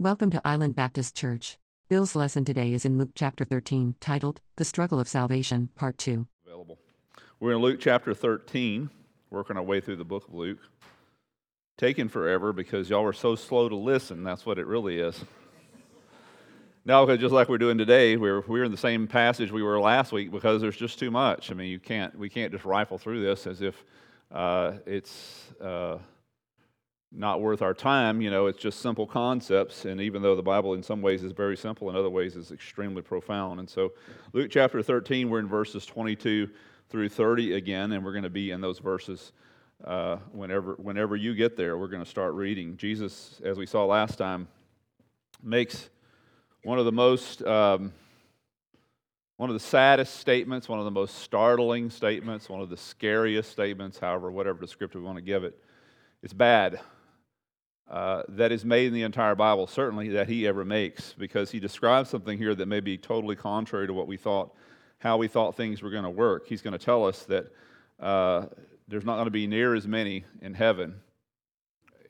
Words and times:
Welcome 0.00 0.30
to 0.30 0.40
Island 0.44 0.76
Baptist 0.76 1.16
Church. 1.16 1.58
Bill's 1.88 2.14
lesson 2.14 2.44
today 2.44 2.72
is 2.72 2.84
in 2.84 2.98
Luke 2.98 3.10
chapter 3.16 3.44
13, 3.44 3.96
titled 3.98 4.40
The 4.54 4.64
Struggle 4.64 5.00
of 5.00 5.08
Salvation, 5.08 5.70
Part 5.74 5.98
2. 5.98 6.24
available. 6.46 6.78
We're 7.40 7.54
in 7.54 7.58
Luke 7.58 7.80
chapter 7.80 8.14
13, 8.14 8.90
working 9.30 9.56
our 9.56 9.62
way 9.64 9.80
through 9.80 9.96
the 9.96 10.04
book 10.04 10.28
of 10.28 10.34
Luke. 10.34 10.60
Taking 11.76 12.08
forever 12.08 12.52
because 12.52 12.88
y'all 12.88 13.02
were 13.02 13.12
so 13.12 13.34
slow 13.34 13.68
to 13.68 13.74
listen. 13.74 14.22
That's 14.22 14.46
what 14.46 14.60
it 14.60 14.68
really 14.68 15.00
is. 15.00 15.24
now, 16.84 17.04
just 17.16 17.34
like 17.34 17.48
we're 17.48 17.58
doing 17.58 17.76
today, 17.76 18.16
we're, 18.16 18.42
we're 18.42 18.62
in 18.62 18.70
the 18.70 18.76
same 18.76 19.08
passage 19.08 19.50
we 19.50 19.64
were 19.64 19.80
last 19.80 20.12
week 20.12 20.30
because 20.30 20.60
there's 20.60 20.76
just 20.76 21.00
too 21.00 21.10
much. 21.10 21.50
I 21.50 21.54
mean, 21.54 21.72
you 21.72 21.80
can't, 21.80 22.16
we 22.16 22.28
can't 22.28 22.52
just 22.52 22.64
rifle 22.64 22.98
through 22.98 23.24
this 23.24 23.48
as 23.48 23.62
if 23.62 23.84
uh, 24.30 24.74
it's 24.86 25.50
uh, 25.60 25.98
not 27.10 27.40
worth 27.40 27.62
our 27.62 27.74
time. 27.74 28.20
You 28.20 28.30
know, 28.30 28.46
it's 28.46 28.58
just 28.58 28.80
simple 28.80 29.06
concepts. 29.06 29.84
And 29.84 30.00
even 30.00 30.22
though 30.22 30.36
the 30.36 30.42
Bible 30.42 30.74
in 30.74 30.82
some 30.82 31.00
ways 31.00 31.24
is 31.24 31.32
very 31.32 31.56
simple, 31.56 31.88
in 31.90 31.96
other 31.96 32.10
ways 32.10 32.36
is 32.36 32.52
extremely 32.52 33.02
profound. 33.02 33.60
And 33.60 33.68
so, 33.68 33.92
Luke 34.32 34.50
chapter 34.50 34.82
13, 34.82 35.30
we're 35.30 35.40
in 35.40 35.48
verses 35.48 35.86
22 35.86 36.48
through 36.90 37.08
30 37.08 37.54
again, 37.54 37.92
and 37.92 38.04
we're 38.04 38.12
going 38.12 38.24
to 38.24 38.30
be 38.30 38.50
in 38.50 38.60
those 38.60 38.78
verses 38.78 39.32
uh, 39.84 40.16
whenever, 40.32 40.74
whenever 40.74 41.16
you 41.16 41.34
get 41.34 41.56
there. 41.56 41.78
We're 41.78 41.88
going 41.88 42.04
to 42.04 42.08
start 42.08 42.34
reading. 42.34 42.76
Jesus, 42.76 43.40
as 43.44 43.58
we 43.58 43.66
saw 43.66 43.84
last 43.84 44.16
time, 44.16 44.48
makes 45.42 45.88
one 46.64 46.78
of 46.78 46.84
the 46.84 46.92
most, 46.92 47.42
um, 47.42 47.92
one 49.36 49.48
of 49.48 49.54
the 49.54 49.60
saddest 49.60 50.16
statements, 50.16 50.68
one 50.68 50.78
of 50.78 50.84
the 50.84 50.90
most 50.90 51.20
startling 51.20 51.90
statements, 51.90 52.48
one 52.48 52.60
of 52.60 52.68
the 52.68 52.76
scariest 52.76 53.50
statements, 53.50 53.98
however, 53.98 54.30
whatever 54.30 54.58
descriptor 54.58 54.96
we 54.96 55.02
want 55.02 55.16
to 55.16 55.22
give 55.22 55.44
it. 55.44 55.58
It's 56.22 56.32
bad. 56.32 56.80
Uh, 57.90 58.22
that 58.28 58.52
is 58.52 58.66
made 58.66 58.86
in 58.86 58.92
the 58.92 59.02
entire 59.02 59.34
Bible, 59.34 59.66
certainly 59.66 60.10
that 60.10 60.28
he 60.28 60.46
ever 60.46 60.62
makes, 60.62 61.14
because 61.14 61.50
he 61.50 61.58
describes 61.58 62.10
something 62.10 62.36
here 62.36 62.54
that 62.54 62.66
may 62.66 62.80
be 62.80 62.98
totally 62.98 63.34
contrary 63.34 63.86
to 63.86 63.94
what 63.94 64.06
we 64.06 64.18
thought, 64.18 64.54
how 64.98 65.16
we 65.16 65.26
thought 65.26 65.56
things 65.56 65.80
were 65.80 65.88
going 65.88 66.04
to 66.04 66.10
work. 66.10 66.46
He's 66.46 66.60
going 66.60 66.78
to 66.78 66.84
tell 66.84 67.06
us 67.06 67.22
that 67.24 67.46
uh, 67.98 68.46
there's 68.88 69.06
not 69.06 69.14
going 69.14 69.24
to 69.24 69.30
be 69.30 69.46
near 69.46 69.74
as 69.74 69.86
many 69.86 70.26
in 70.42 70.52
heaven, 70.52 70.96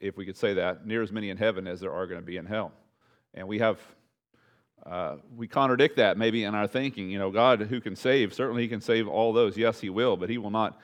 if 0.00 0.16
we 0.16 0.26
could 0.26 0.36
say 0.36 0.54
that, 0.54 0.84
near 0.84 1.00
as 1.00 1.12
many 1.12 1.30
in 1.30 1.36
heaven 1.36 1.68
as 1.68 1.78
there 1.78 1.92
are 1.92 2.08
going 2.08 2.20
to 2.20 2.26
be 2.26 2.38
in 2.38 2.46
hell. 2.46 2.72
And 3.34 3.46
we 3.46 3.60
have, 3.60 3.78
uh, 4.84 5.16
we 5.36 5.46
contradict 5.46 5.96
that 5.98 6.18
maybe 6.18 6.42
in 6.42 6.56
our 6.56 6.66
thinking. 6.66 7.08
You 7.08 7.20
know, 7.20 7.30
God 7.30 7.60
who 7.60 7.80
can 7.80 7.94
save, 7.94 8.34
certainly 8.34 8.62
He 8.62 8.68
can 8.68 8.80
save 8.80 9.06
all 9.06 9.32
those. 9.32 9.56
Yes, 9.56 9.80
He 9.80 9.90
will, 9.90 10.16
but 10.16 10.28
He 10.28 10.38
will 10.38 10.50
not 10.50 10.80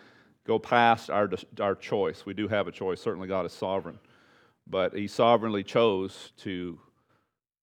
go 0.46 0.60
past 0.60 1.10
our, 1.10 1.28
our 1.58 1.74
choice. 1.74 2.24
We 2.24 2.32
do 2.32 2.46
have 2.46 2.68
a 2.68 2.72
choice. 2.72 3.00
Certainly, 3.00 3.26
God 3.26 3.44
is 3.44 3.52
sovereign 3.52 3.98
but 4.66 4.94
he 4.94 5.06
sovereignly 5.06 5.62
chose 5.62 6.32
to 6.38 6.78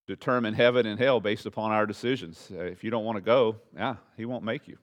determine 0.07 0.53
heaven 0.53 0.85
and 0.85 0.99
hell 0.99 1.19
based 1.19 1.45
upon 1.45 1.71
our 1.71 1.85
decisions. 1.85 2.51
Uh, 2.51 2.63
if 2.63 2.83
you 2.83 2.91
don't 2.91 3.05
want 3.05 3.17
to 3.17 3.21
go, 3.21 3.55
yeah, 3.75 3.95
he 4.17 4.25
won't 4.25 4.43
make 4.43 4.67
you. 4.67 4.77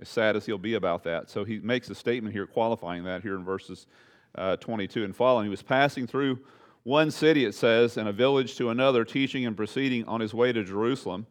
As 0.00 0.08
sad 0.08 0.36
as 0.36 0.46
he'll 0.46 0.58
be 0.58 0.74
about 0.74 1.04
that. 1.04 1.28
So 1.28 1.44
he 1.44 1.58
makes 1.58 1.90
a 1.90 1.94
statement 1.94 2.34
here 2.34 2.46
qualifying 2.46 3.04
that 3.04 3.22
here 3.22 3.36
in 3.36 3.44
verses 3.44 3.86
uh, 4.34 4.56
22 4.56 5.04
and 5.04 5.14
following. 5.14 5.44
He 5.44 5.50
was 5.50 5.62
passing 5.62 6.06
through 6.06 6.38
one 6.84 7.10
city, 7.10 7.44
it 7.44 7.54
says, 7.54 7.96
and 7.96 8.08
a 8.08 8.12
village 8.12 8.56
to 8.56 8.70
another, 8.70 9.04
teaching 9.04 9.44
and 9.44 9.56
proceeding 9.56 10.06
on 10.06 10.20
his 10.20 10.32
way 10.32 10.52
to 10.52 10.64
Jerusalem. 10.64 11.26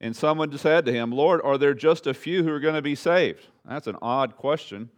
And 0.00 0.14
someone 0.14 0.56
said 0.56 0.86
to 0.86 0.92
him, 0.92 1.10
Lord, 1.10 1.40
are 1.42 1.58
there 1.58 1.74
just 1.74 2.06
a 2.06 2.14
few 2.14 2.42
who 2.42 2.50
are 2.50 2.60
going 2.60 2.74
to 2.74 2.82
be 2.82 2.94
saved? 2.94 3.46
That's 3.66 3.86
an 3.86 3.96
odd 4.00 4.36
question 4.36 4.90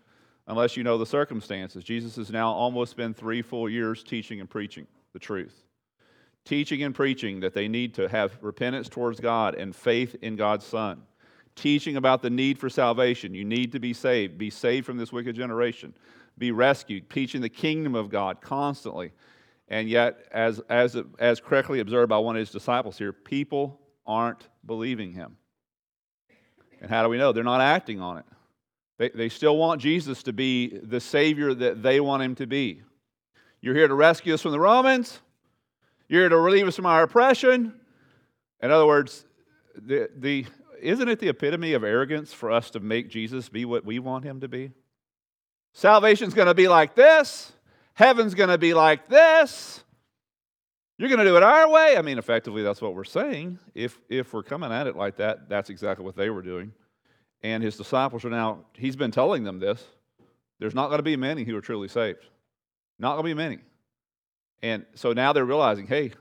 unless 0.49 0.77
you 0.77 0.83
know 0.83 0.99
the 0.99 1.07
circumstances. 1.07 1.85
Jesus 1.85 2.17
has 2.17 2.31
now 2.31 2.51
almost 2.51 2.97
been 2.97 3.15
three 3.15 3.43
full 3.43 3.69
years 3.69 4.03
teaching 4.03 4.41
and 4.41 4.51
preaching 4.51 4.87
the 5.13 5.19
truth. 5.19 5.63
Teaching 6.45 6.83
and 6.83 6.95
preaching 6.95 7.41
that 7.41 7.53
they 7.53 7.69
need 7.69 7.95
to 7.95 8.09
have 8.09 8.39
repentance 8.41 8.89
towards 8.89 9.21
God 9.21 9.55
and 9.55 9.77
faith 9.77 10.17
in 10.23 10.35
God's 10.35 10.65
Son. 10.65 11.03
Teaching 11.55 11.97
about 11.97 12.23
the 12.23 12.31
need 12.31 12.59
for 12.59 12.71
salvation. 12.71 13.35
You 13.35 13.45
need 13.45 13.73
to 13.73 13.79
be 13.79 13.93
saved. 13.93 14.39
Be 14.39 14.49
saved 14.49 14.87
from 14.87 14.97
this 14.97 15.13
wicked 15.13 15.37
generation. 15.37 15.93
Be 16.39 16.51
rescued. 16.51 17.11
Teaching 17.11 17.43
the 17.43 17.49
kingdom 17.49 17.95
of 17.95 18.09
God 18.09 18.41
constantly. 18.41 19.13
And 19.69 19.89
yet, 19.89 20.27
as, 20.33 20.61
as, 20.71 20.97
as 21.19 21.41
correctly 21.41 21.81
observed 21.81 22.09
by 22.09 22.19
one 22.19 22.37
of 22.37 22.41
his 22.41 22.51
disciples 22.51 22.97
here, 22.97 23.13
people 23.13 23.79
aren't 24.07 24.49
believing 24.65 25.13
him. 25.13 25.37
And 26.81 26.89
how 26.89 27.03
do 27.03 27.11
we 27.11 27.19
know? 27.19 27.33
They're 27.33 27.45
not 27.45 27.61
acting 27.61 28.01
on 28.01 28.19
it. 28.19 28.25
They, 28.99 29.11
they 29.11 29.29
still 29.29 29.57
want 29.57 29.81
Jesus 29.81 30.23
to 30.25 30.33
be 30.33 30.69
the 30.69 31.01
Savior 31.01 31.55
that 31.55 31.83
they 31.83 32.01
want 32.01 32.23
him 32.23 32.35
to 32.37 32.47
be. 32.47 32.83
You're 33.61 33.75
here 33.75 33.89
to 33.89 33.95
rescue 33.95 34.35
us 34.35 34.43
from 34.43 34.53
the 34.53 34.61
Romans. 34.61 35.21
You're 36.09 36.23
here 36.23 36.29
to 36.29 36.39
relieve 36.39 36.67
us 36.69 36.77
from 36.77 36.87
our 36.87 37.03
oppression. 37.03 37.75
In 38.61 38.71
other 38.71 38.87
words, 38.87 39.25
the, 39.77 40.11
the, 40.17 40.47
isn't 40.81 41.09
it 41.09 41.21
the 41.21 41.29
epitome 41.29 41.75
of 41.75 41.85
arrogance 41.85 42.33
for 42.33 42.51
us 42.51 42.71
to 42.71 42.81
make 42.81 43.09
Jesus 43.09 43.49
be 43.49 43.65
what 43.65 43.85
we 43.85 43.99
want 43.99 44.25
him 44.25 44.41
to 44.41 44.49
be? 44.49 44.73
Salvation's 45.75 46.35
going 46.35 46.47
to 46.47 46.55
be 46.55 46.67
like 46.67 46.95
this. 46.95 47.53
Heaven's 47.95 48.35
going 48.35 48.49
to 48.49 48.59
be 48.59 48.75
like 48.75 49.09
this. 49.09 49.83
You're 50.99 51.09
going 51.09 51.21
to 51.21 51.25
do 51.25 51.37
it 51.37 51.43
our 51.45 51.69
way. 51.69 51.97
I 51.97 52.03
mean, 52.03 52.19
effectively, 52.19 52.63
that's 52.63 52.81
what 52.81 52.95
we're 52.95 53.05
saying. 53.05 53.61
If, 53.75 54.01
if 54.09 54.33
we're 54.33 54.43
coming 54.43 54.73
at 54.73 54.89
it 54.89 54.97
like 54.97 55.17
that, 55.19 55.49
that's 55.49 55.71
exactly 55.71 56.05
what 56.05 56.17
they 56.17 56.31
were 56.31 56.43
doing. 56.43 56.73
And 57.43 57.63
his 57.63 57.77
disciples 57.77 58.25
are 58.25 58.31
now, 58.31 58.65
he's 58.75 58.97
been 58.97 59.11
telling 59.11 59.45
them 59.45 59.61
this. 59.61 59.85
There's 60.59 60.75
not 60.75 60.89
going 60.89 60.99
to 60.99 61.05
be 61.05 61.17
many 61.17 61.45
who 61.45 61.57
are 61.57 61.61
truly 61.61 61.89
saved. 61.89 62.25
Not 62.99 63.13
going 63.13 63.25
to 63.25 63.35
be 63.35 63.35
many. 63.35 63.59
And 64.63 64.85
so 64.95 65.13
now 65.13 65.33
they're 65.33 65.45
realizing, 65.45 65.87
hey, 65.87 66.13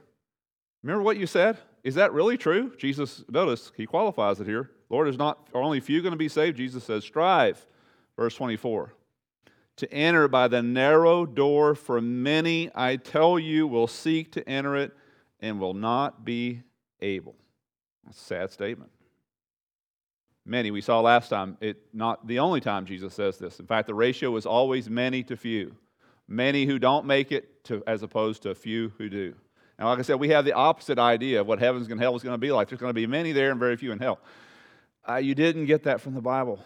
remember 0.82 1.02
what 1.02 1.16
you 1.16 1.26
said? 1.26 1.58
Is 1.82 1.96
that 1.96 2.12
really 2.12 2.36
true? 2.36 2.72
Jesus, 2.76 3.24
notice, 3.28 3.72
he 3.76 3.86
qualifies 3.86 4.40
it 4.40 4.46
here. 4.46 4.70
Lord, 4.90 5.08
is 5.08 5.18
not 5.18 5.48
are 5.54 5.62
only 5.62 5.80
few 5.80 6.02
going 6.02 6.12
to 6.12 6.18
be 6.18 6.28
saved? 6.28 6.56
Jesus 6.56 6.84
says, 6.84 7.04
strive, 7.04 7.66
verse 8.16 8.34
24, 8.36 8.94
to 9.76 9.92
enter 9.92 10.28
by 10.28 10.48
the 10.48 10.62
narrow 10.62 11.26
door, 11.26 11.74
for 11.74 12.00
many, 12.00 12.70
I 12.74 12.96
tell 12.96 13.38
you, 13.38 13.66
will 13.66 13.86
seek 13.86 14.32
to 14.32 14.48
enter 14.48 14.76
it 14.76 14.92
and 15.40 15.60
will 15.60 15.74
not 15.74 16.24
be 16.24 16.62
able. 17.00 17.36
That's 18.04 18.20
a 18.20 18.24
sad 18.24 18.50
statement. 18.50 18.90
Many, 20.48 20.70
we 20.70 20.80
saw 20.80 21.00
last 21.00 21.28
time, 21.28 21.58
it 21.60 21.76
not 21.92 22.26
the 22.26 22.38
only 22.38 22.60
time 22.60 22.86
Jesus 22.86 23.12
says 23.12 23.36
this. 23.36 23.60
In 23.60 23.66
fact, 23.66 23.86
the 23.86 23.94
ratio 23.94 24.34
is 24.36 24.46
always 24.46 24.88
many 24.88 25.22
to 25.24 25.36
few. 25.36 25.76
Many 26.26 26.64
who 26.64 26.78
don't 26.78 27.04
make 27.04 27.32
it 27.32 27.62
to, 27.64 27.82
as 27.86 28.02
opposed 28.02 28.42
to 28.44 28.50
a 28.50 28.54
few 28.54 28.90
who 28.96 29.10
do. 29.10 29.34
Now, 29.78 29.90
like 29.90 29.98
I 29.98 30.02
said, 30.02 30.18
we 30.18 30.30
have 30.30 30.46
the 30.46 30.54
opposite 30.54 30.98
idea 30.98 31.42
of 31.42 31.46
what 31.46 31.58
heaven's 31.58 31.86
and 31.90 32.00
hell 32.00 32.16
is 32.16 32.22
going 32.22 32.32
to 32.32 32.38
be 32.38 32.50
like. 32.50 32.70
There's 32.70 32.80
going 32.80 32.90
to 32.90 32.94
be 32.94 33.06
many 33.06 33.32
there 33.32 33.50
and 33.50 33.60
very 33.60 33.76
few 33.76 33.92
in 33.92 33.98
hell. 33.98 34.20
Uh, 35.06 35.16
you 35.16 35.34
didn't 35.34 35.66
get 35.66 35.82
that 35.82 36.00
from 36.00 36.14
the 36.14 36.22
Bible. 36.22 36.64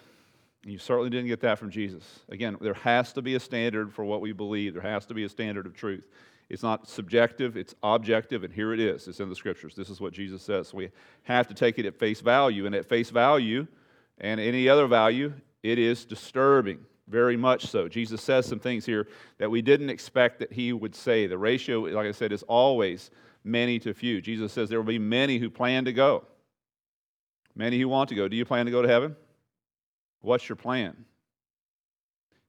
You 0.64 0.78
certainly 0.78 1.10
didn't 1.10 1.26
get 1.26 1.40
that 1.40 1.58
from 1.58 1.70
Jesus. 1.70 2.20
Again, 2.28 2.56
there 2.60 2.74
has 2.74 3.12
to 3.14 3.22
be 3.22 3.34
a 3.34 3.40
standard 3.40 3.92
for 3.92 4.04
what 4.04 4.20
we 4.20 4.30
believe. 4.30 4.74
There 4.74 4.82
has 4.82 5.06
to 5.06 5.14
be 5.14 5.24
a 5.24 5.28
standard 5.28 5.66
of 5.66 5.74
truth. 5.74 6.06
It's 6.52 6.62
not 6.62 6.86
subjective, 6.86 7.56
it's 7.56 7.74
objective, 7.82 8.44
and 8.44 8.52
here 8.52 8.74
it 8.74 8.78
is. 8.78 9.08
It's 9.08 9.20
in 9.20 9.30
the 9.30 9.34
scriptures. 9.34 9.74
This 9.74 9.88
is 9.88 10.02
what 10.02 10.12
Jesus 10.12 10.42
says. 10.42 10.74
We 10.74 10.90
have 11.22 11.48
to 11.48 11.54
take 11.54 11.78
it 11.78 11.86
at 11.86 11.98
face 11.98 12.20
value. 12.20 12.66
And 12.66 12.74
at 12.74 12.84
face 12.84 13.08
value, 13.08 13.66
and 14.18 14.38
any 14.38 14.68
other 14.68 14.86
value, 14.86 15.32
it 15.62 15.78
is 15.78 16.04
disturbing, 16.04 16.84
very 17.08 17.38
much 17.38 17.68
so. 17.68 17.88
Jesus 17.88 18.20
says 18.20 18.44
some 18.44 18.58
things 18.58 18.84
here 18.84 19.08
that 19.38 19.50
we 19.50 19.62
didn't 19.62 19.88
expect 19.88 20.40
that 20.40 20.52
he 20.52 20.74
would 20.74 20.94
say. 20.94 21.26
The 21.26 21.38
ratio, 21.38 21.80
like 21.80 22.06
I 22.06 22.12
said, 22.12 22.32
is 22.32 22.42
always 22.42 23.10
many 23.42 23.78
to 23.78 23.94
few. 23.94 24.20
Jesus 24.20 24.52
says 24.52 24.68
there 24.68 24.78
will 24.78 24.84
be 24.84 24.98
many 24.98 25.38
who 25.38 25.48
plan 25.48 25.86
to 25.86 25.92
go, 25.94 26.26
many 27.54 27.80
who 27.80 27.88
want 27.88 28.10
to 28.10 28.14
go. 28.14 28.28
Do 28.28 28.36
you 28.36 28.44
plan 28.44 28.66
to 28.66 28.72
go 28.72 28.82
to 28.82 28.88
heaven? 28.88 29.16
What's 30.20 30.50
your 30.50 30.56
plan? 30.56 31.06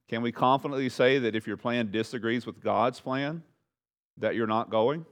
Can 0.08 0.20
we 0.20 0.30
confidently 0.30 0.90
say 0.90 1.20
that 1.20 1.34
if 1.34 1.46
your 1.46 1.56
plan 1.56 1.90
disagrees 1.90 2.44
with 2.44 2.60
God's 2.60 3.00
plan, 3.00 3.42
that 4.18 4.34
you're 4.34 4.46
not 4.46 4.70
going? 4.70 5.04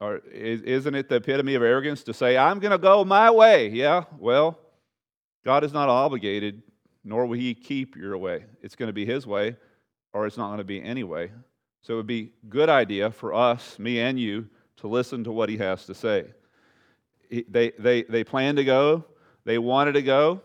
Or 0.00 0.18
isn't 0.18 0.94
it 0.94 1.08
the 1.08 1.16
epitome 1.16 1.54
of 1.54 1.62
arrogance 1.62 2.02
to 2.04 2.14
say, 2.14 2.36
I'm 2.36 2.58
going 2.58 2.72
to 2.72 2.78
go 2.78 3.04
my 3.04 3.30
way? 3.30 3.68
Yeah, 3.68 4.04
well, 4.18 4.58
God 5.44 5.64
is 5.64 5.72
not 5.72 5.88
obligated, 5.88 6.62
nor 7.04 7.26
will 7.26 7.38
He 7.38 7.54
keep 7.54 7.96
your 7.96 8.18
way. 8.18 8.44
It's 8.60 8.74
going 8.74 8.88
to 8.88 8.92
be 8.92 9.06
His 9.06 9.26
way, 9.26 9.56
or 10.12 10.26
it's 10.26 10.36
not 10.36 10.48
going 10.48 10.58
to 10.58 10.64
be 10.64 10.82
any 10.82 11.04
way. 11.04 11.30
So 11.82 11.94
it 11.94 11.96
would 11.96 12.06
be 12.06 12.32
a 12.42 12.46
good 12.46 12.68
idea 12.68 13.10
for 13.10 13.32
us, 13.32 13.78
me 13.78 14.00
and 14.00 14.18
you, 14.18 14.48
to 14.78 14.88
listen 14.88 15.24
to 15.24 15.32
what 15.32 15.48
He 15.48 15.56
has 15.58 15.86
to 15.86 15.94
say. 15.94 16.26
They, 17.30 17.72
they, 17.78 18.02
they 18.02 18.24
planned 18.24 18.58
to 18.58 18.64
go, 18.64 19.04
they 19.44 19.58
wanted 19.58 19.92
to 19.92 20.02
go, 20.02 20.40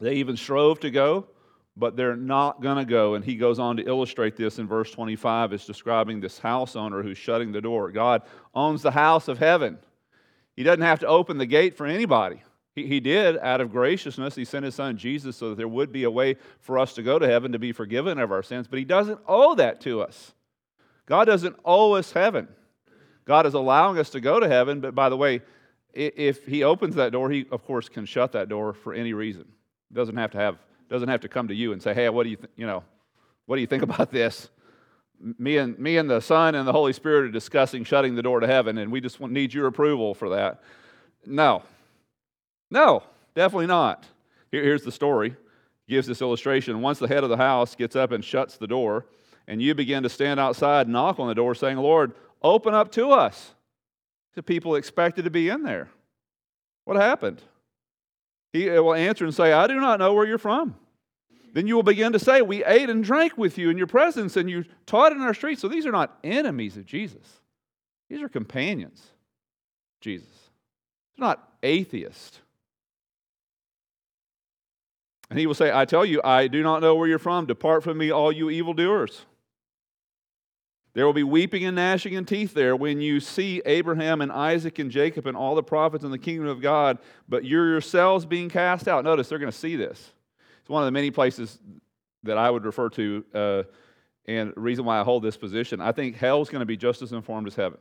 they 0.00 0.14
even 0.16 0.36
strove 0.36 0.80
to 0.80 0.90
go, 0.90 1.28
but 1.76 1.96
they're 1.96 2.16
not 2.16 2.62
going 2.62 2.76
to 2.76 2.84
go. 2.84 3.14
And 3.14 3.24
he 3.24 3.36
goes 3.36 3.58
on 3.58 3.76
to 3.76 3.86
illustrate 3.86 4.36
this 4.36 4.58
in 4.58 4.66
verse 4.66 4.90
25 4.90 5.52
as 5.52 5.66
describing 5.66 6.20
this 6.20 6.38
house 6.38 6.76
owner 6.76 7.02
who's 7.02 7.18
shutting 7.18 7.52
the 7.52 7.60
door. 7.60 7.90
God 7.92 8.22
owns 8.54 8.82
the 8.82 8.90
house 8.90 9.28
of 9.28 9.38
heaven. 9.38 9.78
He 10.54 10.62
doesn't 10.62 10.82
have 10.82 11.00
to 11.00 11.06
open 11.06 11.38
the 11.38 11.46
gate 11.46 11.76
for 11.76 11.86
anybody. 11.86 12.42
He, 12.74 12.86
he 12.86 13.00
did, 13.00 13.38
out 13.38 13.60
of 13.60 13.70
graciousness, 13.70 14.34
he 14.34 14.44
sent 14.44 14.64
his 14.64 14.74
son 14.74 14.96
Jesus 14.96 15.36
so 15.36 15.50
that 15.50 15.56
there 15.56 15.68
would 15.68 15.92
be 15.92 16.04
a 16.04 16.10
way 16.10 16.36
for 16.60 16.78
us 16.78 16.94
to 16.94 17.02
go 17.02 17.18
to 17.18 17.26
heaven 17.26 17.52
to 17.52 17.58
be 17.58 17.72
forgiven 17.72 18.18
of 18.18 18.32
our 18.32 18.42
sins, 18.42 18.66
but 18.68 18.78
he 18.78 18.84
doesn't 18.84 19.20
owe 19.26 19.54
that 19.54 19.80
to 19.82 20.00
us. 20.00 20.32
God 21.06 21.26
doesn't 21.26 21.56
owe 21.64 21.92
us 21.92 22.12
heaven. 22.12 22.48
God 23.24 23.46
is 23.46 23.54
allowing 23.54 23.98
us 23.98 24.10
to 24.10 24.20
go 24.20 24.40
to 24.40 24.48
heaven, 24.48 24.80
but 24.80 24.94
by 24.94 25.08
the 25.08 25.16
way, 25.16 25.42
if 25.92 26.44
He 26.44 26.62
opens 26.62 26.94
that 26.96 27.12
door, 27.12 27.30
He, 27.30 27.46
of 27.50 27.64
course, 27.64 27.88
can 27.88 28.04
shut 28.04 28.32
that 28.32 28.48
door 28.48 28.72
for 28.72 28.92
any 28.92 29.12
reason. 29.12 29.46
He 29.88 29.94
Doesn't 29.94 30.16
have 30.16 30.30
to 30.32 30.38
have, 30.38 30.58
doesn't 30.88 31.08
have 31.08 31.20
to 31.20 31.28
come 31.28 31.48
to 31.48 31.54
you 31.54 31.72
and 31.72 31.82
say, 31.82 31.94
hey, 31.94 32.08
what 32.08 32.24
do 32.24 32.30
you, 32.30 32.36
th- 32.36 32.50
you 32.56 32.66
know, 32.66 32.84
what 33.46 33.56
do 33.56 33.60
you 33.60 33.66
think 33.66 33.82
about 33.84 34.10
this? 34.10 34.48
Me 35.38 35.56
and, 35.56 35.78
me 35.78 35.96
and 35.96 36.10
the 36.10 36.20
Son 36.20 36.54
and 36.54 36.68
the 36.68 36.72
Holy 36.72 36.92
Spirit 36.92 37.24
are 37.24 37.30
discussing 37.30 37.84
shutting 37.84 38.14
the 38.14 38.22
door 38.22 38.40
to 38.40 38.46
heaven, 38.46 38.78
and 38.78 38.92
we 38.92 39.00
just 39.00 39.20
need 39.20 39.54
your 39.54 39.66
approval 39.66 40.14
for 40.14 40.30
that. 40.30 40.62
No. 41.24 41.62
No, 42.70 43.02
definitely 43.34 43.66
not. 43.66 44.04
Here, 44.50 44.62
here's 44.62 44.82
the 44.82 44.92
story. 44.92 45.36
Gives 45.88 46.06
this 46.06 46.20
illustration. 46.20 46.82
Once 46.82 46.98
the 46.98 47.08
head 47.08 47.24
of 47.24 47.30
the 47.30 47.36
house 47.36 47.74
gets 47.74 47.96
up 47.96 48.12
and 48.12 48.24
shuts 48.24 48.56
the 48.56 48.66
door, 48.66 49.06
and 49.48 49.62
you 49.62 49.74
begin 49.74 50.02
to 50.02 50.08
stand 50.08 50.40
outside 50.40 50.88
knock 50.88 51.18
on 51.18 51.28
the 51.28 51.34
door 51.34 51.54
saying, 51.54 51.78
Lord, 51.78 52.12
open 52.42 52.74
up 52.74 52.90
to 52.92 53.12
us. 53.12 53.52
The 54.34 54.42
people 54.42 54.74
expected 54.74 55.24
to 55.24 55.30
be 55.30 55.48
in 55.48 55.62
there. 55.62 55.88
What 56.84 56.96
happened? 56.96 57.40
He 58.56 58.70
uh, 58.70 58.82
will 58.82 58.94
answer 58.94 59.24
and 59.24 59.34
say, 59.34 59.52
I 59.52 59.66
do 59.66 59.78
not 59.78 59.98
know 59.98 60.14
where 60.14 60.26
you're 60.26 60.38
from. 60.38 60.76
Then 61.52 61.66
you 61.66 61.74
will 61.74 61.82
begin 61.82 62.12
to 62.12 62.18
say, 62.18 62.42
We 62.42 62.64
ate 62.64 62.88
and 62.88 63.04
drank 63.04 63.36
with 63.36 63.58
you 63.58 63.70
in 63.70 63.78
your 63.78 63.86
presence, 63.86 64.36
and 64.36 64.48
you 64.48 64.64
taught 64.86 65.12
in 65.12 65.20
our 65.20 65.34
streets. 65.34 65.60
So 65.60 65.68
these 65.68 65.86
are 65.86 65.92
not 65.92 66.18
enemies 66.24 66.76
of 66.76 66.86
Jesus, 66.86 67.40
these 68.08 68.22
are 68.22 68.28
companions. 68.28 69.04
Jesus. 70.00 70.28
They're 71.16 71.26
not 71.26 71.48
atheists. 71.62 72.40
And 75.28 75.38
he 75.38 75.46
will 75.46 75.54
say, 75.54 75.72
I 75.72 75.84
tell 75.84 76.04
you, 76.04 76.20
I 76.22 76.46
do 76.46 76.62
not 76.62 76.80
know 76.80 76.94
where 76.94 77.08
you're 77.08 77.18
from. 77.18 77.46
Depart 77.46 77.82
from 77.82 77.98
me, 77.98 78.10
all 78.12 78.30
you 78.30 78.48
evildoers. 78.48 79.24
There 80.96 81.04
will 81.04 81.12
be 81.12 81.24
weeping 81.24 81.66
and 81.66 81.76
gnashing 81.76 82.16
of 82.16 82.24
teeth 82.24 82.54
there 82.54 82.74
when 82.74 83.02
you 83.02 83.20
see 83.20 83.60
Abraham 83.66 84.22
and 84.22 84.32
Isaac 84.32 84.78
and 84.78 84.90
Jacob 84.90 85.26
and 85.26 85.36
all 85.36 85.54
the 85.54 85.62
prophets 85.62 86.04
in 86.04 86.10
the 86.10 86.16
kingdom 86.16 86.46
of 86.46 86.62
God, 86.62 86.96
but 87.28 87.44
you're 87.44 87.68
yourselves 87.68 88.24
being 88.24 88.48
cast 88.48 88.88
out. 88.88 89.04
Notice 89.04 89.28
they're 89.28 89.38
going 89.38 89.52
to 89.52 89.58
see 89.58 89.76
this. 89.76 90.12
It's 90.62 90.70
one 90.70 90.82
of 90.82 90.86
the 90.86 90.92
many 90.92 91.10
places 91.10 91.58
that 92.22 92.38
I 92.38 92.48
would 92.48 92.64
refer 92.64 92.88
to, 92.88 93.24
uh, 93.34 93.62
and 94.24 94.54
reason 94.56 94.86
why 94.86 94.98
I 94.98 95.02
hold 95.02 95.22
this 95.22 95.36
position. 95.36 95.82
I 95.82 95.92
think 95.92 96.16
hell's 96.16 96.48
going 96.48 96.60
to 96.60 96.66
be 96.66 96.78
just 96.78 97.02
as 97.02 97.12
informed 97.12 97.46
as 97.46 97.54
heaven. 97.54 97.78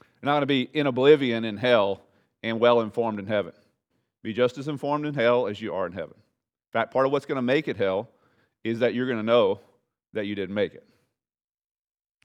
You're 0.00 0.28
not 0.28 0.36
going 0.36 0.40
to 0.40 0.46
be 0.46 0.62
in 0.62 0.86
oblivion 0.86 1.44
in 1.44 1.58
hell 1.58 2.00
and 2.42 2.58
well 2.58 2.80
informed 2.80 3.18
in 3.18 3.26
heaven. 3.26 3.52
Be 4.22 4.32
just 4.32 4.56
as 4.56 4.66
informed 4.66 5.04
in 5.04 5.12
hell 5.12 5.46
as 5.46 5.60
you 5.60 5.74
are 5.74 5.84
in 5.84 5.92
heaven. 5.92 6.14
In 6.14 6.72
fact, 6.72 6.90
part 6.90 7.04
of 7.04 7.12
what's 7.12 7.26
going 7.26 7.36
to 7.36 7.42
make 7.42 7.68
it 7.68 7.76
hell 7.76 8.08
is 8.64 8.78
that 8.78 8.94
you're 8.94 9.04
going 9.04 9.18
to 9.18 9.22
know 9.22 9.60
that 10.14 10.24
you 10.24 10.34
didn't 10.34 10.54
make 10.54 10.72
it. 10.72 10.86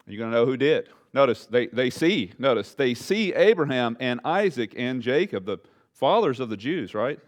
You're 0.07 0.19
going 0.19 0.31
to 0.31 0.37
know 0.37 0.45
who 0.45 0.57
did. 0.57 0.89
Notice, 1.13 1.45
they, 1.45 1.67
they 1.67 1.89
see, 1.89 2.33
notice, 2.37 2.73
they 2.73 2.93
see 2.93 3.33
Abraham 3.33 3.95
and 3.99 4.19
Isaac 4.25 4.73
and 4.77 5.01
Jacob, 5.01 5.45
the 5.45 5.59
fathers 5.93 6.39
of 6.39 6.49
the 6.49 6.57
Jews, 6.57 6.93
right? 6.93 7.19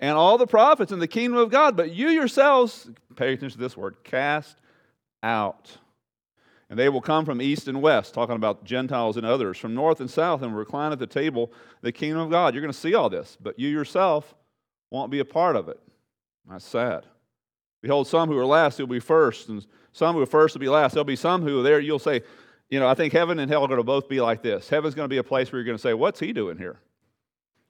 And 0.00 0.16
all 0.16 0.36
the 0.36 0.46
prophets 0.46 0.92
in 0.92 0.98
the 0.98 1.08
kingdom 1.08 1.38
of 1.38 1.50
God, 1.50 1.76
but 1.76 1.92
you 1.92 2.08
yourselves, 2.08 2.90
pay 3.14 3.32
attention 3.32 3.58
to 3.58 3.58
this 3.58 3.76
word, 3.76 3.96
cast 4.04 4.58
out. 5.22 5.78
And 6.68 6.78
they 6.78 6.88
will 6.88 7.00
come 7.00 7.24
from 7.24 7.40
east 7.40 7.68
and 7.68 7.80
west, 7.80 8.12
talking 8.12 8.34
about 8.34 8.64
Gentiles 8.64 9.16
and 9.16 9.24
others, 9.24 9.56
from 9.56 9.74
north 9.74 10.00
and 10.00 10.10
south, 10.10 10.42
and 10.42 10.56
recline 10.56 10.92
at 10.92 10.98
the 10.98 11.06
table, 11.06 11.52
the 11.80 11.92
kingdom 11.92 12.20
of 12.20 12.30
God. 12.30 12.52
You're 12.52 12.62
going 12.62 12.72
to 12.72 12.78
see 12.78 12.94
all 12.94 13.08
this, 13.08 13.38
but 13.40 13.58
you 13.58 13.68
yourself 13.68 14.34
won't 14.90 15.12
be 15.12 15.20
a 15.20 15.24
part 15.24 15.54
of 15.54 15.68
it. 15.68 15.80
That's 16.50 16.64
sad. 16.64 17.06
Behold, 17.80 18.08
some 18.08 18.28
who 18.28 18.36
are 18.36 18.44
last 18.44 18.80
will 18.80 18.88
be 18.88 18.98
first, 18.98 19.48
and 19.48 19.64
some 19.96 20.14
who 20.14 20.20
are 20.20 20.26
first 20.26 20.54
will 20.54 20.60
be 20.60 20.68
last. 20.68 20.92
There'll 20.92 21.06
be 21.06 21.16
some 21.16 21.40
who 21.40 21.60
are 21.60 21.62
there, 21.62 21.80
you'll 21.80 21.98
say, 21.98 22.20
you 22.68 22.78
know, 22.78 22.86
I 22.86 22.92
think 22.92 23.14
heaven 23.14 23.38
and 23.38 23.50
hell 23.50 23.64
are 23.64 23.68
going 23.68 23.78
to 23.78 23.84
both 23.84 24.10
be 24.10 24.20
like 24.20 24.42
this. 24.42 24.68
Heaven's 24.68 24.94
going 24.94 25.06
to 25.06 25.12
be 25.12 25.16
a 25.16 25.22
place 25.22 25.50
where 25.50 25.58
you're 25.58 25.64
going 25.64 25.78
to 25.78 25.80
say, 25.80 25.94
What's 25.94 26.20
he 26.20 26.34
doing 26.34 26.58
here? 26.58 26.78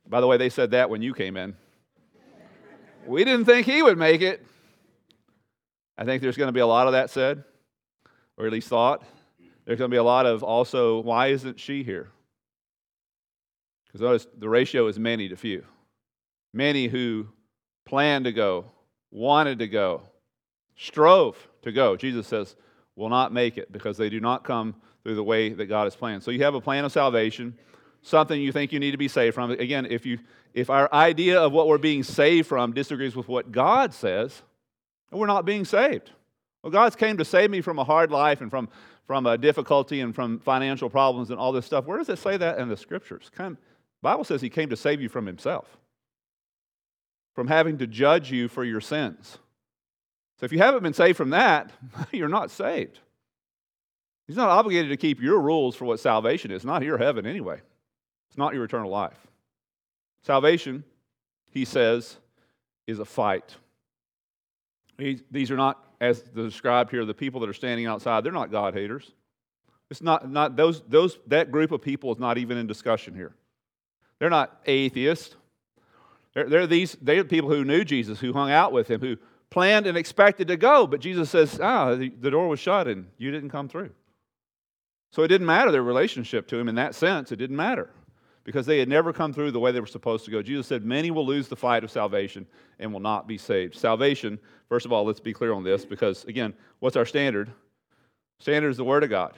By 0.08 0.20
the 0.20 0.26
way, 0.26 0.36
they 0.36 0.48
said 0.48 0.72
that 0.72 0.90
when 0.90 1.02
you 1.02 1.14
came 1.14 1.36
in. 1.36 1.54
we 3.06 3.24
didn't 3.24 3.44
think 3.44 3.64
he 3.64 3.80
would 3.80 3.96
make 3.96 4.22
it. 4.22 4.44
I 5.96 6.04
think 6.04 6.20
there's 6.20 6.36
going 6.36 6.48
to 6.48 6.52
be 6.52 6.58
a 6.58 6.66
lot 6.66 6.88
of 6.88 6.94
that 6.94 7.10
said, 7.10 7.44
or 8.36 8.44
at 8.44 8.52
least 8.52 8.68
thought. 8.68 9.04
There's 9.64 9.78
going 9.78 9.90
to 9.90 9.94
be 9.94 9.98
a 9.98 10.02
lot 10.02 10.26
of 10.26 10.42
also, 10.42 10.98
Why 10.98 11.28
isn't 11.28 11.60
she 11.60 11.84
here? 11.84 12.08
Because 13.86 14.00
notice 14.00 14.26
the 14.36 14.48
ratio 14.48 14.88
is 14.88 14.98
many 14.98 15.28
to 15.28 15.36
few. 15.36 15.64
Many 16.52 16.88
who 16.88 17.28
planned 17.84 18.24
to 18.24 18.32
go, 18.32 18.64
wanted 19.12 19.60
to 19.60 19.68
go, 19.68 20.02
strove 20.74 21.36
to 21.66 21.72
go. 21.72 21.96
Jesus 21.96 22.26
says, 22.26 22.56
will 22.96 23.10
not 23.10 23.32
make 23.32 23.58
it 23.58 23.70
because 23.70 23.96
they 23.96 24.08
do 24.08 24.20
not 24.20 24.42
come 24.42 24.74
through 25.02 25.14
the 25.14 25.22
way 25.22 25.50
that 25.50 25.66
God 25.66 25.84
has 25.84 25.94
planned. 25.94 26.22
So 26.22 26.30
you 26.30 26.42
have 26.42 26.54
a 26.54 26.60
plan 26.60 26.84
of 26.84 26.90
salvation, 26.92 27.56
something 28.02 28.40
you 28.40 28.50
think 28.50 28.72
you 28.72 28.80
need 28.80 28.92
to 28.92 28.96
be 28.96 29.08
saved 29.08 29.34
from. 29.34 29.50
Again, 29.52 29.86
if 29.88 30.06
you 30.06 30.18
if 30.54 30.70
our 30.70 30.92
idea 30.92 31.38
of 31.38 31.52
what 31.52 31.68
we're 31.68 31.76
being 31.76 32.02
saved 32.02 32.48
from 32.48 32.72
disagrees 32.72 33.14
with 33.14 33.28
what 33.28 33.52
God 33.52 33.92
says, 33.92 34.42
we're 35.12 35.26
not 35.26 35.44
being 35.44 35.66
saved. 35.66 36.10
Well, 36.62 36.70
God's 36.70 36.96
came 36.96 37.18
to 37.18 37.26
save 37.26 37.50
me 37.50 37.60
from 37.60 37.78
a 37.78 37.84
hard 37.84 38.10
life 38.10 38.40
and 38.40 38.50
from, 38.50 38.70
from 39.06 39.26
a 39.26 39.36
difficulty 39.36 40.00
and 40.00 40.14
from 40.14 40.40
financial 40.40 40.88
problems 40.88 41.30
and 41.30 41.38
all 41.38 41.52
this 41.52 41.66
stuff. 41.66 41.84
Where 41.84 41.98
does 41.98 42.08
it 42.08 42.18
say 42.18 42.38
that 42.38 42.58
in 42.58 42.70
the 42.70 42.76
scriptures? 42.76 43.30
Come, 43.36 43.58
Bible 44.00 44.24
says 44.24 44.40
he 44.40 44.48
came 44.48 44.70
to 44.70 44.76
save 44.76 45.00
you 45.00 45.10
from 45.10 45.26
himself, 45.26 45.76
from 47.34 47.48
having 47.48 47.76
to 47.78 47.86
judge 47.86 48.32
you 48.32 48.48
for 48.48 48.64
your 48.64 48.80
sins. 48.80 49.38
So 50.38 50.44
if 50.44 50.52
you 50.52 50.58
haven't 50.58 50.82
been 50.82 50.92
saved 50.92 51.16
from 51.16 51.30
that, 51.30 51.72
you're 52.12 52.28
not 52.28 52.50
saved. 52.50 53.00
He's 54.26 54.36
not 54.36 54.48
obligated 54.48 54.90
to 54.90 54.96
keep 54.96 55.22
your 55.22 55.40
rules 55.40 55.76
for 55.76 55.84
what 55.84 56.00
salvation 56.00 56.50
is. 56.50 56.64
Not 56.64 56.82
your 56.82 56.98
heaven 56.98 57.26
anyway. 57.26 57.60
It's 58.28 58.38
not 58.38 58.54
your 58.54 58.64
eternal 58.64 58.90
life. 58.90 59.16
Salvation, 60.22 60.84
he 61.52 61.64
says, 61.64 62.16
is 62.86 62.98
a 62.98 63.04
fight. 63.04 63.54
these 64.98 65.50
are 65.50 65.56
not, 65.56 65.82
as 66.00 66.20
described 66.22 66.90
here, 66.90 67.04
the 67.04 67.14
people 67.14 67.40
that 67.40 67.48
are 67.48 67.54
standing 67.54 67.86
outside. 67.86 68.24
They're 68.24 68.32
not 68.32 68.50
God 68.50 68.74
haters. 68.74 69.12
It's 69.90 70.02
not, 70.02 70.28
not 70.28 70.56
those, 70.56 70.82
those, 70.88 71.18
that 71.28 71.52
group 71.52 71.70
of 71.70 71.80
people 71.80 72.12
is 72.12 72.18
not 72.18 72.38
even 72.38 72.58
in 72.58 72.66
discussion 72.66 73.14
here. 73.14 73.32
They're 74.18 74.30
not 74.30 74.60
atheists. 74.66 75.36
They're, 76.34 76.48
they're 76.48 76.66
these 76.66 76.96
they're 77.00 77.24
people 77.24 77.50
who 77.50 77.64
knew 77.64 77.84
Jesus, 77.84 78.18
who 78.18 78.32
hung 78.32 78.50
out 78.50 78.72
with 78.72 78.88
him, 78.90 79.00
who 79.00 79.16
planned 79.50 79.86
and 79.86 79.96
expected 79.96 80.48
to 80.48 80.56
go, 80.56 80.86
but 80.86 81.00
Jesus 81.00 81.30
says, 81.30 81.58
ah, 81.60 81.94
the, 81.94 82.08
door 82.08 82.48
was 82.48 82.60
shut 82.60 82.88
and 82.88 83.06
you 83.18 83.30
didn't 83.30 83.50
come 83.50 83.68
through. 83.68 83.90
So 85.12 85.22
it 85.22 85.28
didn't 85.28 85.46
matter 85.46 85.70
their 85.70 85.82
relationship 85.82 86.48
to 86.48 86.58
him 86.58 86.68
in 86.68 86.74
that 86.74 86.94
sense. 86.94 87.32
It 87.32 87.36
didn't 87.36 87.56
matter 87.56 87.90
because 88.44 88.66
they 88.66 88.78
had 88.78 88.88
never 88.88 89.12
come 89.12 89.32
through 89.32 89.50
the 89.50 89.60
way 89.60 89.72
they 89.72 89.80
were 89.80 89.86
supposed 89.86 90.24
to 90.24 90.30
go. 90.30 90.42
Jesus 90.42 90.66
said, 90.66 90.84
Many 90.84 91.10
will 91.10 91.26
lose 91.26 91.48
the 91.48 91.56
fight 91.56 91.84
of 91.84 91.90
salvation 91.90 92.46
and 92.78 92.92
will 92.92 93.00
not 93.00 93.26
be 93.26 93.38
saved. 93.38 93.74
Salvation, 93.74 94.38
first 94.68 94.84
of 94.84 94.92
all, 94.92 95.04
let's 95.04 95.20
be 95.20 95.32
clear 95.32 95.52
on 95.52 95.64
this 95.64 95.84
because, 95.84 96.24
again, 96.24 96.54
what's 96.80 96.96
our 96.96 97.06
standard? 97.06 97.50
Standard 98.40 98.70
is 98.70 98.76
the 98.76 98.84
Word 98.84 99.04
of 99.04 99.10
God. 99.10 99.34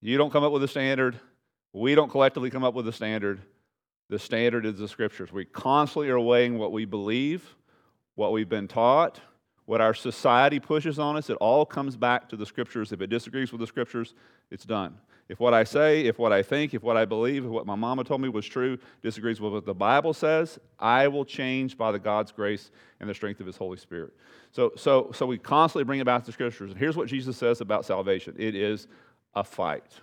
You 0.00 0.18
don't 0.18 0.30
come 0.30 0.44
up 0.44 0.52
with 0.52 0.62
a 0.62 0.68
standard. 0.68 1.18
We 1.72 1.94
don't 1.94 2.10
collectively 2.10 2.50
come 2.50 2.62
up 2.62 2.74
with 2.74 2.86
a 2.86 2.92
standard. 2.92 3.40
The 4.10 4.18
standard 4.18 4.66
is 4.66 4.78
the 4.78 4.88
Scriptures. 4.88 5.32
We 5.32 5.46
constantly 5.46 6.10
are 6.10 6.20
weighing 6.20 6.58
what 6.58 6.72
we 6.72 6.84
believe 6.84 7.56
what 8.14 8.32
we've 8.32 8.48
been 8.48 8.68
taught, 8.68 9.20
what 9.66 9.80
our 9.80 9.94
society 9.94 10.60
pushes 10.60 10.98
on 10.98 11.16
us, 11.16 11.30
it 11.30 11.36
all 11.36 11.64
comes 11.64 11.96
back 11.96 12.28
to 12.28 12.36
the 12.36 12.46
scriptures. 12.46 12.92
If 12.92 13.00
it 13.00 13.08
disagrees 13.08 13.50
with 13.50 13.60
the 13.60 13.66
scriptures, 13.66 14.14
it's 14.50 14.64
done. 14.64 14.98
If 15.26 15.40
what 15.40 15.54
I 15.54 15.64
say, 15.64 16.02
if 16.02 16.18
what 16.18 16.32
I 16.32 16.42
think, 16.42 16.74
if 16.74 16.82
what 16.82 16.98
I 16.98 17.06
believe, 17.06 17.46
if 17.46 17.50
what 17.50 17.64
my 17.64 17.74
mama 17.74 18.04
told 18.04 18.20
me 18.20 18.28
was 18.28 18.44
true, 18.44 18.78
disagrees 19.02 19.40
with 19.40 19.54
what 19.54 19.64
the 19.64 19.74
Bible 19.74 20.12
says, 20.12 20.58
I 20.78 21.08
will 21.08 21.24
change 21.24 21.78
by 21.78 21.92
the 21.92 21.98
God's 21.98 22.30
grace 22.30 22.70
and 23.00 23.08
the 23.08 23.14
strength 23.14 23.40
of 23.40 23.46
His 23.46 23.56
Holy 23.56 23.78
Spirit. 23.78 24.12
So, 24.52 24.72
so, 24.76 25.10
so 25.14 25.24
we 25.24 25.38
constantly 25.38 25.84
bring 25.84 26.02
about 26.02 26.26
the 26.26 26.32
scriptures. 26.32 26.72
And 26.72 26.78
here's 26.78 26.96
what 26.96 27.08
Jesus 27.08 27.38
says 27.38 27.62
about 27.62 27.86
salvation 27.86 28.36
it 28.38 28.54
is 28.54 28.86
a 29.34 29.42
fight. 29.42 30.00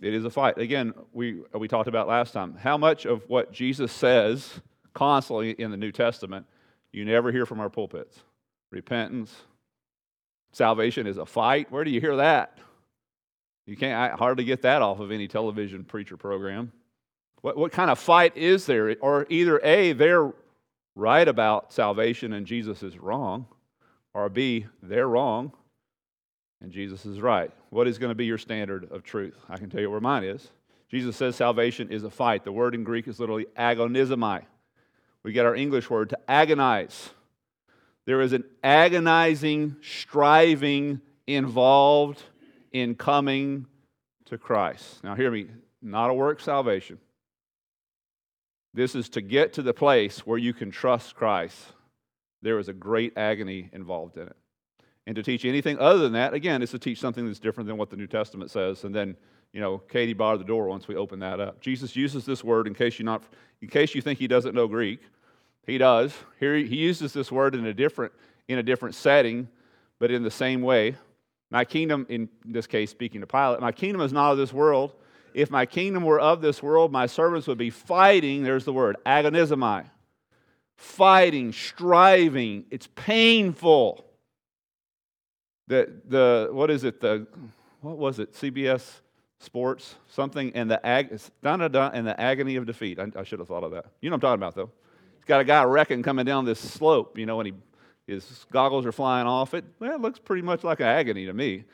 It 0.00 0.14
is 0.14 0.24
a 0.24 0.30
fight. 0.30 0.58
Again, 0.58 0.94
we, 1.12 1.42
we 1.52 1.68
talked 1.68 1.88
about 1.88 2.08
last 2.08 2.32
time. 2.32 2.56
How 2.56 2.76
much 2.76 3.04
of 3.04 3.28
what 3.28 3.52
Jesus 3.52 3.92
says 3.92 4.60
constantly 4.98 5.52
in 5.52 5.70
the 5.70 5.76
New 5.76 5.92
Testament, 5.92 6.44
you 6.90 7.04
never 7.04 7.30
hear 7.30 7.46
from 7.46 7.60
our 7.60 7.70
pulpits. 7.70 8.18
Repentance, 8.72 9.32
salvation 10.50 11.06
is 11.06 11.18
a 11.18 11.24
fight. 11.24 11.70
Where 11.70 11.84
do 11.84 11.92
you 11.92 12.00
hear 12.00 12.16
that? 12.16 12.58
You 13.64 13.76
can't 13.76 13.94
I 13.94 14.16
hardly 14.16 14.42
get 14.42 14.62
that 14.62 14.82
off 14.82 14.98
of 14.98 15.12
any 15.12 15.28
television 15.28 15.84
preacher 15.84 16.16
program. 16.16 16.72
What, 17.42 17.56
what 17.56 17.70
kind 17.70 17.92
of 17.92 18.00
fight 18.00 18.36
is 18.36 18.66
there? 18.66 18.96
Or 19.00 19.24
either 19.30 19.60
A, 19.62 19.92
they're 19.92 20.32
right 20.96 21.28
about 21.28 21.72
salvation 21.72 22.32
and 22.32 22.44
Jesus 22.44 22.82
is 22.82 22.98
wrong, 22.98 23.46
or 24.14 24.28
B, 24.28 24.66
they're 24.82 25.08
wrong 25.08 25.52
and 26.60 26.72
Jesus 26.72 27.06
is 27.06 27.20
right. 27.20 27.52
What 27.70 27.86
is 27.86 27.98
going 27.98 28.10
to 28.10 28.16
be 28.16 28.26
your 28.26 28.38
standard 28.38 28.90
of 28.90 29.04
truth? 29.04 29.36
I 29.48 29.58
can 29.58 29.70
tell 29.70 29.80
you 29.80 29.92
where 29.92 30.00
mine 30.00 30.24
is. 30.24 30.48
Jesus 30.90 31.16
says 31.16 31.36
salvation 31.36 31.92
is 31.92 32.02
a 32.02 32.10
fight. 32.10 32.42
The 32.42 32.50
word 32.50 32.74
in 32.74 32.82
Greek 32.82 33.06
is 33.06 33.20
literally 33.20 33.46
agonizomai. 33.56 34.42
We 35.24 35.32
get 35.32 35.46
our 35.46 35.54
English 35.54 35.90
word 35.90 36.10
to 36.10 36.18
agonize. 36.28 37.10
There 38.06 38.20
is 38.20 38.32
an 38.32 38.44
agonizing 38.62 39.76
striving 39.82 41.00
involved 41.26 42.22
in 42.72 42.94
coming 42.94 43.66
to 44.26 44.38
Christ. 44.38 45.02
Now, 45.04 45.14
hear 45.14 45.30
me, 45.30 45.48
not 45.82 46.10
a 46.10 46.14
work 46.14 46.40
salvation. 46.40 46.98
This 48.74 48.94
is 48.94 49.08
to 49.10 49.20
get 49.20 49.54
to 49.54 49.62
the 49.62 49.74
place 49.74 50.26
where 50.26 50.38
you 50.38 50.52
can 50.52 50.70
trust 50.70 51.16
Christ. 51.16 51.58
There 52.42 52.58
is 52.58 52.68
a 52.68 52.72
great 52.72 53.16
agony 53.16 53.70
involved 53.72 54.16
in 54.16 54.28
it. 54.28 54.36
And 55.06 55.16
to 55.16 55.22
teach 55.22 55.44
anything 55.44 55.78
other 55.78 55.98
than 55.98 56.12
that, 56.12 56.34
again, 56.34 56.62
is 56.62 56.70
to 56.70 56.78
teach 56.78 57.00
something 57.00 57.26
that's 57.26 57.40
different 57.40 57.66
than 57.66 57.78
what 57.78 57.90
the 57.90 57.96
New 57.96 58.06
Testament 58.06 58.50
says. 58.50 58.84
And 58.84 58.94
then, 58.94 59.16
you 59.52 59.60
know, 59.60 59.78
Katie 59.78 60.12
barred 60.12 60.40
the 60.40 60.44
door 60.44 60.68
once 60.68 60.88
we 60.88 60.96
open 60.96 61.20
that 61.20 61.40
up. 61.40 61.60
Jesus 61.60 61.96
uses 61.96 62.24
this 62.24 62.44
word 62.44 62.66
in 62.66 62.74
case 62.74 62.98
you 62.98 63.04
not 63.04 63.22
in 63.60 63.68
case 63.68 63.94
you 63.94 64.02
think 64.02 64.18
he 64.18 64.28
doesn't 64.28 64.54
know 64.54 64.68
Greek. 64.68 65.00
He 65.66 65.78
does. 65.78 66.14
Here 66.38 66.56
he 66.56 66.76
uses 66.76 67.12
this 67.12 67.32
word 67.32 67.54
in 67.54 67.66
a 67.66 67.74
different 67.74 68.12
in 68.48 68.58
a 68.58 68.62
different 68.62 68.94
setting, 68.94 69.48
but 69.98 70.10
in 70.10 70.22
the 70.22 70.30
same 70.30 70.62
way. 70.62 70.96
My 71.50 71.64
kingdom, 71.64 72.06
in 72.10 72.28
this 72.44 72.66
case, 72.66 72.90
speaking 72.90 73.22
to 73.22 73.26
Pilate, 73.26 73.60
my 73.60 73.72
kingdom 73.72 74.02
is 74.02 74.12
not 74.12 74.32
of 74.32 74.38
this 74.38 74.52
world. 74.52 74.92
If 75.32 75.50
my 75.50 75.66
kingdom 75.66 76.04
were 76.04 76.20
of 76.20 76.40
this 76.42 76.62
world, 76.62 76.92
my 76.92 77.06
servants 77.06 77.46
would 77.46 77.58
be 77.58 77.70
fighting, 77.70 78.42
there's 78.42 78.64
the 78.64 78.72
word, 78.72 78.96
agonizomai. 79.06 79.86
Fighting, 80.76 81.52
striving. 81.52 82.64
It's 82.70 82.88
painful. 82.94 84.04
The, 85.68 85.90
the 86.06 86.48
what 86.52 86.70
is 86.70 86.84
it? 86.84 87.00
The 87.00 87.26
what 87.80 87.98
was 87.98 88.18
it? 88.18 88.34
CBS 88.34 89.00
Sports 89.40 89.94
something 90.08 90.52
and 90.54 90.68
the 90.68 90.84
ag 90.84 91.10
and 91.12 92.06
the 92.06 92.14
agony 92.18 92.56
of 92.56 92.66
defeat. 92.66 92.98
I, 92.98 93.06
I, 93.16 93.22
should 93.22 93.38
have 93.38 93.46
thought 93.46 93.62
of 93.62 93.70
that. 93.70 93.86
You 94.00 94.10
know 94.10 94.14
what 94.14 94.24
I'm 94.24 94.38
talking 94.38 94.42
about 94.42 94.54
though. 94.56 94.70
He's 95.16 95.24
got 95.26 95.40
a 95.40 95.44
guy 95.44 95.62
wrecking 95.62 96.02
coming 96.02 96.24
down 96.24 96.44
this 96.44 96.58
slope. 96.58 97.16
You 97.16 97.26
know, 97.26 97.40
and 97.40 97.46
he 97.46 97.54
his 98.12 98.46
goggles 98.50 98.84
are 98.84 98.92
flying 98.92 99.26
off. 99.28 99.54
It 99.54 99.64
well, 99.78 99.94
it 99.94 100.00
looks 100.00 100.18
pretty 100.18 100.42
much 100.42 100.64
like 100.64 100.80
an 100.80 100.86
agony 100.86 101.26
to 101.26 101.32
me. 101.32 101.64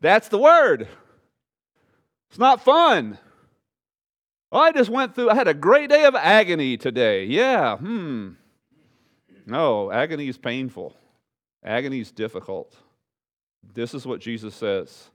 That's 0.00 0.28
the 0.28 0.38
word. 0.38 0.86
It's 2.28 2.38
not 2.38 2.62
fun. 2.62 3.16
I 4.52 4.72
just 4.72 4.90
went 4.90 5.14
through. 5.14 5.30
I 5.30 5.34
had 5.34 5.48
a 5.48 5.54
great 5.54 5.88
day 5.88 6.04
of 6.04 6.14
agony 6.14 6.76
today. 6.76 7.24
Yeah. 7.24 7.78
Hmm. 7.78 8.32
No, 9.46 9.90
agony 9.90 10.28
is 10.28 10.36
painful. 10.36 10.94
Agony 11.62 12.00
is 12.00 12.10
difficult. 12.10 12.76
This 13.72 13.94
is 13.94 14.06
what 14.06 14.20
Jesus 14.20 14.54
says 14.54 15.10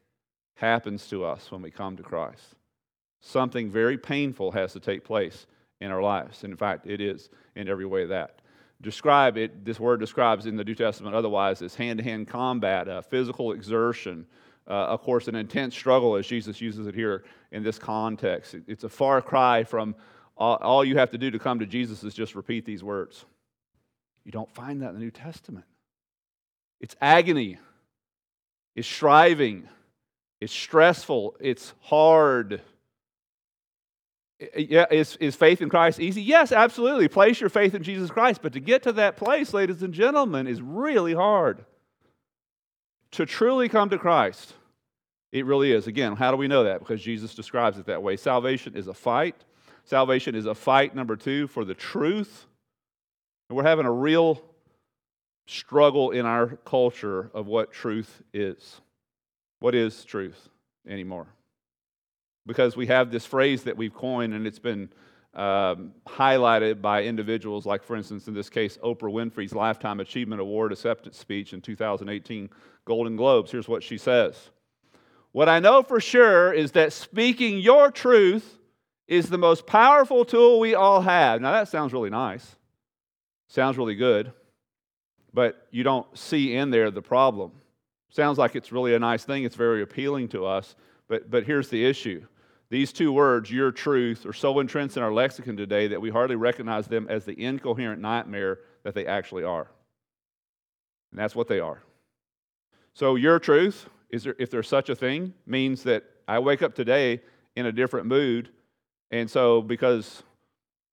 happens 0.59 1.07
to 1.07 1.23
us 1.23 1.51
when 1.51 1.61
we 1.61 1.71
come 1.71 1.95
to 1.97 2.03
Christ. 2.03 2.55
Something 3.21 3.69
very 3.69 3.97
painful 3.97 4.51
has 4.51 4.73
to 4.73 4.79
take 4.79 5.03
place 5.03 5.47
in 5.81 5.91
our 5.91 6.01
lives. 6.01 6.43
In 6.43 6.55
fact, 6.55 6.85
it 6.85 7.01
is 7.01 7.29
in 7.55 7.67
every 7.67 7.85
way 7.85 8.05
that. 8.05 8.41
Describe 8.81 9.37
it, 9.37 9.65
this 9.65 9.79
word 9.79 9.99
describes 9.99 10.45
in 10.45 10.55
the 10.55 10.63
New 10.63 10.75
Testament 10.75 11.15
otherwise 11.15 11.61
as 11.61 11.75
hand 11.75 11.99
to 11.99 12.03
hand 12.03 12.27
combat, 12.27 12.87
uh, 12.87 13.01
physical 13.01 13.51
exertion, 13.51 14.25
uh, 14.67 14.73
of 14.73 15.01
course, 15.01 15.27
an 15.27 15.35
intense 15.35 15.75
struggle 15.75 16.15
as 16.15 16.27
Jesus 16.27 16.61
uses 16.61 16.87
it 16.87 16.95
here 16.95 17.23
in 17.51 17.63
this 17.63 17.79
context. 17.79 18.55
It's 18.67 18.83
a 18.83 18.89
far 18.89 19.21
cry 19.21 19.63
from 19.63 19.95
all, 20.37 20.55
all 20.57 20.85
you 20.85 20.97
have 20.97 21.11
to 21.11 21.17
do 21.17 21.31
to 21.31 21.39
come 21.39 21.59
to 21.59 21.65
Jesus 21.65 22.03
is 22.03 22.13
just 22.13 22.35
repeat 22.35 22.65
these 22.65 22.83
words. 22.83 23.25
You 24.23 24.31
don't 24.31 24.53
find 24.53 24.81
that 24.81 24.89
in 24.89 24.95
the 24.95 25.01
New 25.01 25.11
Testament. 25.11 25.65
It's 26.79 26.95
agony, 27.01 27.57
it's 28.75 28.87
striving, 28.87 29.67
it's 30.41 30.53
stressful, 30.53 31.35
it's 31.39 31.73
hard. 31.81 32.61
Yeah, 34.55 34.85
is, 34.89 35.17
is 35.17 35.35
faith 35.35 35.61
in 35.61 35.67
Christ 35.67 35.99
easy? 35.99 36.21
Yes, 36.21 36.53
absolutely. 36.53 37.09
Place 37.09 37.41
your 37.41 37.49
faith 37.49 37.75
in 37.75 37.83
Jesus 37.83 38.09
Christ. 38.09 38.41
But 38.41 38.53
to 38.53 38.61
get 38.61 38.83
to 38.83 38.93
that 38.93 39.17
place, 39.17 39.53
ladies 39.53 39.83
and 39.83 39.93
gentlemen, 39.93 40.47
is 40.47 40.61
really 40.61 41.13
hard. 41.13 41.65
To 43.11 43.25
truly 43.25 43.67
come 43.67 43.89
to 43.89 43.97
Christ, 43.97 44.53
it 45.33 45.45
really 45.45 45.73
is. 45.73 45.87
Again, 45.87 46.15
how 46.15 46.31
do 46.31 46.37
we 46.37 46.47
know 46.47 46.63
that? 46.63 46.79
Because 46.79 47.01
Jesus 47.01 47.35
describes 47.35 47.77
it 47.77 47.87
that 47.87 48.01
way. 48.01 48.15
Salvation 48.15 48.75
is 48.75 48.87
a 48.87 48.93
fight. 48.93 49.35
Salvation 49.83 50.35
is 50.35 50.45
a 50.45 50.55
fight, 50.55 50.95
number 50.95 51.17
two, 51.17 51.47
for 51.47 51.65
the 51.65 51.73
truth. 51.73 52.45
And 53.49 53.57
we're 53.57 53.63
having 53.63 53.87
a 53.87 53.91
real 53.91 54.41
struggle 55.47 56.11
in 56.11 56.25
our 56.25 56.57
culture 56.63 57.29
of 57.33 57.47
what 57.47 57.73
truth 57.73 58.21
is. 58.33 58.79
What 59.59 59.75
is 59.75 60.05
truth 60.05 60.49
anymore? 60.87 61.27
Because 62.47 62.75
we 62.75 62.87
have 62.87 63.11
this 63.11 63.25
phrase 63.25 63.63
that 63.63 63.77
we've 63.77 63.93
coined 63.93 64.33
and 64.33 64.47
it's 64.47 64.59
been 64.59 64.89
um, 65.33 65.93
highlighted 66.07 66.81
by 66.81 67.03
individuals 67.03 67.65
like, 67.65 67.83
for 67.83 67.95
instance, 67.95 68.27
in 68.27 68.33
this 68.33 68.49
case, 68.49 68.77
Oprah 68.83 69.11
Winfrey's 69.11 69.53
Lifetime 69.53 69.99
Achievement 69.99 70.41
Award 70.41 70.71
acceptance 70.71 71.17
speech 71.17 71.53
in 71.53 71.61
2018 71.61 72.49
Golden 72.85 73.15
Globes. 73.15 73.51
Here's 73.51 73.67
what 73.67 73.83
she 73.83 73.97
says 73.97 74.49
What 75.31 75.49
I 75.49 75.59
know 75.59 75.83
for 75.83 75.99
sure 75.99 76.51
is 76.51 76.71
that 76.71 76.93
speaking 76.93 77.59
your 77.59 77.91
truth 77.91 78.57
is 79.07 79.29
the 79.29 79.37
most 79.37 79.67
powerful 79.67 80.25
tool 80.25 80.59
we 80.59 80.75
all 80.75 81.01
have. 81.01 81.41
Now, 81.41 81.51
that 81.51 81.67
sounds 81.67 81.93
really 81.93 82.09
nice, 82.09 82.55
sounds 83.47 83.77
really 83.77 83.95
good, 83.95 84.31
but 85.33 85.67
you 85.71 85.83
don't 85.83 86.17
see 86.17 86.55
in 86.55 86.71
there 86.71 86.89
the 86.91 87.01
problem. 87.01 87.51
Sounds 88.09 88.37
like 88.37 88.55
it's 88.55 88.71
really 88.71 88.95
a 88.95 88.99
nice 88.99 89.23
thing, 89.23 89.43
it's 89.43 89.55
very 89.55 89.81
appealing 89.81 90.27
to 90.29 90.45
us, 90.45 90.75
but, 91.07 91.29
but 91.29 91.43
here's 91.43 91.69
the 91.69 91.85
issue. 91.85 92.25
These 92.69 92.91
two 92.91 93.11
words, 93.11 93.51
your 93.51 93.71
truth, 93.71 94.25
are 94.25 94.33
so 94.33 94.59
entrenched 94.59 94.97
in 94.97 95.03
our 95.03 95.13
lexicon 95.13 95.57
today 95.57 95.87
that 95.87 96.01
we 96.01 96.09
hardly 96.09 96.35
recognize 96.35 96.87
them 96.87 97.07
as 97.09 97.25
the 97.25 97.39
incoherent 97.39 98.01
nightmare 98.01 98.59
that 98.83 98.93
they 98.93 99.07
actually 99.07 99.43
are. 99.43 99.67
And 101.11 101.19
that's 101.19 101.35
what 101.35 101.47
they 101.47 101.59
are. 101.59 101.81
So, 102.93 103.15
your 103.15 103.39
truth, 103.39 103.89
is 104.09 104.23
there, 104.23 104.35
if 104.39 104.49
there's 104.51 104.67
such 104.67 104.89
a 104.89 104.95
thing, 104.95 105.33
means 105.45 105.83
that 105.83 106.03
I 106.27 106.39
wake 106.39 106.61
up 106.61 106.75
today 106.75 107.21
in 107.55 107.65
a 107.65 107.71
different 107.71 108.07
mood. 108.07 108.49
And 109.11 109.29
so, 109.29 109.61
because 109.61 110.23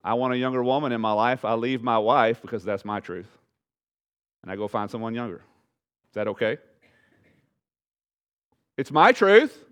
I 0.03 0.15
want 0.15 0.35
a 0.35 0.39
younger 0.39 0.63
woman 0.63 0.93
in 0.93 1.01
my 1.01 1.13
life, 1.13 1.45
I 1.45 1.55
leave 1.55 1.83
my 1.83 1.99
wife 1.99 2.41
because 2.41 2.65
that's 2.65 2.85
my 2.85 3.01
truth. 3.01 3.29
And 4.43 4.51
I 4.51 4.57
go 4.57 4.69
find 4.69 4.91
someone 4.91 5.15
younger. 5.15 5.43
Is 6.09 6.15
that 6.15 6.29
okay? 6.29 6.59
It's 8.77 8.91
my 8.91 9.13
truth. 9.13 9.65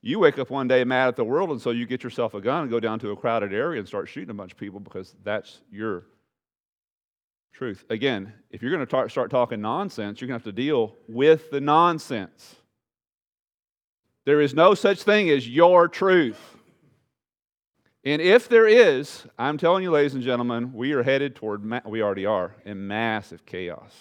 You 0.00 0.20
wake 0.20 0.38
up 0.38 0.48
one 0.48 0.68
day 0.68 0.84
mad 0.84 1.08
at 1.08 1.16
the 1.16 1.24
world, 1.24 1.50
and 1.50 1.60
so 1.60 1.70
you 1.70 1.84
get 1.84 2.04
yourself 2.04 2.34
a 2.34 2.40
gun 2.40 2.62
and 2.62 2.70
go 2.70 2.78
down 2.78 3.00
to 3.00 3.10
a 3.10 3.16
crowded 3.16 3.52
area 3.52 3.80
and 3.80 3.88
start 3.88 4.08
shooting 4.08 4.30
a 4.30 4.34
bunch 4.34 4.52
of 4.52 4.58
people 4.58 4.78
because 4.78 5.14
that's 5.24 5.60
your 5.72 6.04
truth. 7.52 7.84
Again, 7.90 8.32
if 8.50 8.62
you're 8.62 8.70
going 8.70 8.86
to 8.86 9.08
start 9.10 9.30
talking 9.30 9.60
nonsense, 9.60 10.20
you're 10.20 10.28
going 10.28 10.38
to 10.38 10.46
have 10.46 10.54
to 10.54 10.62
deal 10.62 10.94
with 11.08 11.50
the 11.50 11.60
nonsense. 11.60 12.54
There 14.24 14.40
is 14.40 14.54
no 14.54 14.74
such 14.74 15.02
thing 15.02 15.30
as 15.30 15.48
your 15.48 15.88
truth. 15.88 16.38
And 18.04 18.22
if 18.22 18.48
there 18.48 18.68
is, 18.68 19.26
I'm 19.36 19.58
telling 19.58 19.82
you, 19.82 19.90
ladies 19.90 20.14
and 20.14 20.22
gentlemen, 20.22 20.72
we 20.72 20.92
are 20.92 21.02
headed 21.02 21.34
toward, 21.34 21.64
ma- 21.64 21.80
we 21.84 22.02
already 22.02 22.26
are, 22.26 22.54
in 22.64 22.86
massive 22.86 23.44
chaos. 23.44 23.92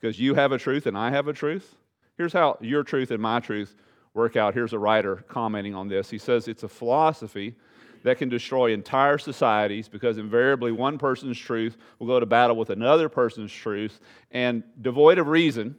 Because 0.00 0.18
you 0.20 0.34
have 0.34 0.52
a 0.52 0.58
truth 0.58 0.86
and 0.86 0.96
I 0.96 1.10
have 1.10 1.28
a 1.28 1.32
truth. 1.32 1.74
Here's 2.16 2.32
how 2.32 2.58
your 2.60 2.82
truth 2.82 3.10
and 3.10 3.22
my 3.22 3.40
truth 3.40 3.74
work 4.14 4.36
out. 4.36 4.54
Here's 4.54 4.72
a 4.72 4.78
writer 4.78 5.24
commenting 5.28 5.74
on 5.74 5.88
this. 5.88 6.10
He 6.10 6.18
says 6.18 6.48
it's 6.48 6.62
a 6.62 6.68
philosophy 6.68 7.54
that 8.02 8.18
can 8.18 8.28
destroy 8.28 8.72
entire 8.72 9.18
societies 9.18 9.88
because 9.88 10.18
invariably 10.18 10.72
one 10.72 10.98
person's 10.98 11.38
truth 11.38 11.76
will 11.98 12.06
go 12.06 12.20
to 12.20 12.26
battle 12.26 12.56
with 12.56 12.70
another 12.70 13.08
person's 13.08 13.52
truth, 13.52 14.00
and 14.30 14.62
devoid 14.80 15.18
of 15.18 15.28
reason, 15.28 15.76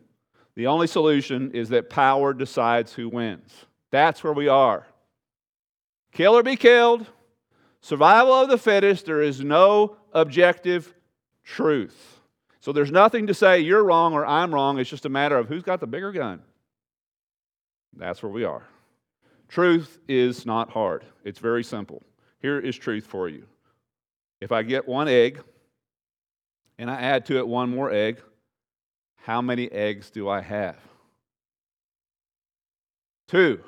the 0.56 0.68
only 0.68 0.88
solution 0.88 1.52
is 1.52 1.70
that 1.70 1.90
power 1.90 2.34
decides 2.34 2.94
who 2.94 3.10
wins. 3.10 3.66
That's 3.92 4.24
where 4.24 4.34
we 4.34 4.48
are. 4.48 4.86
Kill 6.12 6.38
or 6.38 6.44
be 6.44 6.56
killed, 6.56 7.06
survival 7.82 8.34
of 8.34 8.50
the 8.50 8.58
fittest, 8.58 9.06
there 9.06 9.22
is 9.22 9.42
no 9.42 9.98
objective 10.14 10.94
truth. 11.44 12.19
So 12.62 12.72
there's 12.74 12.92
nothing 12.92 13.28
to 13.28 13.34
say 13.34 13.62
you're 13.62 13.84
wrong 13.84 14.14
or 14.14 14.26
I'm 14.26 14.54
wrong. 14.54 14.80
It's 14.80 14.90
just 14.90 15.06
a 15.06 15.10
matter 15.10 15.38
of 15.38 15.48
who's 15.48 15.64
got 15.64 15.80
the 15.80 15.88
bigger 15.88 16.12
gun. 16.12 16.42
That's 17.96 18.22
where 18.22 18.32
we 18.32 18.44
are. 18.44 18.64
Truth 19.48 20.00
is 20.08 20.46
not 20.46 20.70
hard, 20.70 21.04
it's 21.24 21.40
very 21.40 21.64
simple. 21.64 22.04
Here 22.40 22.60
is 22.60 22.78
truth 22.78 23.06
for 23.06 23.28
you. 23.28 23.46
If 24.40 24.52
I 24.52 24.64
get 24.64 24.88
one 24.88 25.08
egg 25.08 25.42
and 26.78 26.90
I 26.90 27.02
add 27.02 27.26
to 27.26 27.38
it 27.38 27.48
one 27.48 27.70
more 27.70 27.92
egg, 27.92 28.22
how 29.18 29.42
many 29.42 29.70
eggs 29.72 30.10
do 30.10 30.30
I 30.30 30.42
have? 30.42 30.78
Two. 33.28 33.62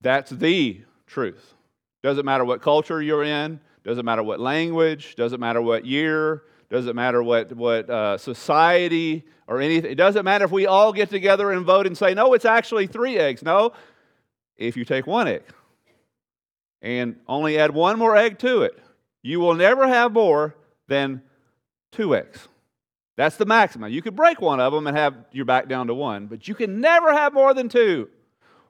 That's 0.00 0.30
the 0.30 0.80
truth. 1.06 1.54
Doesn't 2.02 2.24
matter 2.24 2.44
what 2.44 2.62
culture 2.62 3.02
you're 3.02 3.24
in, 3.24 3.60
doesn't 3.84 4.04
matter 4.04 4.22
what 4.22 4.40
language, 4.40 5.16
doesn't 5.16 5.40
matter 5.40 5.60
what 5.60 5.84
year, 5.84 6.44
doesn't 6.70 6.96
matter 6.96 7.22
what, 7.22 7.52
what 7.52 7.88
uh, 7.88 8.18
society 8.18 9.24
or 9.46 9.60
anything. 9.60 9.90
It 9.90 9.96
doesn't 9.96 10.24
matter 10.24 10.44
if 10.44 10.50
we 10.50 10.66
all 10.66 10.92
get 10.92 11.10
together 11.10 11.52
and 11.52 11.64
vote 11.64 11.86
and 11.86 11.96
say, 11.96 12.14
no, 12.14 12.34
it's 12.34 12.44
actually 12.44 12.86
three 12.86 13.18
eggs. 13.18 13.42
No, 13.42 13.72
if 14.56 14.76
you 14.76 14.84
take 14.84 15.06
one 15.06 15.28
egg 15.28 15.42
and 16.82 17.16
only 17.26 17.58
add 17.58 17.72
one 17.72 17.98
more 17.98 18.16
egg 18.16 18.38
to 18.40 18.62
it, 18.62 18.78
you 19.22 19.40
will 19.40 19.54
never 19.54 19.86
have 19.86 20.12
more 20.12 20.54
than 20.88 21.22
two 21.92 22.14
eggs. 22.14 22.48
That's 23.16 23.36
the 23.36 23.46
maximum. 23.46 23.92
You 23.92 24.02
could 24.02 24.16
break 24.16 24.40
one 24.40 24.60
of 24.60 24.72
them 24.72 24.86
and 24.86 24.96
have 24.96 25.14
your 25.32 25.44
back 25.44 25.68
down 25.68 25.86
to 25.86 25.94
one, 25.94 26.26
but 26.26 26.48
you 26.48 26.54
can 26.54 26.80
never 26.80 27.12
have 27.12 27.32
more 27.32 27.54
than 27.54 27.68
two. 27.68 28.08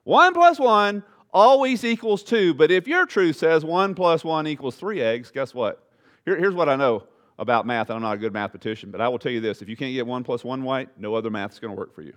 One 0.03 0.33
plus 0.33 0.59
one 0.59 1.03
always 1.33 1.83
equals 1.83 2.23
two, 2.23 2.53
but 2.53 2.71
if 2.71 2.87
your 2.87 3.05
truth 3.05 3.37
says 3.37 3.65
one 3.65 3.95
plus 3.95 4.23
one 4.23 4.47
equals 4.47 4.75
three 4.75 5.01
eggs, 5.01 5.31
guess 5.31 5.53
what? 5.53 5.83
Here, 6.25 6.37
here's 6.37 6.53
what 6.53 6.69
I 6.69 6.75
know 6.75 7.03
about 7.37 7.65
math. 7.65 7.89
I'm 7.89 8.01
not 8.01 8.13
a 8.13 8.17
good 8.17 8.33
mathematician, 8.33 8.91
but 8.91 9.01
I 9.01 9.07
will 9.07 9.19
tell 9.19 9.31
you 9.31 9.41
this 9.41 9.61
if 9.61 9.69
you 9.69 9.75
can't 9.75 9.93
get 9.93 10.07
one 10.07 10.23
plus 10.23 10.43
one 10.43 10.63
right, 10.63 10.89
no 10.97 11.15
other 11.15 11.29
math 11.29 11.53
is 11.53 11.59
going 11.59 11.73
to 11.73 11.79
work 11.79 11.93
for 11.93 12.01
you. 12.01 12.13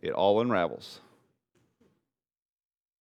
It 0.00 0.12
all 0.12 0.40
unravels. 0.40 1.00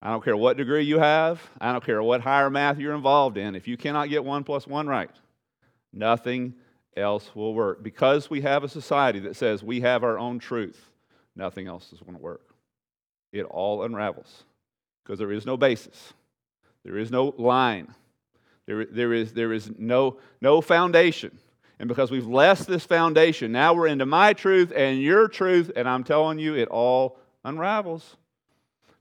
I 0.02 0.10
don't 0.10 0.24
care 0.24 0.36
what 0.36 0.58
degree 0.58 0.84
you 0.84 1.00
have, 1.00 1.42
I 1.60 1.72
don't 1.72 1.84
care 1.84 2.02
what 2.02 2.22
higher 2.22 2.50
math 2.50 2.80
you're 2.80 2.96
involved 2.96 3.38
in. 3.38 3.56
If 3.56 3.68
you 3.68 3.78
cannot 3.78 4.10
get 4.10 4.26
one 4.26 4.44
plus 4.44 4.66
one 4.66 4.88
right, 4.88 5.12
nothing 5.94 6.56
else 6.98 7.36
will 7.36 7.54
work. 7.54 7.84
Because 7.84 8.30
we 8.30 8.42
have 8.42 8.64
a 8.64 8.70
society 8.70 9.20
that 9.20 9.36
says 9.36 9.64
we 9.64 9.82
have 9.82 10.04
our 10.04 10.18
own 10.18 10.40
truth, 10.40 10.90
nothing 11.36 11.68
else 11.68 11.94
is 11.94 12.00
going 12.00 12.16
to 12.16 12.22
work. 12.22 12.56
It 13.32 13.44
all 13.44 13.84
unravels 13.84 14.44
because 15.04 15.20
there 15.20 15.32
is 15.32 15.46
no 15.46 15.56
basis, 15.56 16.14
there 16.84 16.98
is 16.98 17.12
no 17.12 17.34
line, 17.38 17.94
there, 18.72 18.86
there 18.86 19.14
is, 19.14 19.34
there 19.34 19.52
is 19.52 19.70
no, 19.78 20.18
no 20.40 20.62
foundation. 20.62 21.38
And 21.78 21.90
because 21.90 22.10
we've 22.10 22.26
left 22.26 22.68
this 22.68 22.86
foundation, 22.86 23.52
now 23.52 23.74
we're 23.74 23.88
into 23.88 24.06
my 24.06 24.32
truth 24.32 24.72
and 24.74 25.02
your 25.02 25.28
truth, 25.28 25.72
and 25.76 25.90
I'm 25.90 26.06
telling 26.06 26.40
you, 26.40 26.56
it 26.56 26.70
all 26.70 27.18
unravels. 27.44 28.16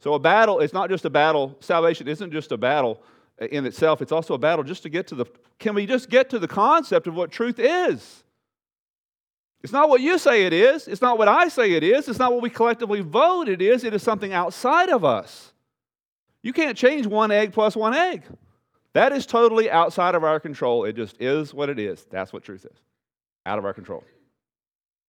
So, 0.00 0.14
a 0.14 0.18
battle, 0.18 0.58
it's 0.58 0.72
not 0.72 0.88
just 0.88 1.04
a 1.04 1.10
battle, 1.10 1.56
salvation 1.60 2.08
isn't 2.08 2.32
just 2.32 2.50
a 2.50 2.56
battle 2.56 3.00
uh, 3.40 3.46
in 3.46 3.64
itself, 3.64 4.02
it's 4.02 4.10
also 4.10 4.34
a 4.34 4.38
battle 4.38 4.64
just 4.64 4.82
to 4.82 4.88
get 4.88 5.06
to 5.08 5.14
the, 5.14 5.26
can 5.60 5.76
we 5.76 5.86
just 5.86 6.10
get 6.10 6.30
to 6.30 6.40
the 6.40 6.48
concept 6.48 7.06
of 7.06 7.14
what 7.14 7.30
truth 7.30 7.60
is? 7.60 8.24
It's 9.62 9.72
not 9.72 9.88
what 9.88 10.00
you 10.00 10.18
say 10.18 10.46
it 10.46 10.52
is. 10.52 10.88
It's 10.88 11.02
not 11.02 11.16
what 11.16 11.28
I 11.28 11.46
say 11.48 11.72
it 11.72 11.84
is. 11.84 12.08
It's 12.08 12.18
not 12.18 12.32
what 12.32 12.42
we 12.42 12.50
collectively 12.50 13.02
vote 13.02 13.48
it 13.48 13.62
is. 13.62 13.84
It 13.84 13.94
is 13.94 14.02
something 14.02 14.32
outside 14.32 14.88
of 14.88 15.04
us. 15.04 15.52
You 16.42 16.54
can't 16.54 16.76
change 16.76 17.06
one 17.06 17.30
egg 17.30 17.52
plus 17.52 17.76
one 17.76 17.94
egg. 17.94 18.24
That 18.92 19.12
is 19.12 19.26
totally 19.26 19.70
outside 19.70 20.14
of 20.14 20.24
our 20.24 20.40
control. 20.40 20.84
It 20.84 20.96
just 20.96 21.20
is 21.20 21.54
what 21.54 21.68
it 21.68 21.78
is. 21.78 22.04
That's 22.10 22.32
what 22.32 22.42
truth 22.42 22.64
is. 22.64 22.78
Out 23.46 23.58
of 23.58 23.64
our 23.64 23.72
control. 23.72 24.04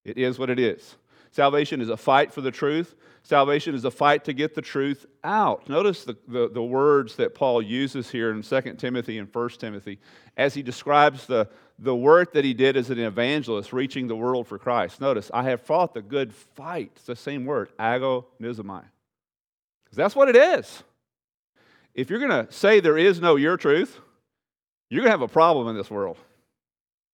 It 0.05 0.17
is 0.17 0.37
what 0.37 0.49
it 0.49 0.59
is. 0.59 0.95
Salvation 1.31 1.81
is 1.81 1.89
a 1.89 1.97
fight 1.97 2.33
for 2.33 2.41
the 2.41 2.51
truth. 2.51 2.95
Salvation 3.23 3.73
is 3.73 3.85
a 3.85 3.91
fight 3.91 4.25
to 4.25 4.33
get 4.33 4.53
the 4.53 4.61
truth 4.61 5.05
out. 5.23 5.69
Notice 5.69 6.03
the, 6.03 6.17
the, 6.27 6.49
the, 6.49 6.63
words 6.63 7.15
that 7.15 7.35
Paul 7.35 7.61
uses 7.61 8.09
here 8.09 8.31
in 8.31 8.41
2 8.41 8.61
Timothy 8.73 9.17
and 9.17 9.33
1 9.33 9.49
Timothy 9.51 9.99
as 10.35 10.53
he 10.53 10.61
describes 10.61 11.27
the, 11.27 11.47
the 11.79 11.95
work 11.95 12.33
that 12.33 12.43
he 12.43 12.53
did 12.53 12.75
as 12.75 12.89
an 12.89 12.99
evangelist, 12.99 13.71
reaching 13.71 14.07
the 14.07 14.15
world 14.15 14.47
for 14.47 14.57
Christ. 14.57 14.99
Notice, 14.99 15.31
I 15.33 15.43
have 15.43 15.61
fought 15.61 15.93
the 15.93 16.01
good 16.01 16.33
fight. 16.33 16.91
It's 16.95 17.05
the 17.05 17.15
same 17.15 17.45
word, 17.45 17.69
agonizomai. 17.77 18.83
Because 19.85 19.97
that's 19.97 20.15
what 20.15 20.29
it 20.29 20.35
is. 20.35 20.83
If 21.93 22.09
you're 22.09 22.19
going 22.19 22.45
to 22.45 22.51
say 22.51 22.79
there 22.79 22.97
is 22.97 23.19
no 23.19 23.35
your 23.35 23.57
truth, 23.57 23.99
you're 24.89 25.01
going 25.01 25.07
to 25.07 25.11
have 25.11 25.21
a 25.21 25.27
problem 25.27 25.67
in 25.67 25.75
this 25.75 25.89
world. 25.89 26.17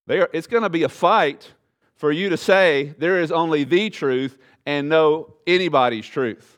There, 0.05 0.29
it's 0.33 0.47
going 0.47 0.63
to 0.63 0.69
be 0.69 0.83
a 0.83 0.89
fight 0.89 1.51
for 1.95 2.11
you 2.11 2.29
to 2.29 2.37
say 2.37 2.95
there 2.97 3.19
is 3.19 3.31
only 3.31 3.63
the 3.63 3.89
truth 3.89 4.37
and 4.65 4.89
no 4.89 5.33
anybody's 5.45 6.05
truth. 6.05 6.57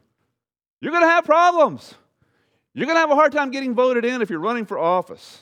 You're 0.81 0.91
going 0.91 1.03
to 1.03 1.09
have 1.09 1.25
problems. 1.25 1.95
You're 2.73 2.85
going 2.85 2.95
to 2.95 3.01
have 3.01 3.11
a 3.11 3.15
hard 3.15 3.31
time 3.31 3.51
getting 3.51 3.73
voted 3.73 4.05
in 4.05 4.21
if 4.21 4.29
you're 4.29 4.39
running 4.39 4.65
for 4.65 4.77
office. 4.77 5.41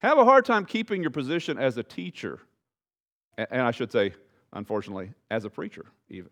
Have 0.00 0.18
a 0.18 0.24
hard 0.24 0.44
time 0.44 0.64
keeping 0.64 1.00
your 1.00 1.10
position 1.10 1.58
as 1.58 1.76
a 1.76 1.82
teacher. 1.82 2.40
And 3.38 3.62
I 3.62 3.70
should 3.70 3.92
say, 3.92 4.12
unfortunately, 4.52 5.10
as 5.30 5.44
a 5.44 5.50
preacher, 5.50 5.84
even. 6.08 6.30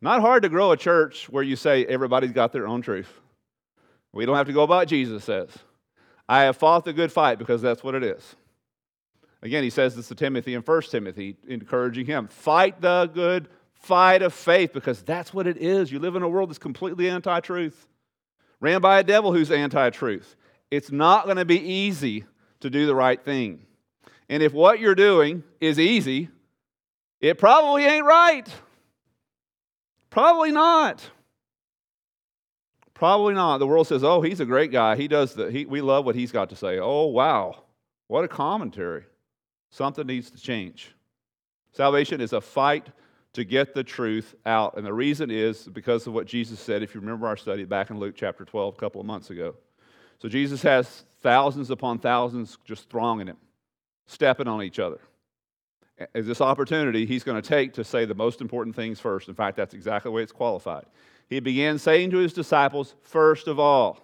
Not 0.00 0.20
hard 0.20 0.42
to 0.42 0.48
grow 0.48 0.72
a 0.72 0.76
church 0.76 1.28
where 1.28 1.42
you 1.42 1.56
say 1.56 1.84
everybody's 1.86 2.32
got 2.32 2.52
their 2.52 2.66
own 2.66 2.82
truth. 2.82 3.20
We 4.14 4.26
don't 4.26 4.36
have 4.36 4.46
to 4.46 4.52
go 4.52 4.62
about 4.62 4.88
Jesus 4.88 5.24
says. 5.24 5.50
I 6.28 6.44
have 6.44 6.56
fought 6.56 6.84
the 6.84 6.92
good 6.92 7.12
fight 7.12 7.38
because 7.38 7.60
that's 7.60 7.82
what 7.82 7.94
it 7.94 8.02
is. 8.02 8.36
Again, 9.42 9.62
he 9.62 9.70
says 9.70 9.94
this 9.94 10.08
to 10.08 10.14
Timothy 10.14 10.54
in 10.54 10.62
1 10.62 10.82
Timothy, 10.82 11.36
encouraging 11.46 12.06
him 12.06 12.28
fight 12.28 12.80
the 12.80 13.10
good 13.12 13.48
fight 13.74 14.22
of 14.22 14.32
faith 14.32 14.72
because 14.72 15.02
that's 15.02 15.34
what 15.34 15.46
it 15.46 15.58
is. 15.58 15.92
You 15.92 15.98
live 15.98 16.16
in 16.16 16.22
a 16.22 16.28
world 16.28 16.48
that's 16.48 16.58
completely 16.58 17.10
anti 17.10 17.40
truth, 17.40 17.86
ran 18.60 18.80
by 18.80 19.00
a 19.00 19.02
devil 19.02 19.32
who's 19.32 19.50
anti 19.50 19.90
truth. 19.90 20.36
It's 20.70 20.90
not 20.90 21.26
going 21.26 21.36
to 21.36 21.44
be 21.44 21.60
easy 21.60 22.24
to 22.60 22.70
do 22.70 22.86
the 22.86 22.94
right 22.94 23.22
thing. 23.22 23.66
And 24.30 24.42
if 24.42 24.54
what 24.54 24.80
you're 24.80 24.94
doing 24.94 25.42
is 25.60 25.78
easy, 25.78 26.30
it 27.20 27.36
probably 27.36 27.84
ain't 27.84 28.06
right. 28.06 28.48
Probably 30.08 30.52
not. 30.52 31.10
Probably 32.94 33.34
not. 33.34 33.58
The 33.58 33.66
world 33.66 33.86
says, 33.86 34.04
"Oh, 34.04 34.22
he's 34.22 34.40
a 34.40 34.44
great 34.44 34.70
guy. 34.70 34.96
He 34.96 35.08
does 35.08 35.34
the 35.34 35.50
he, 35.50 35.66
we 35.66 35.80
love 35.80 36.04
what 36.04 36.14
he's 36.14 36.32
got 36.32 36.48
to 36.50 36.56
say." 36.56 36.78
Oh, 36.78 37.06
wow. 37.06 37.64
What 38.06 38.24
a 38.24 38.28
commentary. 38.28 39.04
Something 39.70 40.06
needs 40.06 40.30
to 40.30 40.40
change. 40.40 40.94
Salvation 41.72 42.20
is 42.20 42.32
a 42.32 42.40
fight 42.40 42.88
to 43.32 43.44
get 43.44 43.74
the 43.74 43.82
truth 43.82 44.34
out. 44.46 44.76
And 44.76 44.86
the 44.86 44.92
reason 44.92 45.30
is 45.30 45.66
because 45.66 46.06
of 46.06 46.14
what 46.14 46.26
Jesus 46.26 46.60
said, 46.60 46.82
if 46.82 46.94
you 46.94 47.00
remember 47.00 47.26
our 47.26 47.36
study 47.36 47.64
back 47.64 47.90
in 47.90 47.98
Luke 47.98 48.14
chapter 48.16 48.44
12 48.44 48.74
a 48.74 48.78
couple 48.78 49.00
of 49.00 49.06
months 49.06 49.30
ago. 49.30 49.56
So 50.22 50.28
Jesus 50.28 50.62
has 50.62 51.04
thousands 51.20 51.70
upon 51.70 51.98
thousands 51.98 52.58
just 52.64 52.88
thronging 52.88 53.26
him, 53.26 53.36
stepping 54.06 54.46
on 54.46 54.62
each 54.62 54.78
other. 54.78 55.00
As 56.14 56.26
this 56.26 56.40
opportunity 56.40 57.06
he's 57.06 57.24
going 57.24 57.40
to 57.40 57.48
take 57.48 57.72
to 57.74 57.84
say 57.84 58.04
the 58.04 58.14
most 58.14 58.40
important 58.40 58.76
things 58.76 59.00
first. 59.00 59.28
In 59.28 59.34
fact, 59.34 59.56
that's 59.56 59.74
exactly 59.74 60.08
the 60.08 60.12
way 60.12 60.22
it's 60.22 60.32
qualified. 60.32 60.86
He 61.28 61.40
began 61.40 61.78
saying 61.78 62.10
to 62.10 62.18
his 62.18 62.32
disciples, 62.32 62.94
first 63.02 63.48
of 63.48 63.58
all, 63.58 63.98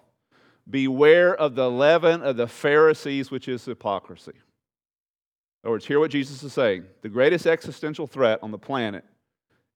beware 0.69 1.35
of 1.35 1.55
the 1.55 1.71
leaven 1.71 2.23
of 2.23 2.37
the 2.37 2.47
Pharisees, 2.47 3.31
which 3.31 3.49
is 3.49 3.65
hypocrisy. 3.65 4.33
In 4.33 5.67
other 5.67 5.73
words, 5.73 5.87
hear 5.87 6.01
what 6.01 6.11
Jesus 6.11 6.43
is 6.43 6.53
saying. 6.53 6.85
The 7.03 7.09
greatest 7.09 7.47
existential 7.47 8.07
threat 8.07 8.39
on 8.43 8.51
the 8.51 8.59
planet 8.59 9.05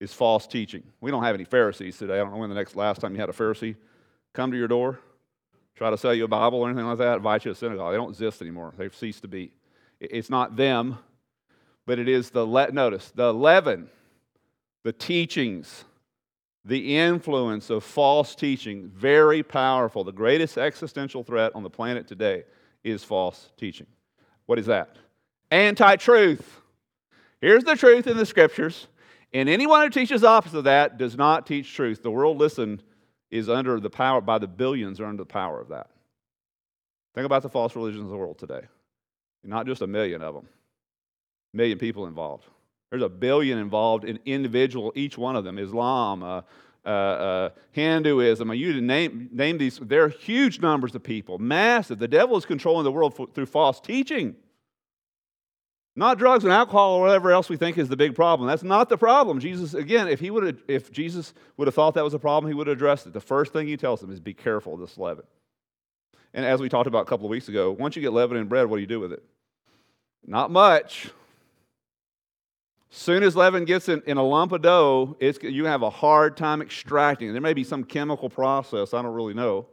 is 0.00 0.12
false 0.12 0.46
teaching. 0.46 0.82
We 1.00 1.10
don't 1.10 1.22
have 1.22 1.34
any 1.34 1.44
Pharisees 1.44 1.98
today. 1.98 2.14
I 2.14 2.18
don't 2.18 2.32
know 2.32 2.38
when 2.38 2.48
the 2.48 2.54
next 2.54 2.76
last 2.76 3.00
time 3.00 3.14
you 3.14 3.20
had 3.20 3.28
a 3.28 3.32
Pharisee 3.32 3.76
come 4.32 4.50
to 4.50 4.56
your 4.56 4.68
door, 4.68 4.98
try 5.76 5.90
to 5.90 5.98
sell 5.98 6.14
you 6.14 6.24
a 6.24 6.28
Bible 6.28 6.60
or 6.60 6.68
anything 6.68 6.86
like 6.86 6.98
that, 6.98 7.18
invite 7.18 7.44
you 7.44 7.52
to 7.52 7.58
synagogue. 7.58 7.92
They 7.92 7.96
don't 7.96 8.10
exist 8.10 8.40
anymore. 8.40 8.72
They've 8.76 8.94
ceased 8.94 9.22
to 9.22 9.28
be. 9.28 9.52
It's 10.00 10.30
not 10.30 10.56
them, 10.56 10.98
but 11.86 11.98
it 11.98 12.08
is 12.08 12.30
the 12.30 12.46
le- 12.46 12.72
notice 12.72 13.12
the 13.14 13.32
leaven, 13.32 13.88
the 14.82 14.92
teachings, 14.92 15.84
the 16.64 16.96
influence 16.96 17.70
of 17.70 17.84
false 17.84 18.34
teaching. 18.34 18.88
Very 18.88 19.42
powerful. 19.42 20.04
The 20.04 20.12
greatest 20.12 20.58
existential 20.58 21.22
threat 21.22 21.52
on 21.54 21.62
the 21.62 21.70
planet 21.70 22.08
today 22.08 22.44
is 22.82 23.04
false 23.04 23.50
teaching. 23.56 23.86
What 24.46 24.58
is 24.58 24.66
that? 24.66 24.96
anti 25.54 25.96
truth. 25.96 26.60
Here's 27.40 27.64
the 27.64 27.76
truth 27.76 28.06
in 28.06 28.16
the 28.16 28.26
scriptures. 28.26 28.88
And 29.32 29.48
anyone 29.48 29.82
who 29.82 29.90
teaches 29.90 30.22
opposite 30.22 30.58
of 30.58 30.64
that 30.64 30.96
does 30.96 31.16
not 31.16 31.46
teach 31.46 31.74
truth. 31.74 32.02
The 32.02 32.10
world, 32.10 32.38
listen, 32.38 32.80
is 33.30 33.48
under 33.48 33.80
the 33.80 33.90
power, 33.90 34.20
by 34.20 34.38
the 34.38 34.46
billions, 34.46 35.00
are 35.00 35.06
under 35.06 35.22
the 35.22 35.26
power 35.26 35.60
of 35.60 35.68
that. 35.68 35.90
Think 37.14 37.26
about 37.26 37.42
the 37.42 37.48
false 37.48 37.74
religions 37.74 38.04
of 38.04 38.10
the 38.10 38.16
world 38.16 38.38
today. 38.38 38.62
Not 39.42 39.66
just 39.66 39.82
a 39.82 39.86
million 39.86 40.22
of 40.22 40.34
them, 40.34 40.48
a 41.52 41.56
million 41.56 41.78
people 41.78 42.06
involved. 42.06 42.46
There's 42.94 43.02
a 43.02 43.08
billion 43.08 43.58
involved 43.58 44.04
in 44.04 44.20
individual, 44.24 44.92
each 44.94 45.18
one 45.18 45.34
of 45.34 45.42
them 45.42 45.58
Islam, 45.58 46.22
uh, 46.22 46.42
uh, 46.86 46.88
uh, 46.88 47.50
Hinduism, 47.72 48.54
you 48.54 48.80
name, 48.80 49.30
name 49.32 49.58
these, 49.58 49.78
There 49.78 50.04
are 50.04 50.08
huge 50.08 50.60
numbers 50.60 50.94
of 50.94 51.02
people, 51.02 51.40
massive. 51.40 51.98
The 51.98 52.06
devil 52.06 52.36
is 52.36 52.46
controlling 52.46 52.84
the 52.84 52.92
world 52.92 53.34
through 53.34 53.46
false 53.46 53.80
teaching. 53.80 54.36
Not 55.96 56.20
drugs 56.20 56.44
and 56.44 56.52
alcohol 56.52 56.92
or 56.92 57.00
whatever 57.00 57.32
else 57.32 57.48
we 57.48 57.56
think 57.56 57.78
is 57.78 57.88
the 57.88 57.96
big 57.96 58.14
problem. 58.14 58.46
That's 58.46 58.62
not 58.62 58.88
the 58.88 58.96
problem. 58.96 59.40
Jesus, 59.40 59.74
again, 59.74 60.06
if 60.06 60.20
he 60.20 60.30
would 60.30 60.62
if 60.68 60.92
Jesus 60.92 61.34
would 61.56 61.66
have 61.66 61.74
thought 61.74 61.94
that 61.94 62.04
was 62.04 62.14
a 62.14 62.20
problem, 62.20 62.48
he 62.48 62.54
would 62.54 62.68
have 62.68 62.76
addressed 62.76 63.08
it. 63.08 63.12
The 63.12 63.20
first 63.20 63.52
thing 63.52 63.66
he 63.66 63.76
tells 63.76 64.00
them 64.00 64.12
is 64.12 64.20
be 64.20 64.34
careful 64.34 64.74
of 64.74 64.78
this 64.78 64.96
leaven. 64.96 65.24
And 66.32 66.46
as 66.46 66.60
we 66.60 66.68
talked 66.68 66.86
about 66.86 67.02
a 67.02 67.06
couple 67.06 67.26
of 67.26 67.30
weeks 67.30 67.48
ago, 67.48 67.72
once 67.72 67.96
you 67.96 68.02
get 68.02 68.12
leaven 68.12 68.36
in 68.36 68.46
bread, 68.46 68.66
what 68.66 68.76
do 68.76 68.82
you 68.82 68.86
do 68.86 69.00
with 69.00 69.12
it? 69.12 69.24
Not 70.24 70.52
much. 70.52 71.10
Soon 72.96 73.24
as 73.24 73.34
leaven 73.34 73.64
gets 73.64 73.88
in, 73.88 74.00
in 74.06 74.18
a 74.18 74.22
lump 74.22 74.52
of 74.52 74.62
dough, 74.62 75.16
you 75.42 75.64
have 75.64 75.82
a 75.82 75.90
hard 75.90 76.36
time 76.36 76.62
extracting. 76.62 77.32
There 77.32 77.42
may 77.42 77.52
be 77.52 77.64
some 77.64 77.82
chemical 77.82 78.30
process, 78.30 78.94
I 78.94 79.02
don't 79.02 79.12
really 79.12 79.34
know. 79.34 79.66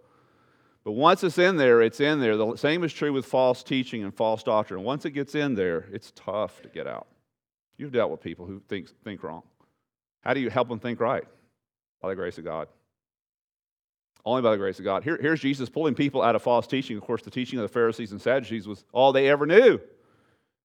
But 0.84 0.94
once 0.94 1.24
it's 1.24 1.38
in 1.38 1.56
there, 1.56 1.84
it's 1.84 2.00
in 2.00 2.20
there. 2.20 2.36
The 2.36 2.56
same 2.56 2.84
is 2.84 2.92
true 2.92 3.14
with 3.14 3.28
false 3.28 3.62
teaching 3.62 4.04
and 4.04 4.12
false 4.12 4.42
doctrine. 4.42 4.84
Once 4.84 5.06
it 5.06 5.12
gets 5.12 5.36
in 5.36 5.54
there, 5.54 5.86
it's 5.92 6.12
tough 6.16 6.64
to 6.64 6.70
get 6.70 6.88
out. 6.88 7.06
You've 7.78 7.92
dealt 7.92 8.10
with 8.10 8.22
people 8.22 8.48
who 8.48 8.60
think, 8.68 8.90
think 9.04 9.22
wrong. 9.22 9.44
How 10.22 10.34
do 10.34 10.40
you 10.40 10.50
help 10.50 10.68
them 10.68 10.80
think 10.80 11.00
right? 11.00 11.26
By 12.02 12.10
the 12.10 12.16
grace 12.16 12.40
of 12.40 12.44
God. 12.44 12.70
Only 14.26 14.42
by 14.42 14.50
the 14.50 14.58
grace 14.58 14.80
of 14.80 14.86
God. 14.86 15.04
Here, 15.04 15.20
here's 15.22 15.42
Jesus 15.42 15.70
pulling 15.70 15.94
people 15.94 16.24
out 16.24 16.36
of 16.36 16.42
false 16.42 16.66
teaching. 16.66 16.98
Of 16.98 17.04
course, 17.04 17.22
the 17.22 17.30
teaching 17.30 17.60
of 17.60 17.64
the 17.64 17.70
Pharisees 17.70 18.14
and 18.14 18.22
Sadducees 18.22 18.68
was 18.68 18.84
all 18.92 19.14
they 19.14 19.30
ever 19.30 19.46
knew. 19.46 19.80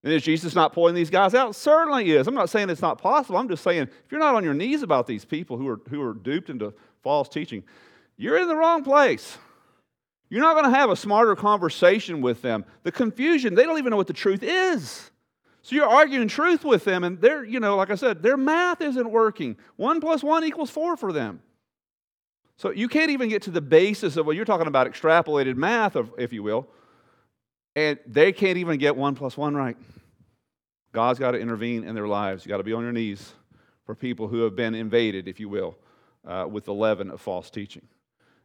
And 0.07 0.15
is 0.15 0.23
Jesus 0.23 0.55
not 0.55 0.73
pulling 0.73 0.95
these 0.95 1.11
guys 1.11 1.35
out? 1.35 1.57
Certainly 1.57 2.13
is. 2.13 2.29
I'm 2.29 2.35
not 2.35 2.49
saying 2.49 2.71
it's 2.71 2.81
not 2.81 3.03
possible. 3.03 3.39
I'm 3.39 3.49
just 3.49 3.65
saying 3.65 3.83
if 3.83 4.13
you're 4.13 4.21
not 4.21 4.37
on 4.37 4.45
your 4.45 4.55
knees 4.55 4.85
about 4.85 5.09
these 5.09 5.25
people 5.25 5.57
who 5.57 5.67
are, 5.67 5.81
who 5.89 6.01
are 6.01 6.15
duped 6.15 6.49
into 6.49 6.73
false 7.03 7.29
teaching, 7.29 7.65
you're 8.17 8.39
in 8.39 8.47
the 8.47 8.55
wrong 8.55 8.85
place. 8.85 9.37
You're 10.31 10.43
not 10.43 10.53
going 10.53 10.73
to 10.73 10.79
have 10.79 10.91
a 10.91 10.97
smarter 10.97 11.35
conversation 11.35 12.21
with 12.21 12.41
them. 12.41 12.65
The 12.85 12.93
confusion, 12.93 13.57
they 13.57 13.65
don't 13.65 13.79
even 13.79 13.91
know 13.91 13.97
what 13.97 14.07
the 14.07 14.13
truth 14.13 14.45
is. 14.45 15.11
So 15.63 15.75
you're 15.75 15.89
arguing 15.89 16.29
truth 16.29 16.65
with 16.65 16.85
them, 16.85 17.03
and 17.03 17.21
they're, 17.21 17.45
you 17.45 17.59
know, 17.59 17.75
like 17.75 17.91
I 17.91 17.97
said, 17.97 18.23
their 18.23 18.37
math 18.37 18.81
isn't 18.83 19.11
working. 19.11 19.57
One 19.75 20.01
plus 20.01 20.23
one 20.23 20.45
equals 20.45 20.71
four 20.71 20.97
for 20.97 21.13
them. 21.13 21.43
So 22.59 22.71
you 22.71 22.87
can't 22.87 23.11
even 23.11 23.29
get 23.29 23.43
to 23.43 23.51
the 23.51 23.61
basis 23.61 24.17
of 24.17 24.25
what 24.25 24.37
you're 24.37 24.45
talking 24.45 24.69
about, 24.69 24.87
extrapolated 24.87 25.57
math, 25.57 25.97
if 26.17 26.33
you 26.33 26.45
will, 26.45 26.69
and 27.75 27.99
they 28.07 28.31
can't 28.31 28.59
even 28.59 28.79
get 28.79 28.95
one 28.95 29.17
plus 29.17 29.37
one 29.37 29.57
right. 29.57 29.77
God's 30.97 31.19
got 31.19 31.33
to 31.33 31.39
intervene 31.39 31.85
in 31.85 31.95
their 31.95 32.09
lives. 32.09 32.43
You've 32.43 32.49
got 32.49 32.57
to 32.57 32.63
be 32.63 32.73
on 32.73 32.83
your 32.83 32.91
knees 32.91 33.35
for 33.85 33.95
people 33.95 34.29
who 34.29 34.41
have 34.45 34.57
been 34.57 34.75
invaded, 34.75 35.29
if 35.29 35.39
you 35.39 35.47
will, 35.47 35.77
uh, 36.27 36.47
with 36.51 36.65
the 36.65 36.73
leaven 36.73 37.11
of 37.11 37.21
false 37.21 37.51
teaching. 37.51 37.87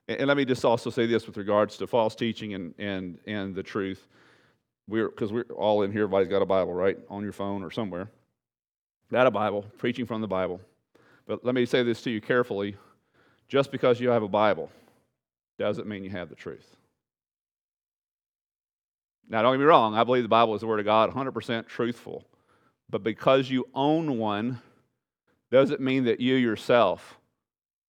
And, 0.09 0.19
and, 0.19 0.27
let 0.27 0.35
me 0.35 0.43
just 0.43 0.65
also 0.65 0.89
say 0.89 1.05
this 1.05 1.25
with 1.25 1.37
regards 1.37 1.77
to 1.77 1.87
false 1.87 2.13
teaching 2.13 2.53
and, 2.53 2.73
and, 2.77 3.19
and 3.25 3.55
the 3.55 3.63
truth. 3.63 4.05
We're 4.89 5.07
because 5.07 5.31
we're 5.31 5.45
all 5.55 5.83
in 5.83 5.93
here, 5.93 6.01
everybody's 6.03 6.27
got 6.27 6.41
a 6.41 6.45
Bible, 6.45 6.73
right? 6.73 6.97
On 7.09 7.23
your 7.23 7.31
phone 7.31 7.63
or 7.63 7.71
somewhere. 7.71 8.09
Got 9.09 9.27
a 9.27 9.31
Bible, 9.31 9.63
preaching 9.77 10.05
from 10.05 10.19
the 10.19 10.27
Bible. 10.27 10.59
But 11.27 11.45
let 11.45 11.55
me 11.55 11.65
say 11.65 11.83
this 11.83 12.01
to 12.01 12.09
you 12.09 12.19
carefully. 12.19 12.75
Just 13.47 13.71
because 13.71 14.01
you 14.01 14.09
have 14.09 14.23
a 14.23 14.27
Bible 14.27 14.69
doesn't 15.57 15.87
mean 15.87 16.03
you 16.03 16.09
have 16.09 16.27
the 16.27 16.35
truth. 16.35 16.75
Now, 19.29 19.41
don't 19.41 19.53
get 19.53 19.59
me 19.59 19.65
wrong, 19.65 19.95
I 19.95 20.03
believe 20.03 20.23
the 20.23 20.27
Bible 20.27 20.53
is 20.53 20.59
the 20.59 20.67
Word 20.67 20.81
of 20.81 20.85
God, 20.85 21.13
100% 21.13 21.67
truthful. 21.67 22.25
But 22.91 23.03
because 23.03 23.49
you 23.49 23.67
own 23.73 24.17
one 24.17 24.61
doesn't 25.49 25.79
mean 25.79 26.03
that 26.03 26.19
you 26.19 26.35
yourself 26.35 27.17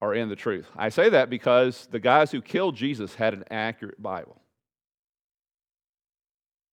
are 0.00 0.14
in 0.14 0.28
the 0.28 0.36
truth. 0.36 0.66
I 0.76 0.88
say 0.88 1.10
that 1.10 1.28
because 1.28 1.88
the 1.90 2.00
guys 2.00 2.30
who 2.30 2.40
killed 2.40 2.76
Jesus 2.76 3.14
had 3.14 3.34
an 3.34 3.44
accurate 3.50 4.00
Bible. 4.02 4.40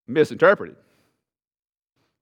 Misinterpreted. 0.06 0.76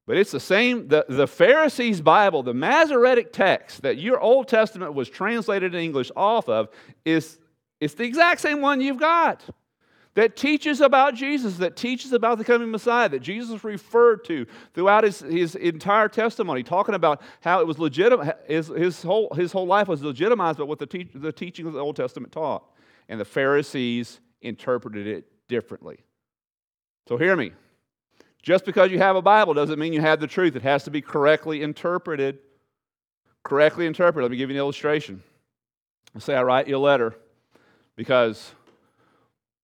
But 0.06 0.16
it's 0.16 0.30
the 0.30 0.40
same, 0.40 0.88
the, 0.88 1.04
the 1.08 1.26
Pharisees' 1.26 2.00
Bible, 2.00 2.42
the 2.42 2.54
Masoretic 2.54 3.32
text 3.32 3.82
that 3.82 3.98
your 3.98 4.18
Old 4.18 4.48
Testament 4.48 4.94
was 4.94 5.10
translated 5.10 5.74
in 5.74 5.80
English 5.80 6.10
off 6.16 6.48
of, 6.48 6.68
is 7.04 7.38
it's 7.80 7.94
the 7.94 8.04
exact 8.04 8.40
same 8.40 8.62
one 8.62 8.80
you've 8.80 8.98
got 8.98 9.44
that 10.18 10.34
teaches 10.34 10.80
about 10.80 11.14
Jesus, 11.14 11.58
that 11.58 11.76
teaches 11.76 12.12
about 12.12 12.38
the 12.38 12.44
coming 12.44 12.72
Messiah, 12.72 13.08
that 13.08 13.20
Jesus 13.20 13.62
referred 13.62 14.24
to 14.24 14.46
throughout 14.74 15.04
his, 15.04 15.20
his 15.20 15.54
entire 15.54 16.08
testimony, 16.08 16.64
talking 16.64 16.96
about 16.96 17.22
how 17.40 17.60
it 17.60 17.68
was 17.68 17.78
legitimate, 17.78 18.36
his, 18.48 18.66
his, 18.66 19.00
whole, 19.00 19.32
his 19.36 19.52
whole 19.52 19.68
life 19.68 19.86
was 19.86 20.02
legitimized 20.02 20.58
by 20.58 20.64
what 20.64 20.80
the, 20.80 20.86
te- 20.86 21.08
the 21.14 21.30
teaching 21.30 21.68
of 21.68 21.72
the 21.72 21.78
Old 21.78 21.94
Testament 21.94 22.32
taught. 22.32 22.64
And 23.08 23.20
the 23.20 23.24
Pharisees 23.24 24.18
interpreted 24.42 25.06
it 25.06 25.30
differently. 25.46 26.00
So 27.06 27.16
hear 27.16 27.36
me. 27.36 27.52
Just 28.42 28.64
because 28.64 28.90
you 28.90 28.98
have 28.98 29.14
a 29.14 29.22
Bible 29.22 29.54
doesn't 29.54 29.78
mean 29.78 29.92
you 29.92 30.00
have 30.00 30.18
the 30.18 30.26
truth. 30.26 30.56
It 30.56 30.62
has 30.62 30.82
to 30.82 30.90
be 30.90 31.00
correctly 31.00 31.62
interpreted. 31.62 32.40
Correctly 33.44 33.86
interpreted. 33.86 34.24
Let 34.24 34.32
me 34.32 34.36
give 34.36 34.50
you 34.50 34.56
an 34.56 34.58
illustration. 34.58 35.22
Let's 36.12 36.26
say 36.26 36.34
I 36.34 36.42
write 36.42 36.66
you 36.66 36.76
a 36.76 36.78
letter 36.78 37.14
because 37.94 38.50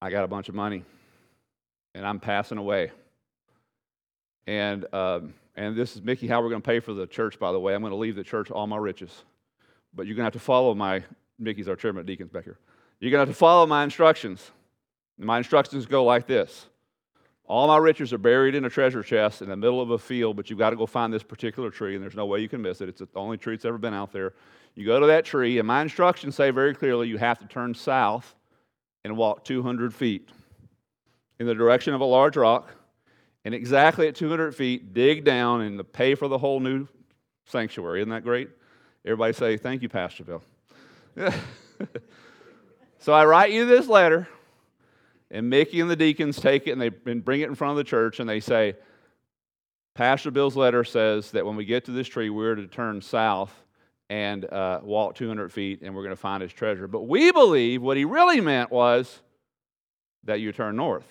I 0.05 0.11
got 0.11 0.23
a 0.23 0.29
bunch 0.29 0.51
of 0.51 0.55
money 0.55 0.85
and 1.95 2.07
I'm 2.07 2.21
passing 2.21 2.59
away. 2.59 2.90
And, 4.47 4.85
um, 4.93 5.33
and 5.57 5.75
this 5.75 5.97
is 5.97 6.03
Mickey, 6.03 6.29
how 6.29 6.43
we're 6.43 6.51
going 6.51 6.61
to 6.61 6.67
pay 6.67 6.79
for 6.79 6.93
the 6.93 7.07
church, 7.07 7.38
by 7.38 7.53
the 7.53 7.59
way. 7.59 7.75
I'm 7.75 7.81
going 7.81 7.90
to 7.90 7.97
leave 7.97 8.14
the 8.14 8.23
church 8.23 8.51
all 8.51 8.67
my 8.67 8.77
riches. 8.77 9.23
But 9.95 10.05
you're 10.05 10.14
going 10.14 10.25
to 10.25 10.27
have 10.27 10.35
to 10.35 10.40
follow 10.40 10.75
my, 10.75 11.03
Mickey's 11.38 11.69
our 11.69 11.77
chairman 11.77 12.01
of 12.01 12.07
deacons 12.07 12.31
back 12.31 12.45
here. 12.45 12.59
You're 13.01 13.12
going 13.12 13.25
to 13.25 13.29
have 13.29 13.35
to 13.35 13.38
follow 13.38 13.64
my 13.64 13.83
instructions. 13.83 14.51
My 15.17 15.38
instructions 15.38 15.87
go 15.87 16.05
like 16.05 16.27
this 16.27 16.67
All 17.47 17.67
my 17.67 17.79
riches 17.79 18.12
are 18.12 18.19
buried 18.19 18.55
in 18.55 18.67
a 18.67 18.71
treasure 18.71 19.03
chest 19.03 19.40
in 19.40 19.49
the 19.49 19.57
middle 19.57 19.81
of 19.81 19.90
a 19.90 19.99
field, 19.99 20.37
but 20.37 20.51
you've 20.51 20.59
got 20.59 20.71
to 20.71 20.77
go 20.77 20.85
find 20.85 21.14
this 21.14 21.23
particular 21.23 21.71
tree, 21.71 21.95
and 21.95 22.03
there's 22.03 22.14
no 22.14 22.27
way 22.27 22.40
you 22.40 22.49
can 22.51 22.61
miss 22.61 22.83
it. 22.83 22.90
It's 22.90 23.01
the 23.01 23.09
only 23.14 23.38
tree 23.38 23.57
that's 23.57 23.64
ever 23.64 23.79
been 23.79 23.95
out 23.95 24.12
there. 24.12 24.35
You 24.75 24.85
go 24.85 25.01
to 25.01 25.07
that 25.07 25.25
tree, 25.25 25.59
and 25.59 25.67
my 25.67 25.81
instructions 25.81 26.35
say 26.35 26.51
very 26.51 26.75
clearly 26.75 27.09
you 27.09 27.17
have 27.17 27.38
to 27.38 27.47
turn 27.47 27.73
south 27.73 28.35
and 29.05 29.17
walk 29.17 29.45
200 29.45 29.95
feet 29.95 30.29
in 31.38 31.47
the 31.47 31.55
direction 31.55 31.95
of 31.95 32.01
a 32.01 32.05
large 32.05 32.37
rock, 32.37 32.71
and 33.45 33.55
exactly 33.55 34.09
at 34.09 34.14
200 34.14 34.55
feet, 34.55 34.95
dig 34.95 35.25
down 35.25 35.61
and 35.61 35.93
pay 35.93 36.14
for 36.14 36.29
the 36.29 36.38
whole 36.38 36.61
new 36.61 36.88
sanctuary. 37.47 38.01
Isn't 38.01 38.11
that 38.11 38.25
great? 38.25 38.49
Everybody 39.05 39.35
say, 39.35 39.57
Thank 39.57 39.83
you, 39.83 39.88
Pastor 39.88 40.25
Bill. 40.25 40.43
so 42.99 43.12
I 43.12 43.25
write 43.27 43.53
you 43.53 43.67
this 43.67 43.87
letter, 43.87 44.27
and 45.31 45.51
Mickey 45.51 45.81
and 45.81 45.90
the 45.90 45.97
deacons 45.97 46.40
take 46.40 46.67
it 46.67 46.73
and 46.73 46.81
they 46.81 46.88
bring 46.88 47.43
it 47.43 47.49
in 47.49 47.55
front 47.55 47.73
of 47.73 47.77
the 47.77 47.85
church, 47.85 48.21
and 48.21 48.29
they 48.29 48.40
say, 48.40 48.75
Pastor 49.95 50.31
Bill's 50.31 50.57
letter 50.57 50.83
says 50.83 51.31
that 51.33 51.47
when 51.47 51.57
we 51.57 51.64
get 51.64 51.85
to 51.85 51.93
this 51.93 52.09
tree, 52.09 52.31
we're 52.31 52.57
to 52.57 52.67
turn 52.67 53.01
south 53.01 53.63
and 54.14 54.44
uh, 54.44 54.79
walk 54.85 55.16
200 55.16 55.53
feet 55.53 55.83
and 55.83 55.92
we're 55.92 56.05
going 56.05 56.14
to 56.14 56.20
find 56.20 56.40
his 56.40 56.53
treasure. 56.53 56.87
But 56.87 57.09
we 57.09 57.33
believe 57.33 57.83
what 57.83 57.96
he 57.96 58.05
really 58.05 58.40
meant 58.40 58.70
was 58.70 59.20
that 60.22 60.38
you 60.38 60.53
turn 60.53 60.77
north 60.77 61.07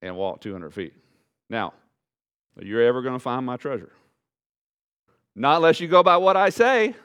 and 0.00 0.16
walk 0.16 0.40
200 0.40 0.74
feet. 0.74 0.92
Now, 1.48 1.72
are 2.58 2.64
you're 2.64 2.82
ever 2.82 3.00
going 3.00 3.14
to 3.14 3.20
find 3.20 3.46
my 3.46 3.58
treasure. 3.58 3.92
Not 5.36 5.58
unless 5.58 5.78
you 5.78 5.86
go 5.86 6.02
by 6.02 6.16
what 6.16 6.36
I 6.36 6.50
say. 6.50 6.96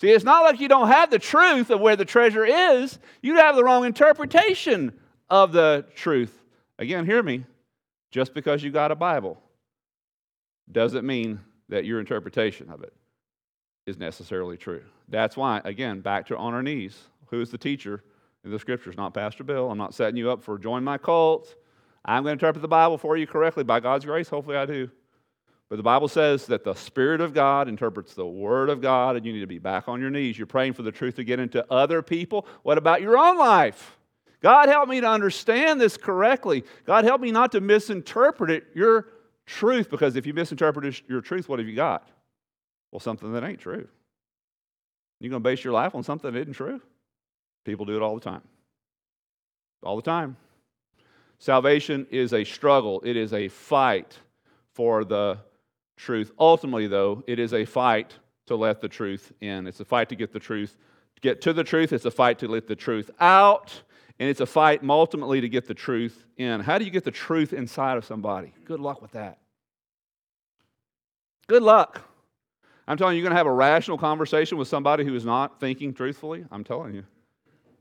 See, 0.00 0.08
it's 0.08 0.24
not 0.24 0.44
like 0.44 0.60
you 0.60 0.68
don't 0.68 0.88
have 0.88 1.10
the 1.10 1.18
truth 1.18 1.68
of 1.68 1.82
where 1.82 1.94
the 1.94 2.06
treasure 2.06 2.46
is. 2.46 2.98
You 3.20 3.36
have 3.36 3.54
the 3.54 3.62
wrong 3.62 3.84
interpretation 3.84 4.98
of 5.28 5.52
the 5.52 5.84
truth. 5.94 6.42
Again, 6.78 7.04
hear 7.04 7.22
me. 7.22 7.44
Just 8.10 8.32
because 8.32 8.62
you 8.62 8.70
got 8.70 8.92
a 8.92 8.96
Bible 8.96 9.38
doesn't 10.72 11.06
mean 11.06 11.40
that 11.68 11.84
your 11.84 12.00
interpretation 12.00 12.70
of 12.70 12.82
it 12.82 12.94
is 13.86 13.98
necessarily 13.98 14.56
true. 14.56 14.82
That's 15.08 15.36
why, 15.36 15.60
again, 15.64 16.00
back 16.00 16.26
to 16.26 16.36
on 16.36 16.54
our 16.54 16.62
knees. 16.62 16.98
Who 17.30 17.40
is 17.40 17.50
the 17.50 17.58
teacher 17.58 18.02
in 18.44 18.50
the 18.50 18.58
scriptures? 18.58 18.96
Not 18.96 19.14
Pastor 19.14 19.44
Bill. 19.44 19.70
I'm 19.70 19.78
not 19.78 19.94
setting 19.94 20.16
you 20.16 20.30
up 20.30 20.42
for 20.42 20.58
join 20.58 20.84
my 20.84 20.98
cult. 20.98 21.54
I'm 22.04 22.22
going 22.22 22.38
to 22.38 22.44
interpret 22.44 22.62
the 22.62 22.68
Bible 22.68 22.98
for 22.98 23.16
you 23.16 23.26
correctly 23.26 23.64
by 23.64 23.80
God's 23.80 24.04
grace. 24.04 24.28
Hopefully, 24.28 24.56
I 24.56 24.66
do. 24.66 24.90
But 25.68 25.76
the 25.76 25.82
Bible 25.84 26.08
says 26.08 26.46
that 26.46 26.64
the 26.64 26.74
Spirit 26.74 27.20
of 27.20 27.32
God 27.32 27.68
interprets 27.68 28.14
the 28.14 28.26
Word 28.26 28.70
of 28.70 28.80
God, 28.80 29.14
and 29.16 29.24
you 29.24 29.32
need 29.32 29.40
to 29.40 29.46
be 29.46 29.58
back 29.58 29.88
on 29.88 30.00
your 30.00 30.10
knees. 30.10 30.36
You're 30.36 30.46
praying 30.46 30.72
for 30.72 30.82
the 30.82 30.90
truth 30.90 31.14
to 31.16 31.24
get 31.24 31.38
into 31.38 31.64
other 31.72 32.02
people. 32.02 32.46
What 32.64 32.76
about 32.76 33.02
your 33.02 33.16
own 33.16 33.38
life? 33.38 33.96
God, 34.42 34.68
help 34.68 34.88
me 34.88 35.00
to 35.00 35.08
understand 35.08 35.80
this 35.80 35.96
correctly. 35.96 36.64
God, 36.86 37.04
help 37.04 37.20
me 37.20 37.30
not 37.30 37.52
to 37.52 37.60
misinterpret 37.60 38.50
it, 38.50 38.64
your 38.74 39.08
truth, 39.46 39.90
because 39.90 40.16
if 40.16 40.26
you 40.26 40.34
misinterpret 40.34 41.02
your 41.08 41.20
truth, 41.20 41.48
what 41.48 41.58
have 41.58 41.68
you 41.68 41.76
got? 41.76 42.08
Well, 42.90 43.00
something 43.00 43.32
that 43.32 43.44
ain't 43.44 43.60
true. 43.60 43.86
You're 45.20 45.30
going 45.30 45.42
to 45.42 45.48
base 45.48 45.62
your 45.62 45.72
life 45.72 45.94
on 45.94 46.02
something 46.02 46.32
that 46.32 46.40
isn't 46.40 46.54
true? 46.54 46.80
People 47.64 47.84
do 47.84 47.96
it 47.96 48.02
all 48.02 48.14
the 48.14 48.20
time. 48.20 48.42
All 49.82 49.96
the 49.96 50.02
time. 50.02 50.36
Salvation 51.38 52.06
is 52.10 52.34
a 52.34 52.44
struggle, 52.44 53.00
it 53.04 53.16
is 53.16 53.32
a 53.32 53.48
fight 53.48 54.18
for 54.74 55.04
the 55.04 55.38
truth. 55.96 56.32
Ultimately, 56.38 56.86
though, 56.86 57.22
it 57.26 57.38
is 57.38 57.54
a 57.54 57.64
fight 57.64 58.14
to 58.46 58.56
let 58.56 58.80
the 58.80 58.88
truth 58.88 59.32
in. 59.40 59.66
It's 59.66 59.80
a 59.80 59.84
fight 59.84 60.08
to 60.10 60.16
get 60.16 60.32
the 60.32 60.38
truth, 60.38 60.76
to 61.14 61.20
get 61.20 61.40
to 61.42 61.52
the 61.52 61.64
truth. 61.64 61.92
It's 61.92 62.04
a 62.04 62.10
fight 62.10 62.38
to 62.40 62.48
let 62.48 62.66
the 62.66 62.76
truth 62.76 63.10
out. 63.20 63.82
And 64.18 64.28
it's 64.28 64.40
a 64.40 64.46
fight 64.46 64.82
ultimately 64.86 65.40
to 65.40 65.48
get 65.48 65.66
the 65.66 65.74
truth 65.74 66.24
in. 66.36 66.60
How 66.60 66.76
do 66.76 66.84
you 66.84 66.90
get 66.90 67.04
the 67.04 67.10
truth 67.10 67.54
inside 67.54 67.96
of 67.96 68.04
somebody? 68.04 68.52
Good 68.64 68.80
luck 68.80 69.00
with 69.00 69.12
that. 69.12 69.38
Good 71.46 71.62
luck. 71.62 72.02
I'm 72.86 72.96
telling 72.96 73.16
you, 73.16 73.22
you're 73.22 73.28
going 73.28 73.34
to 73.34 73.38
have 73.38 73.46
a 73.46 73.52
rational 73.52 73.98
conversation 73.98 74.58
with 74.58 74.68
somebody 74.68 75.04
who 75.04 75.14
is 75.14 75.24
not 75.24 75.60
thinking 75.60 75.94
truthfully. 75.94 76.44
I'm 76.50 76.64
telling 76.64 76.94
you. 76.94 77.04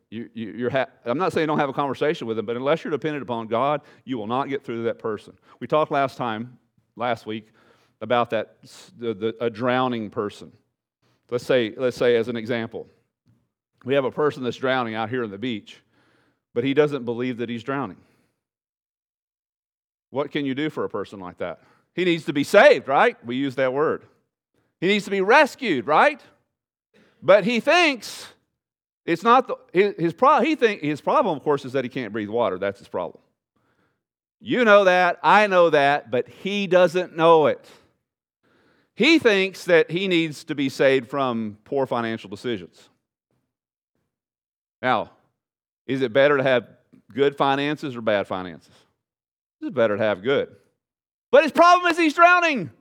you, 0.10 0.30
you 0.34 0.68
are 0.68 0.70
ha- 0.70 0.88
I'm 1.06 1.18
not 1.18 1.34
saying 1.34 1.48
don't 1.48 1.60
have 1.60 1.70
a 1.70 1.74
conversation 1.74 2.28
with 2.28 2.38
them, 2.38 2.46
but 2.46 2.56
unless 2.56 2.84
you're 2.84 2.92
dependent 2.92 3.24
upon 3.24 3.48
God, 3.48 3.82
you 4.06 4.18
will 4.18 4.28
not 4.28 4.50
get 4.50 4.64
through 4.64 4.78
to 4.78 4.84
that 4.84 5.00
person. 5.00 5.34
We 5.60 5.68
talked 5.68 5.92
last 5.92 6.18
time, 6.18 6.58
last 6.96 7.26
week, 7.26 7.48
about 8.02 8.30
that 8.32 8.58
the, 8.98 9.14
the, 9.14 9.36
a 9.42 9.50
drowning 9.50 10.10
person. 10.10 10.52
Let's 11.30 11.46
say, 11.46 11.74
let's 11.76 11.98
say 11.98 12.16
as 12.16 12.28
an 12.28 12.36
example, 12.36 12.88
we 13.86 13.94
have 13.94 14.06
a 14.06 14.12
person 14.12 14.44
that's 14.44 14.58
drowning 14.58 14.96
out 14.96 15.10
here 15.10 15.24
on 15.24 15.32
the 15.32 15.38
beach, 15.38 15.82
but 16.54 16.64
he 16.64 16.74
doesn't 16.74 17.06
believe 17.06 17.38
that 17.38 17.50
he's 17.50 17.64
drowning. 17.64 17.98
What 20.10 20.32
can 20.32 20.46
you 20.46 20.56
do 20.56 20.70
for 20.70 20.86
a 20.86 20.90
person 20.90 21.20
like 21.20 21.38
that? 21.38 21.62
He 21.94 22.04
needs 22.04 22.26
to 22.26 22.34
be 22.34 22.44
saved, 22.44 22.88
right? 22.88 23.16
We 23.26 23.36
use 23.36 23.56
that 23.56 23.74
word. 23.74 24.04
He 24.82 24.88
needs 24.88 25.06
to 25.06 25.12
be 25.12 25.22
rescued, 25.22 25.88
right? 25.88 26.22
But 27.22 27.44
he 27.44 27.60
thinks 27.60 28.28
it's 29.06 29.24
not 29.24 29.48
the, 29.48 29.56
his, 29.74 29.96
his, 29.98 30.14
pro, 30.14 30.40
he 30.42 30.56
think, 30.56 30.82
his 30.82 31.02
problem, 31.02 31.36
of 31.36 31.44
course, 31.44 31.66
is 31.66 31.74
that 31.74 31.84
he 31.84 31.90
can't 31.90 32.14
breathe 32.14 32.30
water. 32.30 32.58
That's 32.58 32.80
his 32.80 32.88
problem. 32.88 33.22
You 34.40 34.64
know 34.64 34.86
that, 34.86 35.20
I 35.22 35.48
know 35.48 35.70
that, 35.70 36.12
but 36.12 36.30
he 36.30 36.68
doesn't 36.68 37.16
know 37.18 37.48
it. 37.48 37.68
He 38.96 39.20
thinks 39.20 39.66
that 39.66 39.92
he 39.92 40.08
needs 40.08 40.44
to 40.46 40.56
be 40.56 40.70
saved 40.70 41.10
from 41.10 41.58
poor 41.66 41.86
financial 41.86 42.30
decisions. 42.30 42.90
Now, 44.82 45.12
is 45.88 46.02
it 46.02 46.14
better 46.14 46.38
to 46.38 46.44
have 46.44 46.68
good 47.14 47.36
finances 47.36 47.96
or 47.96 48.02
bad 48.02 48.28
finances? 48.28 48.74
It's 49.62 49.72
better 49.72 49.98
to 49.98 50.04
have 50.04 50.22
good. 50.22 50.56
But 51.32 51.44
his 51.44 51.52
problem 51.52 51.92
is 51.92 51.98
he's 51.98 52.14
drowning. 52.14 52.72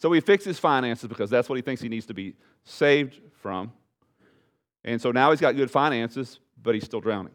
So 0.00 0.10
he 0.12 0.20
fixes 0.20 0.46
his 0.46 0.58
finances 0.58 1.06
because 1.08 1.28
that's 1.28 1.48
what 1.48 1.56
he 1.56 1.62
thinks 1.62 1.82
he 1.82 1.88
needs 1.88 2.06
to 2.06 2.14
be 2.14 2.34
saved 2.64 3.20
from. 3.42 3.72
And 4.82 5.00
so 5.00 5.12
now 5.12 5.30
he's 5.30 5.40
got 5.40 5.56
good 5.56 5.70
finances, 5.70 6.40
but 6.62 6.74
he's 6.74 6.84
still 6.84 7.00
drowning. 7.00 7.34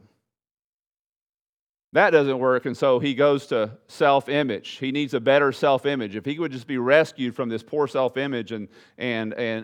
That 1.93 2.09
doesn't 2.09 2.39
work, 2.39 2.65
and 2.65 2.75
so 2.75 2.99
he 2.99 3.13
goes 3.13 3.45
to 3.47 3.77
self 3.87 4.27
image. 4.27 4.71
He 4.79 4.91
needs 4.91 5.13
a 5.13 5.19
better 5.21 5.53
self 5.53 5.85
image. 5.85 6.15
If 6.17 6.25
he 6.25 6.37
would 6.39 6.51
just 6.51 6.67
be 6.67 6.77
rescued 6.77 7.35
from 7.35 7.47
this 7.47 7.63
poor 7.63 7.87
self 7.87 8.17
image 8.17 8.51
and, 8.51 8.67
and, 8.97 9.33
and, 9.35 9.63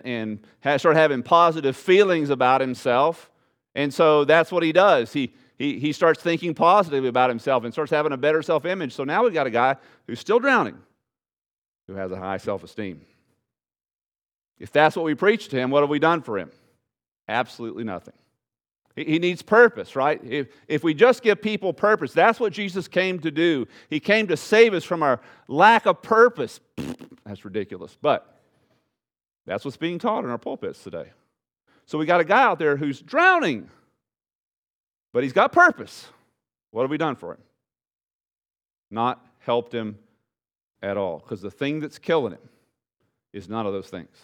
and 0.64 0.80
start 0.80 0.96
having 0.96 1.22
positive 1.22 1.76
feelings 1.76 2.30
about 2.30 2.62
himself, 2.62 3.30
and 3.74 3.92
so 3.92 4.24
that's 4.24 4.50
what 4.50 4.62
he 4.62 4.72
does. 4.72 5.12
He, 5.12 5.34
he, 5.58 5.78
he 5.78 5.92
starts 5.92 6.22
thinking 6.22 6.54
positively 6.54 7.08
about 7.08 7.28
himself 7.28 7.64
and 7.64 7.72
starts 7.74 7.90
having 7.90 8.12
a 8.12 8.16
better 8.16 8.40
self 8.42 8.64
image. 8.64 8.94
So 8.94 9.04
now 9.04 9.24
we've 9.24 9.34
got 9.34 9.46
a 9.46 9.50
guy 9.50 9.76
who's 10.06 10.20
still 10.20 10.38
drowning, 10.38 10.78
who 11.92 11.98
has 11.98 12.10
a 12.10 12.16
high 12.16 12.38
self 12.38 12.64
esteem. 12.64 13.02
If 14.58 14.72
that's 14.72 14.96
what 14.96 15.04
we 15.04 15.14
preach 15.14 15.48
to 15.48 15.56
him, 15.56 15.70
what 15.70 15.82
have 15.82 15.90
we 15.90 15.98
done 15.98 16.22
for 16.22 16.38
him? 16.38 16.50
Absolutely 17.28 17.84
nothing. 17.84 18.14
He 18.94 19.18
needs 19.18 19.40
purpose, 19.40 19.96
right? 19.96 20.22
If, 20.22 20.48
if 20.68 20.84
we 20.84 20.92
just 20.92 21.22
give 21.22 21.40
people 21.40 21.72
purpose, 21.72 22.12
that's 22.12 22.38
what 22.38 22.52
Jesus 22.52 22.88
came 22.88 23.18
to 23.20 23.30
do. 23.30 23.66
He 23.88 24.00
came 24.00 24.26
to 24.26 24.36
save 24.36 24.74
us 24.74 24.84
from 24.84 25.02
our 25.02 25.20
lack 25.48 25.86
of 25.86 26.02
purpose. 26.02 26.60
That's 27.24 27.44
ridiculous. 27.44 27.96
But 28.00 28.28
that's 29.46 29.64
what's 29.64 29.76
being 29.76 29.98
taught 29.98 30.24
in 30.24 30.30
our 30.30 30.38
pulpits 30.38 30.82
today. 30.82 31.10
So 31.86 31.98
we 31.98 32.04
got 32.04 32.20
a 32.20 32.24
guy 32.24 32.42
out 32.42 32.58
there 32.58 32.76
who's 32.76 33.00
drowning, 33.00 33.68
but 35.12 35.22
he's 35.22 35.32
got 35.32 35.52
purpose. 35.52 36.08
What 36.72 36.82
have 36.82 36.90
we 36.90 36.98
done 36.98 37.16
for 37.16 37.32
him? 37.32 37.40
Not 38.90 39.24
helped 39.38 39.72
him 39.72 39.98
at 40.82 40.96
all. 40.96 41.18
Because 41.18 41.40
the 41.40 41.50
thing 41.50 41.80
that's 41.80 41.98
killing 41.98 42.32
him 42.32 42.48
is 43.32 43.48
none 43.48 43.66
of 43.66 43.72
those 43.72 43.88
things. 43.88 44.16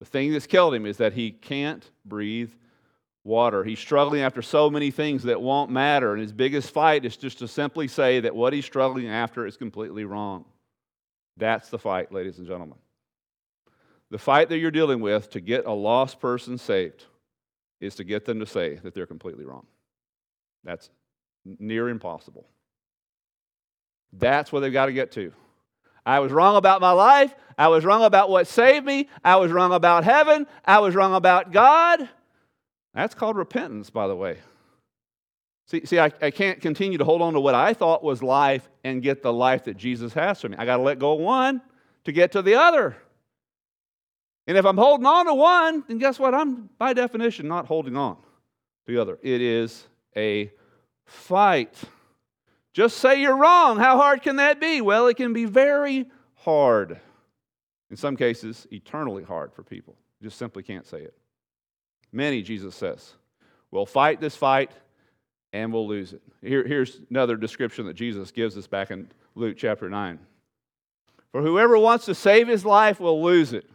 The 0.00 0.06
thing 0.06 0.32
that's 0.32 0.46
killed 0.46 0.74
him 0.74 0.86
is 0.86 0.98
that 0.98 1.12
he 1.12 1.30
can't 1.30 1.88
breathe 2.04 2.52
water. 3.24 3.64
He's 3.64 3.80
struggling 3.80 4.22
after 4.22 4.42
so 4.42 4.70
many 4.70 4.90
things 4.90 5.24
that 5.24 5.40
won't 5.40 5.70
matter. 5.70 6.12
And 6.12 6.22
his 6.22 6.32
biggest 6.32 6.70
fight 6.70 7.04
is 7.04 7.16
just 7.16 7.38
to 7.40 7.48
simply 7.48 7.88
say 7.88 8.20
that 8.20 8.34
what 8.34 8.52
he's 8.52 8.64
struggling 8.64 9.08
after 9.08 9.46
is 9.46 9.56
completely 9.56 10.04
wrong. 10.04 10.44
That's 11.36 11.68
the 11.68 11.78
fight, 11.78 12.12
ladies 12.12 12.38
and 12.38 12.46
gentlemen. 12.46 12.78
The 14.10 14.18
fight 14.18 14.48
that 14.48 14.58
you're 14.58 14.70
dealing 14.70 15.00
with 15.00 15.30
to 15.30 15.40
get 15.40 15.66
a 15.66 15.72
lost 15.72 16.20
person 16.20 16.56
saved 16.56 17.04
is 17.80 17.94
to 17.96 18.04
get 18.04 18.24
them 18.24 18.40
to 18.40 18.46
say 18.46 18.76
that 18.76 18.94
they're 18.94 19.06
completely 19.06 19.44
wrong. 19.44 19.66
That's 20.64 20.90
near 21.44 21.88
impossible. 21.88 22.46
That's 24.12 24.50
where 24.50 24.60
they've 24.60 24.72
got 24.72 24.86
to 24.86 24.92
get 24.92 25.12
to. 25.12 25.32
I 26.04 26.20
was 26.20 26.32
wrong 26.32 26.56
about 26.56 26.80
my 26.80 26.92
life. 26.92 27.34
I 27.56 27.68
was 27.68 27.84
wrong 27.84 28.04
about 28.04 28.30
what 28.30 28.46
saved 28.46 28.86
me. 28.86 29.08
I 29.24 29.36
was 29.36 29.50
wrong 29.50 29.72
about 29.72 30.04
heaven. 30.04 30.46
I 30.64 30.78
was 30.78 30.94
wrong 30.94 31.14
about 31.14 31.52
God. 31.52 32.08
That's 32.94 33.14
called 33.14 33.36
repentance, 33.36 33.90
by 33.90 34.08
the 34.08 34.16
way. 34.16 34.38
See, 35.66 35.84
see 35.84 35.98
I, 35.98 36.10
I 36.22 36.30
can't 36.30 36.60
continue 36.60 36.98
to 36.98 37.04
hold 37.04 37.20
on 37.20 37.34
to 37.34 37.40
what 37.40 37.54
I 37.54 37.74
thought 37.74 38.02
was 38.02 38.22
life 38.22 38.68
and 38.84 39.02
get 39.02 39.22
the 39.22 39.32
life 39.32 39.64
that 39.64 39.76
Jesus 39.76 40.14
has 40.14 40.40
for 40.40 40.48
me. 40.48 40.56
I 40.56 40.64
got 40.64 40.78
to 40.78 40.82
let 40.82 40.98
go 40.98 41.12
of 41.12 41.20
one 41.20 41.60
to 42.04 42.12
get 42.12 42.32
to 42.32 42.42
the 42.42 42.54
other. 42.54 42.96
And 44.46 44.56
if 44.56 44.64
I'm 44.64 44.78
holding 44.78 45.04
on 45.04 45.26
to 45.26 45.34
one, 45.34 45.84
then 45.86 45.98
guess 45.98 46.18
what? 46.18 46.34
I'm, 46.34 46.70
by 46.78 46.94
definition, 46.94 47.48
not 47.48 47.66
holding 47.66 47.96
on 47.96 48.16
to 48.16 48.92
the 48.92 48.98
other. 48.98 49.18
It 49.22 49.42
is 49.42 49.86
a 50.16 50.50
fight. 51.04 51.78
Just 52.78 52.98
say 52.98 53.20
you're 53.20 53.36
wrong. 53.36 53.76
How 53.76 53.96
hard 53.96 54.22
can 54.22 54.36
that 54.36 54.60
be? 54.60 54.80
Well, 54.80 55.08
it 55.08 55.16
can 55.16 55.32
be 55.32 55.46
very 55.46 56.06
hard. 56.36 57.00
In 57.90 57.96
some 57.96 58.16
cases, 58.16 58.68
eternally 58.70 59.24
hard 59.24 59.52
for 59.52 59.64
people. 59.64 59.96
You 60.20 60.28
just 60.28 60.38
simply 60.38 60.62
can't 60.62 60.86
say 60.86 60.98
it. 60.98 61.12
Many, 62.12 62.40
Jesus 62.40 62.76
says, 62.76 63.14
will 63.72 63.84
fight 63.84 64.20
this 64.20 64.36
fight 64.36 64.70
and 65.52 65.72
we'll 65.72 65.88
lose 65.88 66.12
it. 66.12 66.22
Here, 66.40 66.64
here's 66.64 67.00
another 67.10 67.36
description 67.36 67.84
that 67.86 67.94
Jesus 67.94 68.30
gives 68.30 68.56
us 68.56 68.68
back 68.68 68.92
in 68.92 69.10
Luke 69.34 69.56
chapter 69.58 69.90
9. 69.90 70.20
For 71.32 71.42
whoever 71.42 71.76
wants 71.76 72.04
to 72.04 72.14
save 72.14 72.46
his 72.46 72.64
life 72.64 73.00
will 73.00 73.20
lose 73.20 73.52
it. 73.52 73.68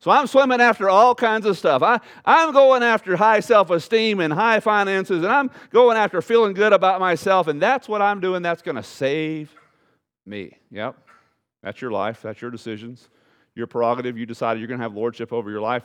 So 0.00 0.10
I'm 0.10 0.26
swimming 0.26 0.60
after 0.60 0.88
all 0.88 1.14
kinds 1.14 1.44
of 1.44 1.58
stuff. 1.58 1.82
I, 1.82 2.00
I'm 2.24 2.52
going 2.52 2.82
after 2.82 3.16
high 3.16 3.40
self 3.40 3.70
esteem 3.70 4.20
and 4.20 4.32
high 4.32 4.60
finances, 4.60 5.24
and 5.24 5.32
I'm 5.32 5.50
going 5.70 5.96
after 5.96 6.22
feeling 6.22 6.54
good 6.54 6.72
about 6.72 7.00
myself, 7.00 7.48
and 7.48 7.60
that's 7.60 7.88
what 7.88 8.00
I'm 8.00 8.20
doing. 8.20 8.42
That's 8.42 8.62
going 8.62 8.76
to 8.76 8.82
save 8.82 9.54
me. 10.24 10.56
Yep. 10.70 10.96
That's 11.62 11.80
your 11.80 11.90
life. 11.90 12.22
That's 12.22 12.40
your 12.40 12.50
decisions. 12.52 13.08
Your 13.56 13.66
prerogative. 13.66 14.16
You 14.16 14.26
decided 14.26 14.60
you're 14.60 14.68
going 14.68 14.78
to 14.78 14.84
have 14.84 14.94
lordship 14.94 15.32
over 15.32 15.50
your 15.50 15.60
life 15.60 15.82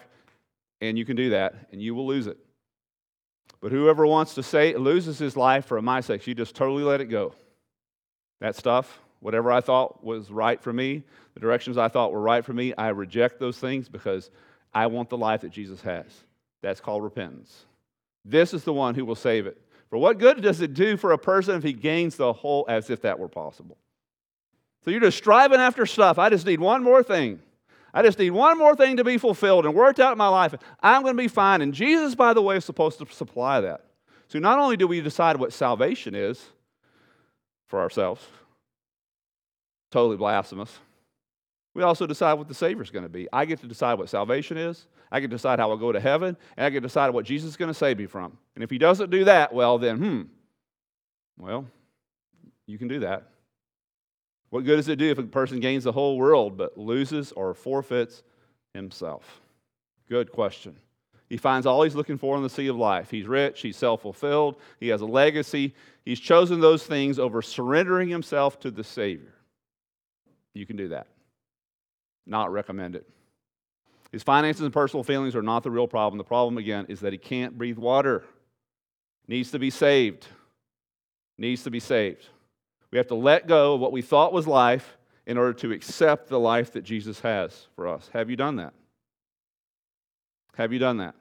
and 0.84 0.98
you 0.98 1.06
can 1.06 1.16
do 1.16 1.30
that, 1.30 1.70
and 1.72 1.82
you 1.82 1.96
will 1.96 2.06
lose 2.06 2.28
it. 2.28 2.38
But 3.62 3.72
whoever 3.72 4.06
wants 4.06 4.36
to 4.36 4.44
say 4.44 4.76
loses 4.76 5.18
his 5.18 5.38
life 5.38 5.66
for 5.66 5.82
my 5.82 6.02
sake, 6.02 6.28
you 6.28 6.36
just 6.36 6.56
totally 6.56 6.84
let 6.84 7.00
it 7.00 7.06
go. 7.06 7.34
That 8.42 8.58
stuff, 8.58 9.00
whatever 9.24 9.52
I 9.52 9.62
thought 9.62 10.04
was 10.04 10.30
right 10.30 10.62
for 10.62 10.74
me, 10.74 11.02
the 11.34 11.40
directions 11.40 11.78
I 11.78 11.88
thought 11.88 12.12
were 12.12 12.22
right 12.22 12.44
for 12.44 12.54
me, 12.54 12.74
I 12.78 12.90
reject 12.90 13.40
those 13.40 13.58
things 13.58 13.88
because 13.88 14.30
I 14.74 14.88
want 14.88 15.10
the 15.10 15.18
life 15.18 15.42
that 15.42 15.52
Jesus 15.52 15.82
has. 15.82 16.06
That's 16.62 16.82
called 16.82 17.04
repentance. 17.04 17.66
This 18.26 18.54
is 18.54 18.64
the 18.64 18.74
one 18.74 18.96
who 18.96 19.06
will 19.06 19.16
save 19.16 19.48
it. 19.48 19.60
For 19.90 19.98
what 19.98 20.18
good 20.18 20.42
does 20.42 20.60
it 20.60 20.74
do 20.74 20.98
for 20.98 21.14
a 21.14 21.18
person 21.18 21.56
if 21.56 21.64
he 21.64 21.72
gains 21.72 22.18
the 22.18 22.34
whole, 22.34 22.66
as 22.68 22.90
if 22.90 23.02
that 23.04 23.18
were 23.18 23.30
possible? 23.30 23.78
So 24.84 24.92
you're 24.92 25.00
just 25.00 25.18
striving 25.18 25.60
after 25.60 25.86
stuff. 25.86 26.20
I 26.20 26.30
just 26.30 26.46
need 26.46 26.60
one 26.60 26.84
more 26.84 27.02
thing. 27.02 27.40
I 27.94 28.02
just 28.02 28.20
need 28.20 28.32
one 28.32 28.58
more 28.58 28.76
thing 28.76 28.98
to 28.98 29.04
be 29.04 29.18
fulfilled 29.18 29.66
and 29.66 29.74
worked 29.74 30.00
out 30.00 30.12
in 30.12 30.18
my 30.18 30.28
life. 30.28 30.54
I'm 30.82 31.04
going 31.04 31.16
to 31.16 31.22
be 31.22 31.30
fine. 31.30 31.62
And 31.62 31.74
Jesus, 31.74 32.16
by 32.16 32.34
the 32.34 32.42
way, 32.42 32.58
is 32.58 32.66
supposed 32.66 33.00
to 33.00 33.06
supply 33.14 33.62
that. 33.62 33.86
So 34.28 34.40
not 34.40 34.60
only 34.60 34.76
do 34.76 34.88
we 34.88 35.00
decide 35.00 35.38
what 35.38 35.54
salvation 35.54 36.16
is 36.16 36.44
for 37.68 37.80
ourselves, 37.80 38.26
totally 39.94 40.18
blasphemous, 40.18 40.80
we 41.74 41.84
also 41.84 42.06
decide 42.06 42.34
what 42.34 42.48
the 42.48 42.54
Savior 42.54 42.84
is 42.84 42.90
going 42.90 43.04
to 43.04 43.10
be. 43.10 43.28
I 43.32 43.46
get 43.46 43.62
to 43.62 43.68
decide 43.68 43.96
what 43.96 44.10
salvation 44.10 44.58
is. 44.58 44.88
I 45.12 45.20
get 45.20 45.28
to 45.28 45.36
decide 45.36 45.60
how 45.60 45.70
I'll 45.70 45.78
go 45.78 45.92
to 45.92 46.00
heaven. 46.00 46.36
And 46.58 46.66
I 46.66 46.70
get 46.70 46.82
to 46.82 46.88
decide 46.88 47.12
what 47.12 47.26
Jesus 47.26 47.52
is 47.52 47.58
going 47.58 47.70
to 47.70 47.74
save 47.74 47.98
me 47.98 48.06
from. 48.06 48.38
And 48.56 48.64
if 48.64 48.70
he 48.70 48.78
doesn't 48.78 49.10
do 49.10 49.24
that, 49.26 49.54
well, 49.54 49.78
then, 49.78 49.98
hmm, 49.98 50.22
well, 51.38 51.66
you 52.68 52.78
can 52.78 52.88
do 52.88 53.00
that. 53.00 53.30
What 54.50 54.66
good 54.66 54.76
does 54.76 54.88
it 54.88 54.98
do 54.98 55.10
if 55.10 55.18
a 55.18 55.24
person 55.24 55.60
gains 55.60 55.84
the 55.84 55.92
whole 55.92 56.18
world 56.18 56.58
but 56.58 56.78
loses 56.78 57.32
or 57.32 57.56
forfeits 57.56 58.22
himself? 58.74 59.42
Good 60.08 60.32
question. 60.32 60.76
He 61.28 61.38
finds 61.38 61.66
all 61.66 61.82
he's 61.82 61.96
looking 61.96 62.20
for 62.20 62.36
in 62.38 62.44
the 62.44 62.50
sea 62.50 62.68
of 62.68 62.76
life. 62.76 63.10
He's 63.10 63.26
rich, 63.26 63.62
he's 63.62 63.78
self 63.78 64.04
fulfilled, 64.04 64.58
he 64.80 64.90
has 64.90 65.02
a 65.02 65.08
legacy. 65.08 65.74
He's 66.06 66.20
chosen 66.20 66.60
those 66.60 66.84
things 66.84 67.18
over 67.18 67.42
surrendering 67.42 68.10
himself 68.10 68.60
to 68.60 68.70
the 68.70 68.84
Savior. 68.84 69.34
You 70.54 70.66
can 70.66 70.76
do 70.76 70.90
that. 70.90 71.08
Not 72.26 72.52
recommend 72.52 72.96
it. 72.96 73.08
His 74.12 74.24
finances 74.24 74.62
and 74.62 74.72
personal 74.72 75.04
feelings 75.04 75.36
are 75.36 75.42
not 75.42 75.64
the 75.64 75.72
real 75.72 75.88
problem. 75.88 76.20
The 76.20 76.24
problem, 76.24 76.58
again, 76.58 76.86
is 76.88 77.00
that 77.00 77.14
he 77.14 77.18
can't 77.18 77.58
breathe 77.58 77.78
water. 77.78 78.24
Needs 79.28 79.52
to 79.52 79.60
be 79.60 79.70
saved. 79.70 80.28
Needs 81.38 81.64
to 81.64 81.72
be 81.72 81.80
saved. 81.80 82.28
We 82.92 82.98
have 82.98 83.08
to 83.08 83.16
let 83.16 83.48
go 83.48 83.74
of 83.74 83.82
what 83.82 83.92
we 83.92 84.04
thought 84.04 84.32
was 84.32 84.46
life 84.46 84.98
in 85.26 85.38
order 85.38 85.54
to 85.54 85.72
accept 85.72 86.30
the 86.30 86.40
life 86.40 86.74
that 86.74 86.84
Jesus 86.84 87.22
has 87.22 87.68
for 87.76 87.88
us. 87.88 88.10
Have 88.14 88.30
you 88.30 88.36
done 88.36 88.58
that? 88.58 88.74
Have 90.56 90.72
you 90.72 90.80
done 90.80 90.98
that? 90.98 91.16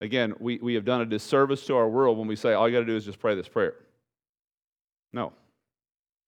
Again, 0.00 0.34
we, 0.38 0.58
we 0.62 0.74
have 0.74 0.84
done 0.84 1.00
a 1.00 1.06
disservice 1.06 1.66
to 1.66 1.76
our 1.76 1.88
world 1.88 2.16
when 2.16 2.28
we 2.28 2.36
say 2.36 2.52
all 2.52 2.68
you 2.68 2.76
got 2.76 2.80
to 2.80 2.86
do 2.86 2.96
is 2.96 3.04
just 3.04 3.18
pray 3.18 3.34
this 3.34 3.48
prayer. 3.48 3.74
No. 5.12 5.32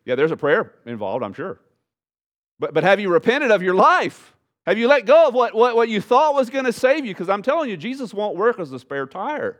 Yeah, 0.04 0.16
there's 0.16 0.32
a 0.32 0.36
prayer 0.36 0.72
involved, 0.84 1.22
I'm 1.24 1.32
sure. 1.32 1.60
But, 2.58 2.74
but 2.74 2.84
have 2.84 3.00
you 3.00 3.08
repented 3.08 3.50
of 3.50 3.62
your 3.62 3.74
life? 3.74 4.34
Have 4.66 4.78
you 4.78 4.86
let 4.86 5.06
go 5.06 5.28
of 5.28 5.34
what, 5.34 5.54
what, 5.54 5.74
what 5.74 5.88
you 5.88 6.00
thought 6.00 6.34
was 6.34 6.48
going 6.48 6.64
to 6.64 6.72
save 6.72 7.04
you? 7.04 7.12
Because 7.12 7.28
I'm 7.28 7.42
telling 7.42 7.68
you, 7.68 7.76
Jesus 7.76 8.14
won't 8.14 8.36
work 8.36 8.60
as 8.60 8.70
a 8.72 8.78
spare 8.78 9.06
tire. 9.06 9.58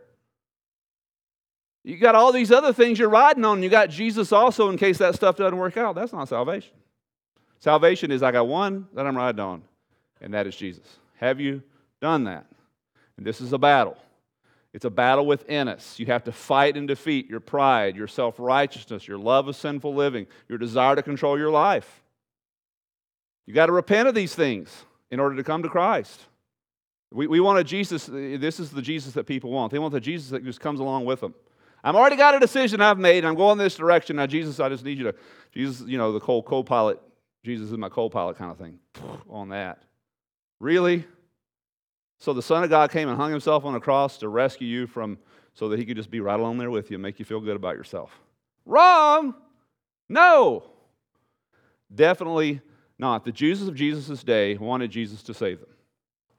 You 1.85 1.96
got 1.96 2.14
all 2.14 2.31
these 2.31 2.52
other 2.52 2.72
things 2.72 2.98
you're 2.98 3.09
riding 3.09 3.44
on. 3.44 3.62
You 3.62 3.68
got 3.68 3.90
Jesus 3.90 4.31
also 4.31 4.68
in 4.70 4.76
case 4.76 4.98
that 4.98 5.16
stuff 5.16 5.37
doesn't 5.37 5.59
work 5.59 5.76
out. 5.76 5.96
That's 5.96 6.12
not 6.12 6.28
salvation. 6.28 6.72
Salvation 7.59 8.11
is 8.12 8.22
I 8.22 8.31
got 8.31 8.46
one 8.46 8.87
that 8.94 9.07
I'm 9.07 9.16
riding 9.16 9.40
on, 9.40 9.62
and 10.20 10.35
that 10.35 10.46
is 10.46 10.55
Jesus. 10.55 10.87
Have 11.16 11.40
you 11.40 11.62
done 12.00 12.24
that? 12.24 12.46
And 13.16 13.26
this 13.26 13.40
is 13.40 13.52
a 13.52 13.59
battle. 13.59 13.96
It's 14.72 14.85
a 14.85 14.90
battle 14.90 15.26
within 15.26 15.68
us. 15.68 15.98
You 15.98 16.07
have 16.07 16.24
to 16.24 16.33
fight 16.33 16.76
and 16.76 16.88
defeat 16.88 17.28
your 17.28 17.40
pride, 17.40 17.94
your 17.96 18.09
self 18.09 18.37
righteousness, 18.38 19.07
your 19.07 19.18
love 19.18 19.48
of 19.48 19.57
sinful 19.57 19.94
living, 19.94 20.26
your 20.48 20.59
desire 20.59 20.96
to 20.96 21.02
control 21.02 21.38
your 21.38 21.50
life. 21.50 22.01
You 23.46 23.55
got 23.55 23.66
to 23.66 23.72
repent 23.72 24.09
of 24.09 24.14
these 24.14 24.35
things 24.35 24.85
in 25.11 25.20
order 25.20 25.37
to 25.37 25.44
come 25.44 25.62
to 25.62 25.68
Christ. 25.68 26.20
We, 27.11 27.26
we 27.26 27.40
want 27.40 27.59
a 27.59 27.64
Jesus, 27.64 28.07
this 28.07 28.59
is 28.59 28.70
the 28.70 28.83
Jesus 28.83 29.12
that 29.14 29.24
people 29.24 29.50
want. 29.50 29.72
They 29.72 29.78
want 29.78 29.92
the 29.92 30.00
Jesus 30.00 30.31
that 30.31 30.44
just 30.44 30.61
comes 30.61 30.81
along 30.81 31.05
with 31.05 31.20
them. 31.20 31.35
I've 31.85 31.96
already 31.96 32.16
got 32.16 32.35
a 32.35 32.40
decision 32.40 32.81
I've 32.81 32.98
made. 32.98 33.24
I'm 33.24 33.35
going 33.35 33.59
this 33.59 33.74
direction. 33.74 34.16
Now, 34.16 34.26
Jesus, 34.26 34.61
I 34.61 34.68
just 34.68 34.85
need 34.85 34.98
you 34.98 35.05
to, 35.05 35.14
Jesus, 35.52 35.87
you 35.87 35.98
know, 35.98 36.12
the 36.12 36.20
co 36.20 36.62
pilot, 36.62 37.00
Jesus 37.44 37.70
is 37.70 37.76
my 37.76 37.88
co 37.88 38.09
pilot 38.09 38.38
kind 38.38 38.52
of 38.52 38.59
thing 38.59 38.78
on 39.28 39.48
that. 39.48 39.83
Really? 40.61 41.05
So 42.18 42.33
the 42.33 42.42
Son 42.42 42.62
of 42.62 42.70
God 42.70 42.92
came 42.92 43.09
and 43.09 43.16
hung 43.16 43.33
himself 43.33 43.64
on 43.64 43.74
a 43.74 43.81
cross 43.81 44.18
to 44.18 44.28
rescue 44.28 44.68
you 44.68 44.87
from, 44.87 45.18
so 45.55 45.68
that 45.68 45.78
he 45.78 45.85
could 45.85 45.96
just 45.96 46.11
be 46.11 46.20
right 46.20 46.38
along 46.38 46.59
there 46.59 46.70
with 46.70 46.90
you 46.90 46.94
and 46.94 47.02
make 47.02 47.18
you 47.18 47.24
feel 47.24 47.40
good 47.40 47.57
about 47.57 47.76
yourself. 47.76 48.16
Wrong! 48.64 49.35
No! 50.09 50.62
Definitely 51.92 52.61
not. 52.98 53.24
The 53.24 53.33
Jews 53.33 53.62
of 53.62 53.74
Jesus' 53.74 54.22
day 54.22 54.57
wanted 54.57 54.90
Jesus 54.90 55.22
to 55.24 55.35
save 55.35 55.61
them. 55.61 55.70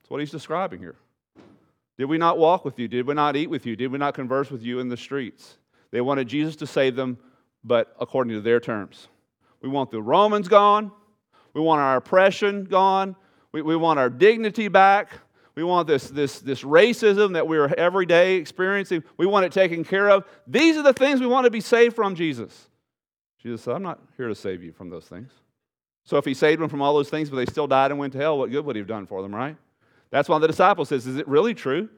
That's 0.02 0.10
what 0.10 0.20
he's 0.20 0.32
describing 0.32 0.80
here. 0.80 0.96
Did 1.98 2.06
we 2.06 2.18
not 2.18 2.38
walk 2.38 2.66
with 2.66 2.80
you? 2.80 2.88
Did 2.88 3.08
we 3.08 3.14
not 3.14 3.36
eat 3.36 3.50
with 3.50 3.66
you? 3.66 3.76
Did 3.76 3.92
we 3.92 3.98
not 3.98 4.14
converse 4.16 4.50
with 4.50 4.64
you 4.64 4.80
in 4.80 4.90
the 4.90 4.98
streets? 4.98 5.58
They 5.92 6.02
wanted 6.02 6.28
Jesus 6.28 6.56
to 6.58 6.68
save 6.68 6.96
them, 6.96 7.18
but 7.64 7.96
according 8.00 8.34
to 8.34 8.42
their 8.42 8.60
terms. 8.60 9.08
We 9.62 9.70
want 9.70 9.92
the 9.92 10.02
Romans 10.02 10.48
gone. 10.48 10.92
We 11.54 11.62
want 11.62 11.82
our 11.82 11.98
oppression 11.98 12.66
gone. 12.66 13.16
We, 13.52 13.62
we 13.62 13.76
want 13.76 14.00
our 14.00 14.10
dignity 14.10 14.68
back. 14.68 15.12
We 15.56 15.64
want 15.64 15.88
this, 15.88 16.10
this, 16.10 16.40
this 16.40 16.64
racism 16.64 17.34
that 17.34 17.48
we're 17.48 17.72
every 17.78 18.08
day 18.08 18.36
experiencing. 18.36 19.04
We 19.18 19.28
want 19.28 19.46
it 19.46 19.52
taken 19.52 19.84
care 19.84 20.10
of. 20.10 20.26
These 20.48 20.78
are 20.78 20.82
the 20.84 20.94
things 20.94 21.20
we 21.20 21.28
want 21.28 21.46
to 21.46 21.52
be 21.52 21.62
saved 21.62 21.96
from, 21.96 22.16
Jesus. 22.16 22.70
Jesus 23.38 23.62
said, 23.62 23.76
I'm 23.76 23.84
not 23.84 24.02
here 24.18 24.30
to 24.30 24.36
save 24.36 24.64
you 24.64 24.72
from 24.72 24.90
those 24.90 25.06
things. 25.06 25.32
So 26.06 26.18
if 26.18 26.26
he 26.26 26.34
saved 26.34 26.62
them 26.62 26.70
from 26.70 26.82
all 26.82 26.94
those 26.94 27.10
things, 27.10 27.30
but 27.30 27.38
they 27.38 27.46
still 27.46 27.68
died 27.68 27.92
and 27.92 28.00
went 28.00 28.14
to 28.14 28.20
hell, 28.20 28.38
what 28.38 28.52
good 28.52 28.66
would 28.66 28.76
he 28.76 28.80
have 28.80 28.88
done 28.88 29.06
for 29.06 29.22
them, 29.22 29.34
right? 29.34 29.56
That's 30.12 30.28
why 30.28 30.38
the 30.40 30.48
disciple 30.48 30.86
says, 30.86 31.08
Is 31.08 31.18
it 31.18 31.28
really 31.28 31.54
true 31.54 31.90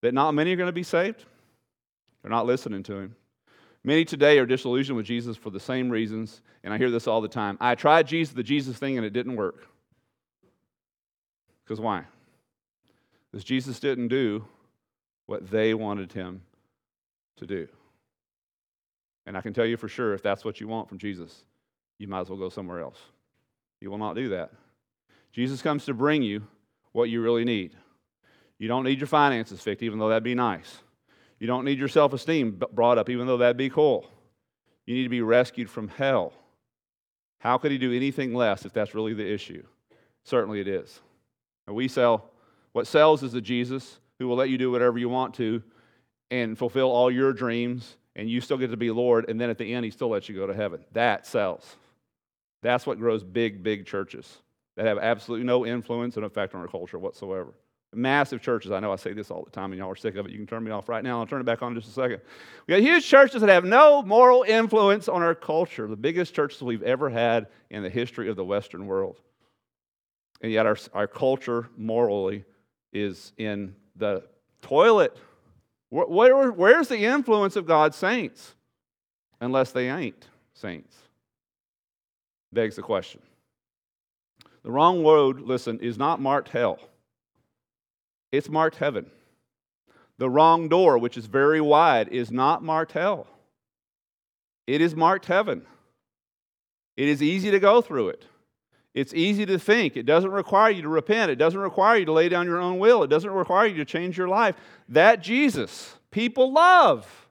that 0.00 0.14
not 0.14 0.32
many 0.32 0.52
are 0.52 0.56
going 0.56 0.68
to 0.68 0.72
be 0.72 0.82
saved? 0.82 1.24
They're 2.22 2.30
not 2.30 2.46
listening 2.46 2.82
to 2.84 2.94
him. 2.94 3.16
Many 3.84 4.06
today 4.06 4.38
are 4.38 4.46
disillusioned 4.46 4.96
with 4.96 5.04
Jesus 5.04 5.36
for 5.36 5.50
the 5.50 5.60
same 5.60 5.90
reasons, 5.90 6.40
and 6.62 6.72
I 6.72 6.78
hear 6.78 6.90
this 6.90 7.06
all 7.06 7.20
the 7.20 7.28
time. 7.28 7.58
I 7.60 7.74
tried 7.74 8.06
Jesus, 8.06 8.32
the 8.32 8.42
Jesus 8.42 8.78
thing, 8.78 8.96
and 8.96 9.06
it 9.06 9.12
didn't 9.12 9.36
work. 9.36 9.66
Because 11.64 11.80
why? 11.80 12.04
Because 13.30 13.44
Jesus 13.44 13.78
didn't 13.78 14.08
do 14.08 14.44
what 15.26 15.50
they 15.50 15.74
wanted 15.74 16.12
him 16.12 16.40
to 17.36 17.46
do. 17.46 17.68
And 19.26 19.36
I 19.36 19.42
can 19.42 19.52
tell 19.52 19.66
you 19.66 19.76
for 19.76 19.88
sure, 19.88 20.14
if 20.14 20.22
that's 20.22 20.44
what 20.44 20.60
you 20.60 20.68
want 20.68 20.88
from 20.88 20.98
Jesus, 20.98 21.44
you 21.98 22.08
might 22.08 22.20
as 22.20 22.30
well 22.30 22.38
go 22.38 22.48
somewhere 22.48 22.80
else. 22.80 22.98
He 23.84 23.88
will 23.88 23.98
not 23.98 24.14
do 24.14 24.30
that. 24.30 24.50
Jesus 25.30 25.60
comes 25.60 25.84
to 25.84 25.92
bring 25.92 26.22
you 26.22 26.46
what 26.92 27.10
you 27.10 27.20
really 27.20 27.44
need. 27.44 27.76
You 28.58 28.66
don't 28.66 28.82
need 28.82 28.98
your 28.98 29.06
finances 29.06 29.60
fixed, 29.60 29.82
even 29.82 29.98
though 29.98 30.08
that'd 30.08 30.24
be 30.24 30.34
nice. 30.34 30.78
You 31.38 31.46
don't 31.46 31.66
need 31.66 31.78
your 31.78 31.88
self 31.88 32.14
esteem 32.14 32.58
brought 32.72 32.96
up, 32.96 33.10
even 33.10 33.26
though 33.26 33.36
that'd 33.36 33.58
be 33.58 33.68
cool. 33.68 34.08
You 34.86 34.94
need 34.94 35.02
to 35.02 35.10
be 35.10 35.20
rescued 35.20 35.68
from 35.68 35.88
hell. 35.88 36.32
How 37.40 37.58
could 37.58 37.72
he 37.72 37.76
do 37.76 37.92
anything 37.92 38.32
less 38.32 38.64
if 38.64 38.72
that's 38.72 38.94
really 38.94 39.12
the 39.12 39.30
issue? 39.30 39.62
Certainly 40.22 40.62
it 40.62 40.68
is. 40.68 41.02
And 41.66 41.76
we 41.76 41.86
sell 41.86 42.30
what 42.72 42.86
sells 42.86 43.22
is 43.22 43.32
the 43.32 43.42
Jesus 43.42 43.98
who 44.18 44.28
will 44.28 44.36
let 44.36 44.48
you 44.48 44.56
do 44.56 44.70
whatever 44.70 44.96
you 44.96 45.10
want 45.10 45.34
to 45.34 45.62
and 46.30 46.56
fulfill 46.56 46.90
all 46.90 47.10
your 47.10 47.34
dreams, 47.34 47.98
and 48.16 48.30
you 48.30 48.40
still 48.40 48.56
get 48.56 48.70
to 48.70 48.78
be 48.78 48.90
Lord, 48.90 49.28
and 49.28 49.38
then 49.38 49.50
at 49.50 49.58
the 49.58 49.74
end, 49.74 49.84
He 49.84 49.90
still 49.90 50.08
lets 50.08 50.26
you 50.26 50.34
go 50.34 50.46
to 50.46 50.54
heaven. 50.54 50.82
That 50.92 51.26
sells. 51.26 51.76
That's 52.64 52.86
what 52.86 52.98
grows 52.98 53.22
big, 53.22 53.62
big 53.62 53.84
churches 53.84 54.38
that 54.76 54.86
have 54.86 54.96
absolutely 54.96 55.46
no 55.46 55.66
influence 55.66 56.16
and 56.16 56.24
effect 56.24 56.54
on 56.54 56.62
our 56.62 56.66
culture 56.66 56.98
whatsoever. 56.98 57.52
Massive 57.92 58.40
churches. 58.40 58.72
I 58.72 58.80
know 58.80 58.90
I 58.90 58.96
say 58.96 59.12
this 59.12 59.30
all 59.30 59.44
the 59.44 59.50
time, 59.50 59.70
and 59.70 59.78
y'all 59.78 59.90
are 59.90 59.96
sick 59.96 60.16
of 60.16 60.24
it. 60.24 60.32
You 60.32 60.38
can 60.38 60.46
turn 60.46 60.64
me 60.64 60.70
off 60.70 60.88
right 60.88 61.04
now. 61.04 61.20
I'll 61.20 61.26
turn 61.26 61.42
it 61.42 61.44
back 61.44 61.60
on 61.60 61.72
in 61.72 61.78
just 61.78 61.90
a 61.90 61.94
second. 61.94 62.22
We 62.66 62.72
got 62.72 62.80
huge 62.80 63.06
churches 63.06 63.42
that 63.42 63.50
have 63.50 63.66
no 63.66 64.02
moral 64.02 64.44
influence 64.48 65.08
on 65.08 65.22
our 65.22 65.34
culture, 65.34 65.86
the 65.86 65.94
biggest 65.94 66.34
churches 66.34 66.62
we've 66.62 66.82
ever 66.82 67.10
had 67.10 67.48
in 67.68 67.82
the 67.82 67.90
history 67.90 68.30
of 68.30 68.36
the 68.36 68.44
Western 68.44 68.86
world. 68.86 69.20
And 70.40 70.50
yet, 70.50 70.64
our, 70.64 70.78
our 70.94 71.06
culture 71.06 71.68
morally 71.76 72.46
is 72.94 73.34
in 73.36 73.76
the 73.94 74.24
toilet. 74.62 75.14
Where, 75.90 76.06
where, 76.06 76.50
where's 76.50 76.88
the 76.88 77.04
influence 77.04 77.56
of 77.56 77.66
God's 77.66 77.98
saints? 77.98 78.54
Unless 79.38 79.72
they 79.72 79.90
ain't 79.90 80.26
saints. 80.54 80.96
Begs 82.54 82.76
the 82.76 82.82
question. 82.82 83.20
The 84.62 84.70
wrong 84.70 85.04
road, 85.04 85.40
listen, 85.40 85.78
is 85.80 85.98
not 85.98 86.20
marked 86.20 86.48
hell, 86.48 86.78
it's 88.32 88.48
marked 88.48 88.76
heaven. 88.76 89.10
The 90.16 90.30
wrong 90.30 90.68
door, 90.68 90.96
which 90.96 91.16
is 91.16 91.26
very 91.26 91.60
wide, 91.60 92.08
is 92.08 92.30
not 92.30 92.62
marked 92.62 92.92
hell, 92.92 93.26
it 94.66 94.80
is 94.80 94.94
marked 94.94 95.26
heaven. 95.26 95.66
It 96.96 97.08
is 97.08 97.20
easy 97.20 97.50
to 97.50 97.58
go 97.58 97.80
through 97.80 98.10
it. 98.10 98.24
It's 98.94 99.12
easy 99.12 99.44
to 99.46 99.58
think. 99.58 99.96
It 99.96 100.06
doesn't 100.06 100.30
require 100.30 100.70
you 100.70 100.82
to 100.82 100.88
repent. 100.88 101.32
It 101.32 101.36
doesn't 101.36 101.58
require 101.58 101.96
you 101.96 102.04
to 102.04 102.12
lay 102.12 102.28
down 102.28 102.46
your 102.46 102.60
own 102.60 102.78
will. 102.78 103.02
It 103.02 103.08
doesn't 103.08 103.32
require 103.32 103.66
you 103.66 103.78
to 103.78 103.84
change 103.84 104.16
your 104.16 104.28
life. 104.28 104.54
That 104.88 105.20
Jesus, 105.20 105.96
people 106.12 106.52
love. 106.52 107.26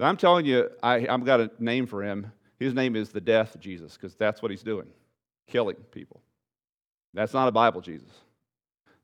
I'm 0.00 0.16
telling 0.16 0.44
you, 0.44 0.68
I, 0.82 1.06
I've 1.06 1.24
got 1.24 1.40
a 1.40 1.50
name 1.60 1.86
for 1.86 2.02
him. 2.02 2.32
His 2.62 2.74
name 2.74 2.96
is 2.96 3.10
the 3.10 3.20
death 3.20 3.56
Jesus, 3.60 3.96
because 3.96 4.14
that's 4.14 4.42
what 4.42 4.50
he's 4.50 4.62
doing 4.62 4.86
killing 5.48 5.76
people. 5.90 6.22
That's 7.12 7.34
not 7.34 7.48
a 7.48 7.52
Bible 7.52 7.80
Jesus. 7.80 8.08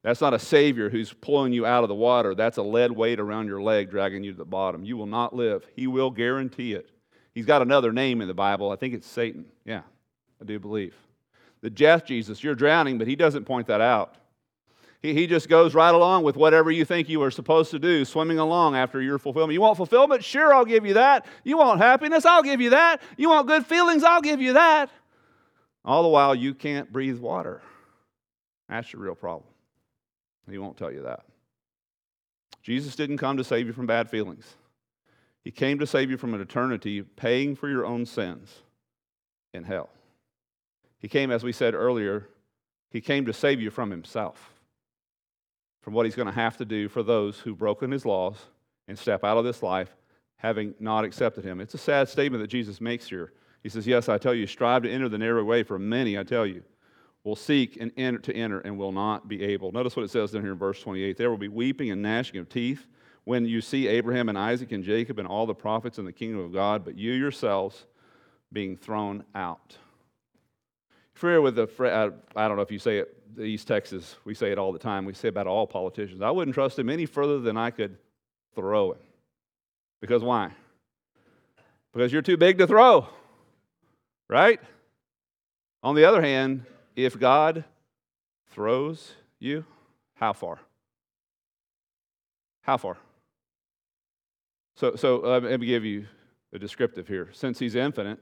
That's 0.03 0.21
not 0.21 0.33
a 0.33 0.38
Savior 0.38 0.88
who's 0.88 1.12
pulling 1.12 1.53
you 1.53 1.66
out 1.66 1.83
of 1.83 1.88
the 1.88 1.94
water. 1.94 2.35
That's 2.35 2.57
a 2.57 2.62
lead 2.62 2.92
weight 2.92 3.21
around 3.21 3.49
your 3.49 3.61
leg 3.61 3.90
dragging 3.90 4.25
you 4.25 4.33
to 4.33 4.38
the 4.38 4.44
bottom. 4.44 4.85
You 4.85 4.97
will 4.97 5.07
not 5.07 5.35
live. 5.35 5.66
He 5.75 5.87
will 5.87 6.11
guarantee 6.11 6.73
it. 6.73 6.88
He's 7.35 7.44
got 7.44 7.61
another 7.61 7.92
name 7.92 8.23
in 8.23 8.29
the 8.29 8.35
Bible. 8.35 8.71
I 8.71 8.77
think 8.77 8.94
it's 8.94 9.07
Satan. 9.07 9.44
Yeah, 9.64 9.83
I 10.40 10.44
do 10.44 10.59
believe 10.59 10.94
the 11.61 11.71
death 11.71 12.05
Jesus, 12.05 12.42
you're 12.42 12.55
drowning, 12.55 12.99
but 12.99 13.07
he 13.07 13.16
doesn't 13.16 13.44
point 13.44 13.66
that 13.66 13.81
out. 13.81 14.14
He, 15.00 15.14
he 15.14 15.26
just 15.26 15.48
goes 15.48 15.74
right 15.74 15.94
along 15.94 16.24
with 16.24 16.37
whatever 16.37 16.70
you 16.70 16.84
think 16.84 17.08
you 17.08 17.22
are 17.22 17.30
supposed 17.30 17.70
to 17.70 17.78
do, 17.78 18.04
swimming 18.04 18.38
along 18.38 18.74
after 18.74 19.00
your 19.00 19.18
fulfillment. 19.18 19.52
You 19.52 19.61
want 19.61 19.76
fulfillment? 19.76 20.24
Sure, 20.24 20.52
I'll 20.52 20.64
give 20.64 20.84
you 20.84 20.94
that. 20.94 21.26
You 21.44 21.58
want 21.58 21.80
happiness? 21.80 22.26
I'll 22.26 22.42
give 22.42 22.61
you 22.61 22.70
that. 22.70 23.00
You 23.16 23.28
want 23.28 23.46
good 23.46 23.64
feelings? 23.66 24.02
I'll 24.02 24.22
give 24.22 24.40
you 24.40 24.54
that. 24.54 24.90
All 25.84 26.02
the 26.02 26.08
while, 26.08 26.34
you 26.34 26.54
can't 26.54 26.92
breathe 26.92 27.18
water. 27.18 27.62
That's 28.68 28.92
your 28.92 29.02
real 29.02 29.14
problem. 29.14 29.48
He 30.50 30.58
won't 30.58 30.76
tell 30.76 30.92
you 30.92 31.02
that. 31.02 31.24
Jesus 32.62 32.96
didn't 32.96 33.18
come 33.18 33.37
to 33.37 33.44
save 33.44 33.66
you 33.66 33.72
from 33.72 33.87
bad 33.87 34.11
feelings. 34.11 34.56
He 35.42 35.50
came 35.50 35.78
to 35.78 35.87
save 35.87 36.11
you 36.11 36.18
from 36.18 36.34
an 36.34 36.40
eternity 36.40 37.02
paying 37.02 37.56
for 37.56 37.68
your 37.68 37.87
own 37.87 38.04
sins 38.04 38.54
in 39.54 39.64
hell. 39.64 39.88
He 40.98 41.08
came, 41.08 41.30
as 41.30 41.42
we 41.42 41.52
said 41.52 41.74
earlier, 41.74 42.28
he 42.90 43.00
came 43.00 43.24
to 43.26 43.32
save 43.32 43.61
you 43.61 43.70
from 43.70 43.90
himself, 43.90 44.52
from 45.81 45.95
what 45.95 46.07
he's 46.07 46.14
going 46.14 46.27
to 46.27 46.33
have 46.33 46.57
to 46.59 46.64
do 46.64 46.88
for 46.88 47.03
those 47.03 47.38
who've 47.38 47.59
broken 47.59 47.91
his 47.91 48.05
laws 48.05 48.37
and 48.88 48.99
step 48.99 49.25
out 49.25 49.37
of 49.37 49.45
this 49.45 49.62
life 49.62 49.95
having 50.37 50.75
not 50.79 51.05
accepted 51.05 51.45
him. 51.45 51.61
It's 51.61 51.75
a 51.75 51.79
sad 51.79 52.09
statement 52.09 52.43
that 52.43 52.49
Jesus 52.49 52.81
makes 52.81 53.09
here. 53.09 53.33
He 53.62 53.69
says, 53.69 53.87
Yes, 53.87 54.09
I 54.09 54.19
tell 54.19 54.35
you, 54.35 54.47
strive 54.47 54.83
to 54.85 54.91
enter 54.91 55.09
the 55.09 55.19
narrow 55.19 55.45
way, 55.45 55.62
for 55.62 55.79
many, 55.79 56.19
I 56.19 56.23
tell 56.23 56.47
you, 56.47 56.62
will 57.25 57.37
seek 57.37 57.77
and 57.81 57.91
enter 57.97 58.21
to 58.21 58.35
enter 58.35 58.61
and 58.61 58.79
will 58.79 58.93
not 58.93 59.29
be 59.29 59.43
able. 59.43 59.73
Notice 59.73 59.97
what 59.97 60.05
it 60.05 60.11
says 60.11 60.31
down 60.31 60.43
here 60.43 60.53
in 60.53 60.59
verse 60.59 60.81
28. 60.81 61.17
There 61.17 61.31
will 61.31 61.38
be 61.38 61.49
weeping 61.49 61.91
and 61.91 62.01
gnashing 62.01 62.38
of 62.38 62.49
teeth 62.49 62.87
when 63.25 63.45
you 63.45 63.61
see 63.61 63.88
Abraham 63.88 64.29
and 64.29 64.38
Isaac 64.38 64.73
and 64.73 64.85
Jacob 64.85 65.19
and 65.19 65.27
all 65.27 65.45
the 65.45 65.55
prophets 65.55 65.99
in 65.99 66.05
the 66.05 66.12
kingdom 66.12 66.41
of 66.41 66.53
God, 66.53 66.85
but 66.85 66.97
you 66.97 67.12
yourselves 67.12 67.85
being 68.53 68.77
thrown 68.77 69.25
out 69.35 69.77
familiar 71.19 71.41
with 71.41 71.57
the, 71.57 72.14
I 72.37 72.49
don't 72.49 72.57
know 72.57 72.62
if 72.62 72.70
you 72.70 72.79
say 72.79 72.99
it, 72.99 73.18
East 73.39 73.68
Texas, 73.68 74.16
we 74.24 74.35
say 74.35 74.51
it 74.53 74.59
all 74.59 74.72
the 74.72 74.79
time. 74.79 75.05
We 75.05 75.14
say 75.14 75.29
about 75.29 75.47
all 75.47 75.66
politicians. 75.66 76.22
I 76.22 76.31
wouldn't 76.31 76.55
trust 76.55 76.79
him 76.79 76.89
any 76.89 77.07
further 77.07 77.41
than 77.41 77.57
I 77.57 77.70
could 77.70 77.97
throw 78.55 78.93
him. 78.93 78.99
Because 80.01 80.22
why? 80.22 80.53
Because 81.93 82.12
you're 82.12 82.22
too 82.22 82.37
big 82.37 82.59
to 82.59 82.66
throw, 82.66 83.07
right? 84.29 84.61
On 85.83 85.95
the 85.95 86.05
other 86.05 86.22
hand, 86.22 86.64
if 86.97 87.18
God 87.18 87.64
throws 88.51 89.12
you, 89.39 89.64
how 90.14 90.33
far? 90.33 90.59
How 92.62 92.76
far? 92.76 92.99
So, 94.76 94.97
so 94.97 95.24
uh, 95.24 95.41
let 95.41 95.61
me 95.61 95.66
give 95.66 95.85
you 95.85 96.07
a 96.53 96.59
descriptive 96.59 97.09
here. 97.09 97.31
Since 97.33 97.59
he's 97.59 97.74
infinite, 97.74 98.18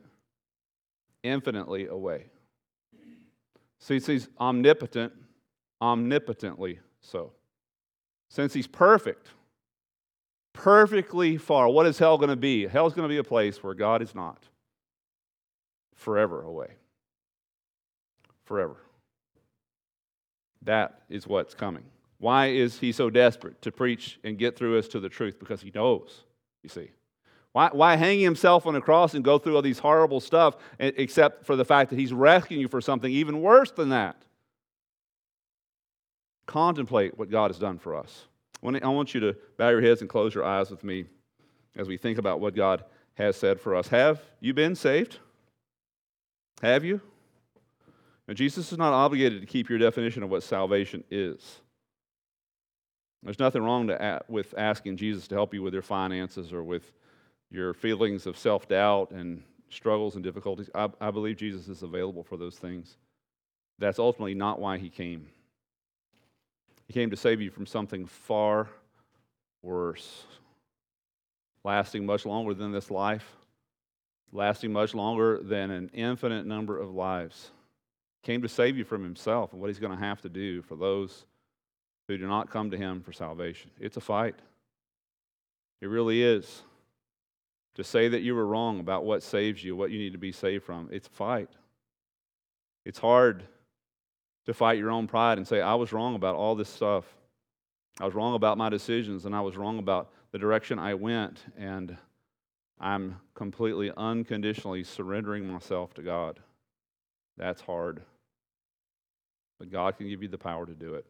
infinitely 1.22 1.86
away. 1.86 2.26
Since 3.78 4.06
he's 4.06 4.28
omnipotent, 4.40 5.12
omnipotently 5.80 6.78
so. 7.00 7.32
Since 8.28 8.54
he's 8.54 8.66
perfect, 8.66 9.28
perfectly 10.52 11.36
far. 11.36 11.68
What 11.68 11.86
is 11.86 11.98
hell 11.98 12.18
going 12.18 12.30
to 12.30 12.36
be? 12.36 12.66
Hell 12.66 12.86
is 12.86 12.94
going 12.94 13.08
to 13.08 13.12
be 13.12 13.18
a 13.18 13.24
place 13.24 13.62
where 13.62 13.74
God 13.74 14.02
is 14.02 14.14
not, 14.14 14.44
forever 15.94 16.42
away. 16.42 16.70
Forever. 18.44 18.76
That 20.62 21.02
is 21.08 21.26
what's 21.26 21.54
coming. 21.54 21.84
Why 22.18 22.46
is 22.46 22.78
he 22.78 22.92
so 22.92 23.10
desperate 23.10 23.60
to 23.62 23.70
preach 23.70 24.18
and 24.24 24.38
get 24.38 24.56
through 24.56 24.78
us 24.78 24.88
to 24.88 25.00
the 25.00 25.08
truth? 25.08 25.38
Because 25.38 25.60
he 25.60 25.70
knows, 25.74 26.24
you 26.62 26.68
see. 26.68 26.90
Why, 27.56 27.70
why 27.72 27.96
hang 27.96 28.20
himself 28.20 28.66
on 28.66 28.76
a 28.76 28.82
cross 28.82 29.14
and 29.14 29.24
go 29.24 29.38
through 29.38 29.56
all 29.56 29.62
these 29.62 29.78
horrible 29.78 30.20
stuff 30.20 30.58
except 30.78 31.46
for 31.46 31.56
the 31.56 31.64
fact 31.64 31.88
that 31.88 31.98
he's 31.98 32.12
rescuing 32.12 32.60
you 32.60 32.68
for 32.68 32.82
something 32.82 33.10
even 33.10 33.40
worse 33.40 33.70
than 33.70 33.88
that? 33.88 34.20
Contemplate 36.44 37.16
what 37.16 37.30
God 37.30 37.50
has 37.50 37.58
done 37.58 37.78
for 37.78 37.94
us. 37.94 38.26
I 38.62 38.88
want 38.88 39.14
you 39.14 39.20
to 39.20 39.36
bow 39.56 39.70
your 39.70 39.80
heads 39.80 40.02
and 40.02 40.10
close 40.10 40.34
your 40.34 40.44
eyes 40.44 40.70
with 40.70 40.84
me 40.84 41.06
as 41.74 41.88
we 41.88 41.96
think 41.96 42.18
about 42.18 42.40
what 42.40 42.54
God 42.54 42.84
has 43.14 43.36
said 43.36 43.58
for 43.58 43.74
us. 43.74 43.88
Have 43.88 44.20
you 44.38 44.52
been 44.52 44.74
saved? 44.74 45.18
Have 46.60 46.84
you? 46.84 47.00
Now, 48.28 48.34
Jesus 48.34 48.70
is 48.70 48.76
not 48.76 48.92
obligated 48.92 49.40
to 49.40 49.46
keep 49.46 49.70
your 49.70 49.78
definition 49.78 50.22
of 50.22 50.28
what 50.28 50.42
salvation 50.42 51.04
is. 51.10 51.62
There's 53.22 53.38
nothing 53.38 53.62
wrong 53.62 53.86
to, 53.86 54.22
with 54.28 54.52
asking 54.58 54.98
Jesus 54.98 55.26
to 55.28 55.34
help 55.34 55.54
you 55.54 55.62
with 55.62 55.72
your 55.72 55.80
finances 55.80 56.52
or 56.52 56.62
with 56.62 56.92
your 57.50 57.74
feelings 57.74 58.26
of 58.26 58.36
self 58.36 58.68
doubt 58.68 59.10
and 59.10 59.42
struggles 59.70 60.14
and 60.14 60.24
difficulties. 60.24 60.70
I, 60.74 60.88
I 61.00 61.10
believe 61.10 61.36
Jesus 61.36 61.68
is 61.68 61.82
available 61.82 62.22
for 62.22 62.36
those 62.36 62.56
things. 62.56 62.96
That's 63.78 63.98
ultimately 63.98 64.34
not 64.34 64.60
why 64.60 64.78
he 64.78 64.88
came. 64.88 65.28
He 66.86 66.92
came 66.92 67.10
to 67.10 67.16
save 67.16 67.40
you 67.40 67.50
from 67.50 67.66
something 67.66 68.06
far 68.06 68.68
worse, 69.62 70.24
lasting 71.64 72.06
much 72.06 72.24
longer 72.24 72.54
than 72.54 72.72
this 72.72 72.90
life, 72.90 73.36
lasting 74.32 74.72
much 74.72 74.94
longer 74.94 75.40
than 75.42 75.70
an 75.70 75.90
infinite 75.92 76.46
number 76.46 76.78
of 76.78 76.94
lives. 76.94 77.50
He 78.22 78.32
came 78.32 78.42
to 78.42 78.48
save 78.48 78.76
you 78.76 78.84
from 78.84 79.02
himself 79.02 79.52
and 79.52 79.60
what 79.60 79.68
he's 79.68 79.80
going 79.80 79.96
to 79.96 80.04
have 80.04 80.22
to 80.22 80.28
do 80.28 80.62
for 80.62 80.76
those 80.76 81.26
who 82.06 82.16
do 82.16 82.26
not 82.26 82.50
come 82.50 82.70
to 82.70 82.76
him 82.76 83.02
for 83.02 83.12
salvation. 83.12 83.70
It's 83.80 83.96
a 83.96 84.00
fight. 84.00 84.36
It 85.80 85.88
really 85.88 86.22
is. 86.22 86.62
To 87.76 87.84
say 87.84 88.08
that 88.08 88.22
you 88.22 88.34
were 88.34 88.46
wrong 88.46 88.80
about 88.80 89.04
what 89.04 89.22
saves 89.22 89.62
you, 89.62 89.76
what 89.76 89.90
you 89.90 89.98
need 89.98 90.12
to 90.12 90.18
be 90.18 90.32
saved 90.32 90.64
from, 90.64 90.88
it's 90.90 91.08
a 91.08 91.10
fight. 91.10 91.50
It's 92.86 92.98
hard 92.98 93.44
to 94.46 94.54
fight 94.54 94.78
your 94.78 94.90
own 94.90 95.06
pride 95.06 95.36
and 95.38 95.46
say, 95.46 95.60
I 95.60 95.74
was 95.74 95.92
wrong 95.92 96.14
about 96.14 96.36
all 96.36 96.54
this 96.54 96.70
stuff. 96.70 97.04
I 98.00 98.06
was 98.06 98.14
wrong 98.14 98.34
about 98.34 98.56
my 98.56 98.70
decisions, 98.70 99.26
and 99.26 99.34
I 99.34 99.40
was 99.42 99.56
wrong 99.56 99.78
about 99.78 100.10
the 100.32 100.38
direction 100.38 100.78
I 100.78 100.94
went, 100.94 101.44
and 101.58 101.96
I'm 102.80 103.16
completely 103.34 103.92
unconditionally 103.94 104.84
surrendering 104.84 105.46
myself 105.46 105.92
to 105.94 106.02
God. 106.02 106.40
That's 107.36 107.60
hard. 107.60 108.02
But 109.58 109.70
God 109.70 109.98
can 109.98 110.08
give 110.08 110.22
you 110.22 110.28
the 110.28 110.38
power 110.38 110.64
to 110.64 110.74
do 110.74 110.94
it. 110.94 111.06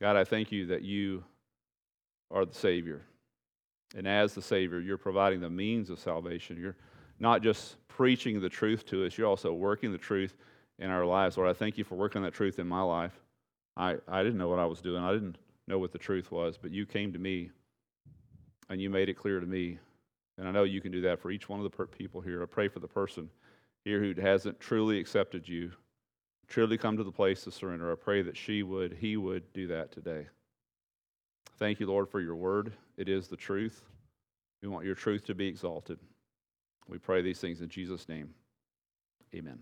God, 0.00 0.16
I 0.16 0.24
thank 0.24 0.50
you 0.50 0.66
that 0.66 0.82
you 0.82 1.24
are 2.30 2.46
the 2.46 2.54
Savior. 2.54 3.02
And 3.96 4.06
as 4.06 4.34
the 4.34 4.42
Savior, 4.42 4.80
you're 4.80 4.98
providing 4.98 5.40
the 5.40 5.50
means 5.50 5.90
of 5.90 5.98
salvation. 5.98 6.56
You're 6.60 6.76
not 7.18 7.42
just 7.42 7.76
preaching 7.88 8.40
the 8.40 8.48
truth 8.48 8.86
to 8.86 9.04
us, 9.04 9.18
you're 9.18 9.26
also 9.26 9.52
working 9.52 9.92
the 9.92 9.98
truth 9.98 10.36
in 10.78 10.90
our 10.90 11.04
lives. 11.04 11.36
Lord, 11.36 11.50
I 11.50 11.52
thank 11.52 11.76
you 11.76 11.84
for 11.84 11.96
working 11.96 12.22
that 12.22 12.32
truth 12.32 12.58
in 12.58 12.66
my 12.66 12.82
life. 12.82 13.12
I, 13.76 13.96
I 14.08 14.22
didn't 14.22 14.38
know 14.38 14.48
what 14.48 14.58
I 14.58 14.64
was 14.64 14.80
doing, 14.80 15.02
I 15.02 15.12
didn't 15.12 15.36
know 15.66 15.78
what 15.78 15.92
the 15.92 15.98
truth 15.98 16.32
was, 16.32 16.56
but 16.56 16.70
you 16.70 16.86
came 16.86 17.12
to 17.12 17.18
me 17.18 17.50
and 18.70 18.80
you 18.80 18.88
made 18.88 19.08
it 19.08 19.14
clear 19.14 19.40
to 19.40 19.46
me. 19.46 19.78
And 20.38 20.48
I 20.48 20.50
know 20.50 20.62
you 20.62 20.80
can 20.80 20.92
do 20.92 21.02
that 21.02 21.20
for 21.20 21.30
each 21.30 21.48
one 21.48 21.60
of 21.60 21.64
the 21.64 21.70
per- 21.70 21.86
people 21.86 22.20
here. 22.20 22.42
I 22.42 22.46
pray 22.46 22.68
for 22.68 22.78
the 22.78 22.88
person 22.88 23.28
here 23.84 24.00
who 24.00 24.18
hasn't 24.18 24.58
truly 24.60 24.98
accepted 24.98 25.46
you, 25.46 25.72
truly 26.48 26.78
come 26.78 26.96
to 26.96 27.04
the 27.04 27.12
place 27.12 27.46
of 27.46 27.52
surrender. 27.52 27.92
I 27.92 27.96
pray 27.96 28.22
that 28.22 28.36
she 28.36 28.62
would, 28.62 28.96
he 28.98 29.16
would 29.16 29.52
do 29.52 29.66
that 29.66 29.92
today. 29.92 30.28
Thank 31.60 31.78
you, 31.78 31.86
Lord, 31.86 32.08
for 32.08 32.20
your 32.20 32.34
word. 32.34 32.72
It 32.96 33.08
is 33.08 33.28
the 33.28 33.36
truth. 33.36 33.84
We 34.62 34.68
want 34.68 34.86
your 34.86 34.94
truth 34.94 35.26
to 35.26 35.34
be 35.34 35.46
exalted. 35.46 35.98
We 36.88 36.96
pray 36.98 37.20
these 37.22 37.38
things 37.38 37.60
in 37.60 37.68
Jesus' 37.68 38.08
name. 38.08 38.30
Amen. 39.34 39.58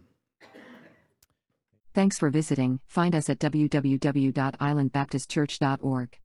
Thanks 1.95 2.19
for 2.19 2.29
visiting. 2.31 2.81
Find 2.87 3.15
us 3.15 3.29
at 3.29 3.39
www.islandbaptistchurch.org. 3.41 6.19